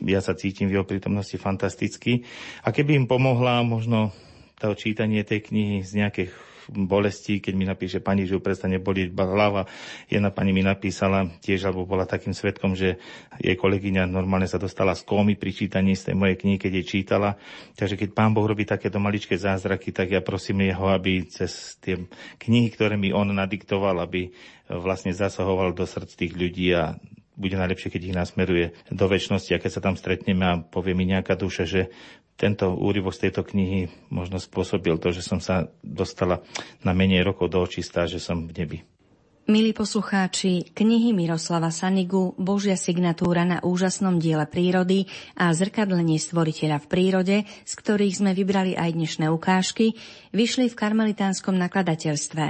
Ja 0.00 0.24
sa 0.24 0.32
cítim 0.32 0.72
v 0.72 0.80
jeho 0.80 0.88
prítomnosti 0.88 1.36
fantasticky. 1.36 2.24
A 2.64 2.72
keby 2.72 2.96
im 2.96 3.04
pomohla 3.04 3.60
možno 3.60 4.16
to 4.56 4.72
čítanie 4.72 5.20
tej 5.20 5.52
knihy 5.52 5.84
z 5.84 6.00
nejakých 6.00 6.32
bolesti, 6.70 7.42
keď 7.42 7.54
mi 7.58 7.66
napíše 7.66 7.98
pani, 7.98 8.22
že 8.22 8.38
ju 8.38 8.40
prestane 8.40 8.78
boliť 8.78 9.12
hlava. 9.12 9.66
Jedna 10.06 10.30
pani 10.30 10.54
mi 10.54 10.62
napísala 10.62 11.26
tiež, 11.42 11.68
alebo 11.68 11.84
bola 11.84 12.06
takým 12.06 12.30
svetkom, 12.30 12.78
že 12.78 13.02
jej 13.42 13.58
kolegyňa 13.58 14.06
normálne 14.06 14.46
sa 14.46 14.62
dostala 14.62 14.94
z 14.94 15.02
kómy 15.02 15.34
pri 15.34 15.50
čítaní 15.50 15.98
z 15.98 16.08
tej 16.08 16.14
mojej 16.14 16.38
knihy, 16.38 16.56
keď 16.62 16.72
jej 16.78 16.86
čítala. 16.86 17.34
Takže 17.74 17.98
keď 17.98 18.14
pán 18.14 18.32
Boh 18.32 18.46
robí 18.46 18.62
takéto 18.62 19.02
maličké 19.02 19.34
zázraky, 19.34 19.90
tak 19.90 20.14
ja 20.14 20.22
prosím 20.22 20.62
jeho, 20.70 20.88
aby 20.94 21.26
cez 21.26 21.76
tie 21.82 21.98
knihy, 22.38 22.70
ktoré 22.70 22.94
mi 22.94 23.10
on 23.10 23.34
nadiktoval, 23.34 23.98
aby 23.98 24.30
vlastne 24.70 25.10
zasahoval 25.10 25.74
do 25.74 25.84
srdc 25.84 26.14
tých 26.14 26.32
ľudí 26.32 26.72
a 26.78 26.96
bude 27.36 27.56
najlepšie, 27.56 27.88
keď 27.88 28.02
ich 28.02 28.18
nasmeruje 28.18 28.66
do 28.92 29.04
väčšnosti 29.08 29.50
a 29.56 29.62
keď 29.62 29.70
sa 29.72 29.84
tam 29.84 29.96
stretneme 29.96 30.44
a 30.44 30.60
povie 30.60 30.92
mi 30.92 31.08
nejaká 31.08 31.36
duša, 31.36 31.64
že 31.64 31.88
tento 32.36 32.72
úryvok 32.72 33.12
z 33.14 33.28
tejto 33.28 33.44
knihy 33.44 33.92
možno 34.08 34.40
spôsobil 34.40 34.96
to, 34.98 35.12
že 35.12 35.24
som 35.24 35.38
sa 35.38 35.68
dostala 35.84 36.44
na 36.80 36.96
menej 36.96 37.24
rokov 37.24 37.52
do 37.52 37.60
očistá, 37.60 38.08
že 38.08 38.20
som 38.20 38.48
v 38.48 38.52
nebi. 38.56 38.78
Milí 39.42 39.74
poslucháči, 39.74 40.70
knihy 40.70 41.10
Miroslava 41.10 41.74
Sanigu, 41.74 42.30
Božia 42.38 42.78
signatúra 42.78 43.42
na 43.42 43.58
úžasnom 43.58 44.22
diele 44.22 44.46
prírody 44.46 45.10
a 45.34 45.50
zrkadlenie 45.50 46.22
stvoriteľa 46.22 46.78
v 46.78 46.86
prírode, 46.86 47.36
z 47.42 47.72
ktorých 47.74 48.22
sme 48.22 48.38
vybrali 48.38 48.78
aj 48.78 48.94
dnešné 48.94 49.26
ukážky, 49.34 49.98
vyšli 50.30 50.70
v 50.70 50.78
karmelitánskom 50.78 51.58
nakladateľstve. 51.58 52.44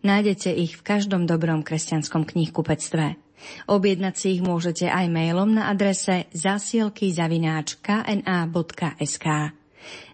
Nájdete 0.00 0.48
ich 0.56 0.80
v 0.80 0.82
každom 0.88 1.28
dobrom 1.28 1.60
kresťanskom 1.60 2.24
knihkupectve. 2.24 3.27
Objednať 3.70 4.14
si 4.14 4.26
ich 4.38 4.42
môžete 4.42 4.86
aj 4.88 5.06
mailom 5.08 5.54
na 5.54 5.70
adrese 5.70 6.26
zasielky 6.34 7.10
zavináč 7.14 7.78
kna.sk. 7.80 9.26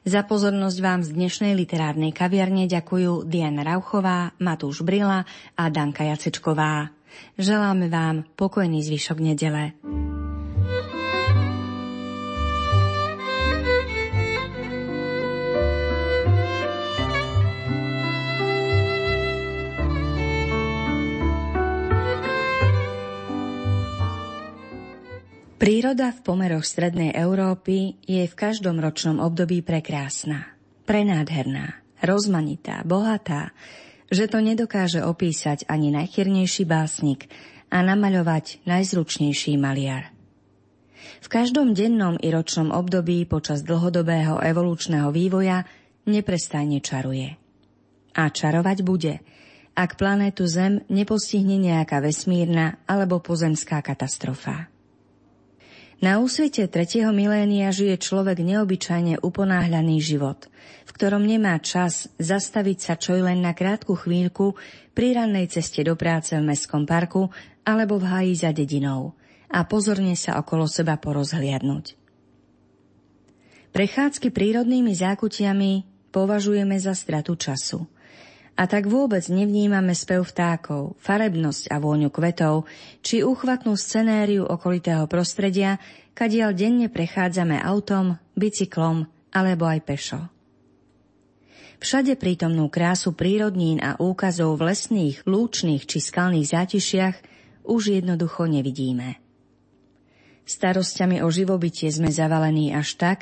Za 0.04 0.20
pozornosť 0.28 0.78
vám 0.84 1.00
z 1.00 1.10
dnešnej 1.16 1.52
literárnej 1.56 2.12
kaviarne 2.12 2.68
ďakujú 2.68 3.24
Diana 3.24 3.64
Rauchová, 3.64 4.36
Matúš 4.36 4.84
Brila 4.84 5.24
a 5.56 5.64
Danka 5.72 6.04
Jacečková. 6.04 6.92
Želáme 7.40 7.88
vám 7.88 8.28
pokojný 8.36 8.84
zvyšok 8.84 9.18
nedele. 9.24 9.72
Príroda 25.54 26.10
v 26.10 26.18
pomeroch 26.26 26.66
Strednej 26.66 27.14
Európy 27.14 27.94
je 28.02 28.26
v 28.26 28.34
každom 28.34 28.82
ročnom 28.82 29.22
období 29.22 29.62
prekrásna, 29.62 30.50
prenádherná, 30.82 31.78
rozmanitá, 32.02 32.82
bohatá, 32.82 33.54
že 34.10 34.26
to 34.26 34.42
nedokáže 34.42 34.98
opísať 35.06 35.62
ani 35.70 35.94
najchyrnejší 35.94 36.66
básnik 36.66 37.30
a 37.70 37.86
namaľovať 37.86 38.66
najzručnejší 38.66 39.54
maliar. 39.54 40.10
V 41.22 41.28
každom 41.30 41.70
dennom 41.70 42.18
i 42.18 42.34
ročnom 42.34 42.74
období 42.74 43.22
počas 43.22 43.62
dlhodobého 43.62 44.42
evolučného 44.42 45.14
vývoja 45.14 45.62
neprestajne 46.10 46.82
čaruje. 46.82 47.30
A 48.18 48.26
čarovať 48.26 48.78
bude, 48.82 49.22
ak 49.78 50.02
planétu 50.02 50.50
Zem 50.50 50.82
nepostihne 50.90 51.62
nejaká 51.62 52.02
vesmírna 52.02 52.82
alebo 52.90 53.22
pozemská 53.22 53.86
katastrofa. 53.86 54.73
Na 56.02 56.18
úsvite 56.18 56.66
tretieho 56.66 57.14
milénia 57.14 57.70
žije 57.70 57.98
človek 58.02 58.42
neobyčajne 58.42 59.22
uponáhľaný 59.22 60.02
život, 60.02 60.50
v 60.86 60.90
ktorom 60.90 61.22
nemá 61.22 61.54
čas 61.62 62.10
zastaviť 62.18 62.78
sa 62.78 62.94
čo 62.98 63.14
len 63.14 63.42
na 63.42 63.54
krátku 63.54 63.94
chvíľku 63.94 64.58
pri 64.94 65.14
rannej 65.18 65.50
ceste 65.50 65.86
do 65.86 65.94
práce 65.94 66.34
v 66.34 66.42
mestskom 66.42 66.82
parku 66.82 67.30
alebo 67.62 68.02
v 68.02 68.10
háji 68.10 68.34
za 68.34 68.50
dedinou 68.50 69.14
a 69.50 69.62
pozorne 69.62 70.18
sa 70.18 70.38
okolo 70.42 70.66
seba 70.66 70.98
porozhliadnúť. 70.98 71.94
Prechádzky 73.70 74.30
prírodnými 74.30 74.94
zákutiami 74.94 75.72
považujeme 76.10 76.78
za 76.78 76.94
stratu 76.94 77.34
času– 77.38 77.86
a 78.54 78.70
tak 78.70 78.86
vôbec 78.86 79.26
nevnímame 79.26 79.98
spev 79.98 80.22
vtákov, 80.22 80.94
farebnosť 81.02 81.74
a 81.74 81.82
vôňu 81.82 82.10
kvetov, 82.14 82.70
či 83.02 83.26
úchvatnú 83.26 83.74
scenériu 83.74 84.46
okolitého 84.46 85.10
prostredia, 85.10 85.82
kadiaľ 86.14 86.54
denne 86.54 86.86
prechádzame 86.86 87.58
autom, 87.58 88.14
bicyklom 88.38 89.10
alebo 89.34 89.66
aj 89.66 89.80
pešo. 89.82 90.20
Všade 91.82 92.14
prítomnú 92.16 92.70
krásu 92.70 93.12
prírodnín 93.12 93.82
a 93.82 93.98
úkazov 93.98 94.56
v 94.56 94.72
lesných, 94.72 95.26
lúčných 95.26 95.84
či 95.84 95.98
skalných 95.98 96.48
zátišiach 96.48 97.16
už 97.66 97.98
jednoducho 97.98 98.46
nevidíme. 98.46 99.18
Starosťami 100.46 101.24
o 101.24 101.28
živobytie 101.28 101.90
sme 101.90 102.14
zavalení 102.14 102.70
až 102.72 102.96
tak, 102.96 103.18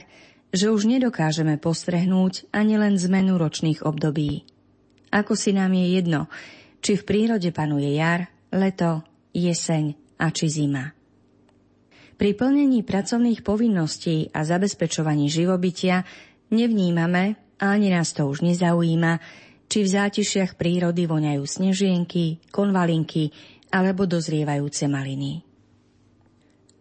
že 0.53 0.69
už 0.69 0.85
nedokážeme 0.85 1.57
postrehnúť 1.57 2.53
ani 2.53 2.77
len 2.77 3.01
zmenu 3.01 3.41
ročných 3.41 3.83
období. 3.83 4.52
Ako 5.13 5.37
si 5.37 5.53
nám 5.53 5.77
je 5.77 6.01
jedno, 6.01 6.33
či 6.81 6.97
v 6.97 7.05
prírode 7.05 7.53
panuje 7.53 7.93
jar, 7.93 8.33
leto, 8.49 9.05
jeseň 9.37 9.93
a 10.17 10.33
či 10.33 10.49
zima. 10.49 10.97
Pri 12.17 12.33
plnení 12.33 12.81
pracovných 12.81 13.45
povinností 13.45 14.33
a 14.33 14.47
zabezpečovaní 14.47 15.29
živobytia 15.29 16.07
nevnímame, 16.49 17.37
ani 17.61 17.89
nás 17.93 18.17
to 18.17 18.27
už 18.27 18.41
nezaujíma, 18.43 19.21
či 19.69 19.85
v 19.85 19.89
zátišiach 19.89 20.57
prírody 20.57 21.09
voňajú 21.09 21.43
snežienky, 21.45 22.41
konvalinky 22.53 23.33
alebo 23.73 24.05
dozrievajúce 24.05 24.85
maliny. 24.85 25.41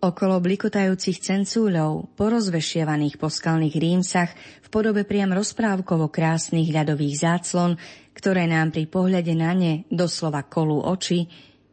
Okolo 0.02 0.42
blikotajúcich 0.42 1.22
cencúľov, 1.22 2.18
porozvešiavaných 2.18 3.22
po 3.22 3.30
skalných 3.30 3.78
rímsach 3.78 4.34
v 4.66 4.68
podobe 4.74 5.06
priam 5.06 5.30
rozprávkovo 5.30 6.10
krásnych 6.10 6.74
ľadových 6.74 7.22
záclon, 7.22 7.78
ktoré 8.22 8.46
nám 8.46 8.70
pri 8.70 8.86
pohľade 8.86 9.34
na 9.34 9.58
ne 9.58 9.90
doslova 9.90 10.46
kolú 10.46 10.78
oči, 10.86 11.26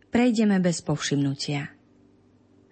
prejdeme 0.09 0.57
bez 0.65 0.81
povšimnutia. 0.81 1.69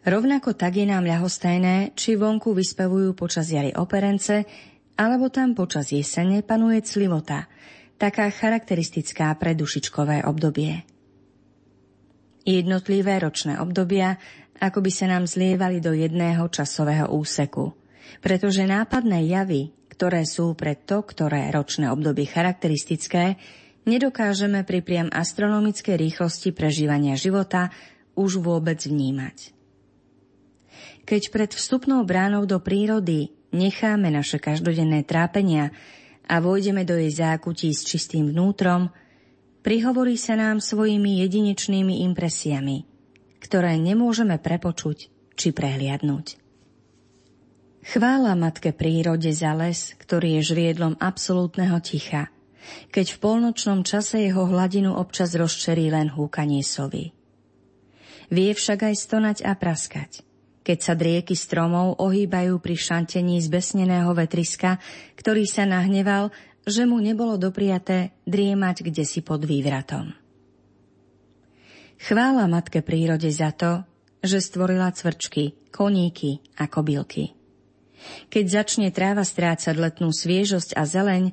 Rovnako 0.07 0.57
tak 0.57 0.81
je 0.81 0.89
nám 0.89 1.05
ľahostajné, 1.05 1.93
či 1.93 2.17
vonku 2.17 2.57
vyspevujú 2.57 3.13
počas 3.13 3.53
jary 3.53 3.77
operence, 3.77 4.49
alebo 4.97 5.29
tam 5.29 5.53
počas 5.53 5.93
jesene 5.93 6.41
panuje 6.41 6.81
clivota, 6.81 7.53
taká 8.01 8.33
charakteristická 8.33 9.37
pre 9.37 9.53
dušičkové 9.53 10.25
obdobie. 10.25 10.81
Jednotlivé 12.49 13.21
ročné 13.21 13.61
obdobia 13.61 14.17
ako 14.57 14.81
by 14.81 14.91
sa 14.93 15.07
nám 15.13 15.29
zlievali 15.29 15.85
do 15.85 15.93
jedného 15.93 16.49
časového 16.49 17.13
úseku, 17.13 17.77
pretože 18.25 18.65
nápadné 18.65 19.29
javy, 19.29 19.75
ktoré 19.93 20.25
sú 20.25 20.57
pre 20.57 20.77
to, 20.77 21.05
ktoré 21.05 21.53
ročné 21.53 21.93
obdobie 21.93 22.25
charakteristické, 22.25 23.37
nedokážeme 23.87 24.67
pri 24.67 24.83
priam 24.83 25.09
astronomickej 25.09 25.97
rýchlosti 25.97 26.51
prežívania 26.53 27.15
života 27.15 27.71
už 28.19 28.43
vôbec 28.43 28.83
vnímať. 28.83 29.55
Keď 31.07 31.23
pred 31.31 31.51
vstupnou 31.55 32.03
bránou 32.03 32.45
do 32.51 32.59
prírody 32.59 33.31
necháme 33.55 34.11
naše 34.11 34.43
každodenné 34.43 35.07
trápenia 35.07 35.71
a 36.27 36.43
vojdeme 36.43 36.83
do 36.83 36.99
jej 36.99 37.15
zákutí 37.15 37.71
s 37.71 37.87
čistým 37.87 38.35
vnútrom, 38.35 38.91
prihovorí 39.63 40.19
sa 40.19 40.35
nám 40.35 40.59
svojimi 40.59 41.23
jedinečnými 41.23 42.03
impresiami, 42.11 42.83
ktoré 43.39 43.79
nemôžeme 43.79 44.43
prepočuť 44.43 45.15
či 45.39 45.55
prehliadnúť. 45.55 46.43
Chvála 47.87 48.35
matke 48.35 48.75
prírode 48.75 49.31
za 49.31 49.55
les, 49.55 49.95
ktorý 49.95 50.43
je 50.43 50.51
žriedlom 50.51 50.99
absolútneho 50.99 51.79
ticha, 51.79 52.35
keď 52.91 53.07
v 53.15 53.21
polnočnom 53.21 53.81
čase 53.87 54.25
jeho 54.27 54.47
hladinu 54.49 54.95
občas 54.95 55.35
rozčerí 55.35 55.91
len 55.93 56.13
húkanie 56.13 56.65
sovy. 56.65 57.13
Vie 58.27 58.51
však 58.51 58.91
aj 58.91 58.95
stonať 58.97 59.39
a 59.47 59.55
praskať, 59.55 60.27
keď 60.67 60.79
sa 60.83 60.99
drieky 60.99 61.39
stromov 61.39 62.03
ohýbajú 62.03 62.59
pri 62.59 62.75
šantení 62.75 63.39
zbesneného 63.39 64.11
vetriska, 64.11 64.83
ktorý 65.15 65.47
sa 65.47 65.63
nahneval, 65.63 66.35
že 66.67 66.83
mu 66.83 66.99
nebolo 66.99 67.39
dopriaté 67.39 68.19
driemať 68.27 68.83
kde 68.83 69.07
si 69.07 69.23
pod 69.23 69.47
vývratom. 69.47 70.11
Chvála 71.97 72.51
matke 72.51 72.83
prírode 72.83 73.31
za 73.31 73.55
to, 73.55 73.87
že 74.21 74.43
stvorila 74.43 74.91
cvrčky, 74.91 75.71
koníky 75.71 76.43
a 76.59 76.67
kobylky. 76.67 77.33
Keď 78.29 78.45
začne 78.45 78.89
tráva 78.91 79.23
strácať 79.23 79.75
letnú 79.79 80.11
sviežosť 80.11 80.75
a 80.77 80.83
zeleň, 80.85 81.33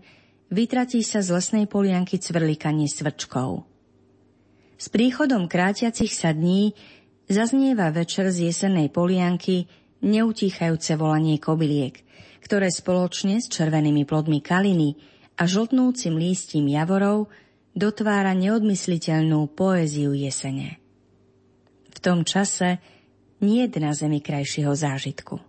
vytratí 0.52 1.06
sa 1.06 1.24
z 1.24 1.32
lesnej 1.32 1.66
polianky 1.70 2.20
cvrlikanie 2.20 2.90
svrčkov. 2.90 3.64
S 4.76 4.92
príchodom 4.92 5.48
krátiacich 5.48 6.12
sa 6.12 6.36
dní 6.36 6.76
Zaznieva 7.24 7.88
večer 7.96 8.36
z 8.36 8.52
jesennej 8.52 8.92
polianky 8.92 9.72
neutíchajúce 10.04 11.00
volanie 11.00 11.40
kobyliek, 11.40 12.04
ktoré 12.44 12.68
spoločne 12.68 13.40
s 13.40 13.48
červenými 13.48 14.04
plodmi 14.04 14.44
kaliny 14.44 15.00
a 15.40 15.48
žltnúcim 15.48 16.20
lístím 16.20 16.68
javorov 16.68 17.32
dotvára 17.72 18.36
neodmysliteľnú 18.36 19.56
poéziu 19.56 20.12
jesene. 20.12 20.84
V 21.96 21.98
tom 22.04 22.28
čase 22.28 22.84
nie 23.40 23.64
na 23.80 23.96
zemi 23.96 24.20
krajšieho 24.20 24.76
zážitku. 24.76 25.40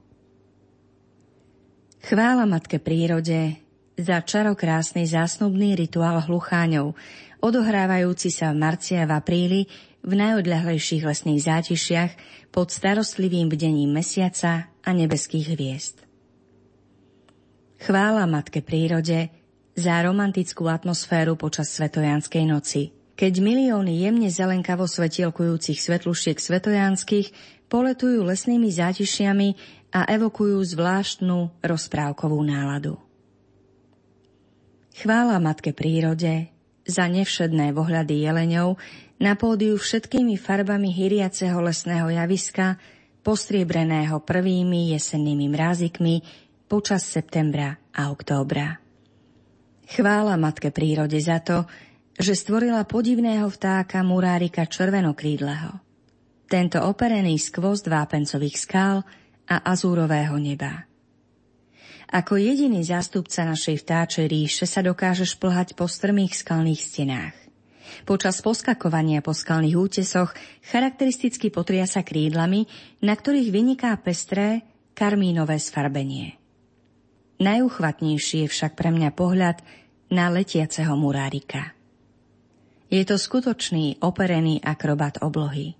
Chvála 2.05 2.45
Matke 2.47 2.79
prírode 2.79 3.64
za 3.95 4.19
čarokrásny 4.23 5.07
zásnubný 5.07 5.79
rituál 5.79 6.19
hlucháňov, 6.27 6.99
odohrávajúci 7.39 8.35
sa 8.35 8.51
v 8.51 8.59
marci 8.59 8.99
a 8.99 9.07
v 9.07 9.13
apríli 9.15 9.61
v 10.05 10.13
najodľahlejších 10.19 11.03
lesných 11.07 11.41
zátišiach 11.47 12.13
pod 12.53 12.69
starostlivým 12.75 13.49
bdením 13.49 13.95
mesiaca 13.95 14.69
a 14.85 14.91
nebeských 14.93 15.57
hviezd. 15.57 15.97
Chvála 17.81 18.25
Matke 18.25 18.65
prírode 18.65 19.33
za 19.75 19.95
romantickú 20.03 20.71
atmosféru 20.71 21.35
počas 21.35 21.73
svetojanskej 21.75 22.45
noci, 22.47 22.95
keď 23.15 23.33
milióny 23.43 24.07
jemne 24.07 24.29
zelenkavo 24.31 24.91
svetielkujúcich 24.91 25.79
svetlušiek 25.79 26.39
svetojanských 26.39 27.27
poletujú 27.71 28.27
lesnými 28.27 28.71
zátišiami 28.71 29.49
a 29.95 30.07
evokujú 30.11 30.59
zvláštnu 30.63 31.63
rozprávkovú 31.63 32.39
náladu. 32.43 32.99
Chvála 34.95 35.43
Matke 35.43 35.75
prírode 35.75 36.55
za 36.87 37.11
nevšedné 37.11 37.75
vohľady 37.75 38.31
jeleňov 38.31 38.79
na 39.19 39.35
pódiu 39.35 39.75
všetkými 39.75 40.39
farbami 40.39 40.87
hyriaceho 40.95 41.59
lesného 41.59 42.15
javiska, 42.15 42.79
postriebreného 43.27 44.23
prvými 44.23 44.95
jesennými 44.95 45.51
mrázikmi 45.51 46.23
počas 46.71 47.03
septembra 47.11 47.75
a 47.91 48.15
októbra. 48.15 48.79
Chvála 49.91 50.39
Matke 50.39 50.71
prírode 50.71 51.19
za 51.19 51.43
to, 51.43 51.67
že 52.15 52.39
stvorila 52.39 52.87
podivného 52.87 53.51
vtáka 53.51 53.99
murárika 54.07 54.63
červenokrídleho. 54.63 55.75
Tento 56.47 56.79
operený 56.79 57.35
skvost 57.43 57.91
vápencových 57.91 58.57
skál 58.63 59.03
a 59.51 59.57
azúrového 59.59 60.39
neba. 60.39 60.87
Ako 62.15 62.39
jediný 62.39 62.87
zástupca 62.87 63.43
našej 63.43 63.83
vtáčej 63.83 64.31
ríše 64.31 64.71
sa 64.71 64.87
dokáže 64.87 65.27
šplhať 65.27 65.75
po 65.75 65.91
strmých 65.91 66.39
skalných 66.39 66.79
stenách. 66.79 67.35
Počas 68.07 68.39
poskakovania 68.39 69.19
po 69.19 69.35
skalných 69.35 69.75
útesoch 69.75 70.31
charakteristicky 70.63 71.51
potriasa 71.51 72.07
krídlami, 72.07 72.71
na 73.03 73.19
ktorých 73.19 73.51
vyniká 73.51 73.91
pestré 73.99 74.63
karmínové 74.95 75.59
sfarbenie. 75.59 76.39
Najuchvatnejší 77.43 78.47
je 78.47 78.49
však 78.49 78.79
pre 78.79 78.95
mňa 78.95 79.11
pohľad 79.11 79.59
na 80.15 80.31
letiaceho 80.31 80.95
murárika. 80.95 81.75
Je 82.95 83.03
to 83.03 83.19
skutočný 83.19 83.99
operený 84.07 84.63
akrobat 84.63 85.19
oblohy. 85.19 85.75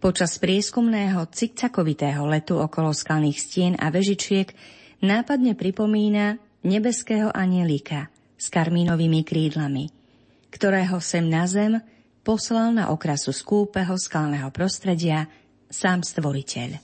Počas 0.00 0.40
prieskumného 0.40 1.28
cikcakovitého 1.28 2.24
letu 2.24 2.56
okolo 2.56 2.96
skalných 2.96 3.36
stien 3.36 3.72
a 3.76 3.92
vežičiek 3.92 4.48
nápadne 5.06 5.54
pripomína 5.54 6.42
nebeského 6.66 7.30
anielika 7.30 8.10
s 8.34 8.50
karmínovými 8.50 9.22
krídlami, 9.22 9.88
ktorého 10.50 10.98
sem 10.98 11.24
na 11.30 11.46
zem 11.46 11.78
poslal 12.26 12.74
na 12.74 12.90
okrasu 12.90 13.30
skúpeho 13.30 13.94
skalného 13.94 14.50
prostredia 14.50 15.30
sám 15.70 16.02
stvoriteľ. 16.02 16.82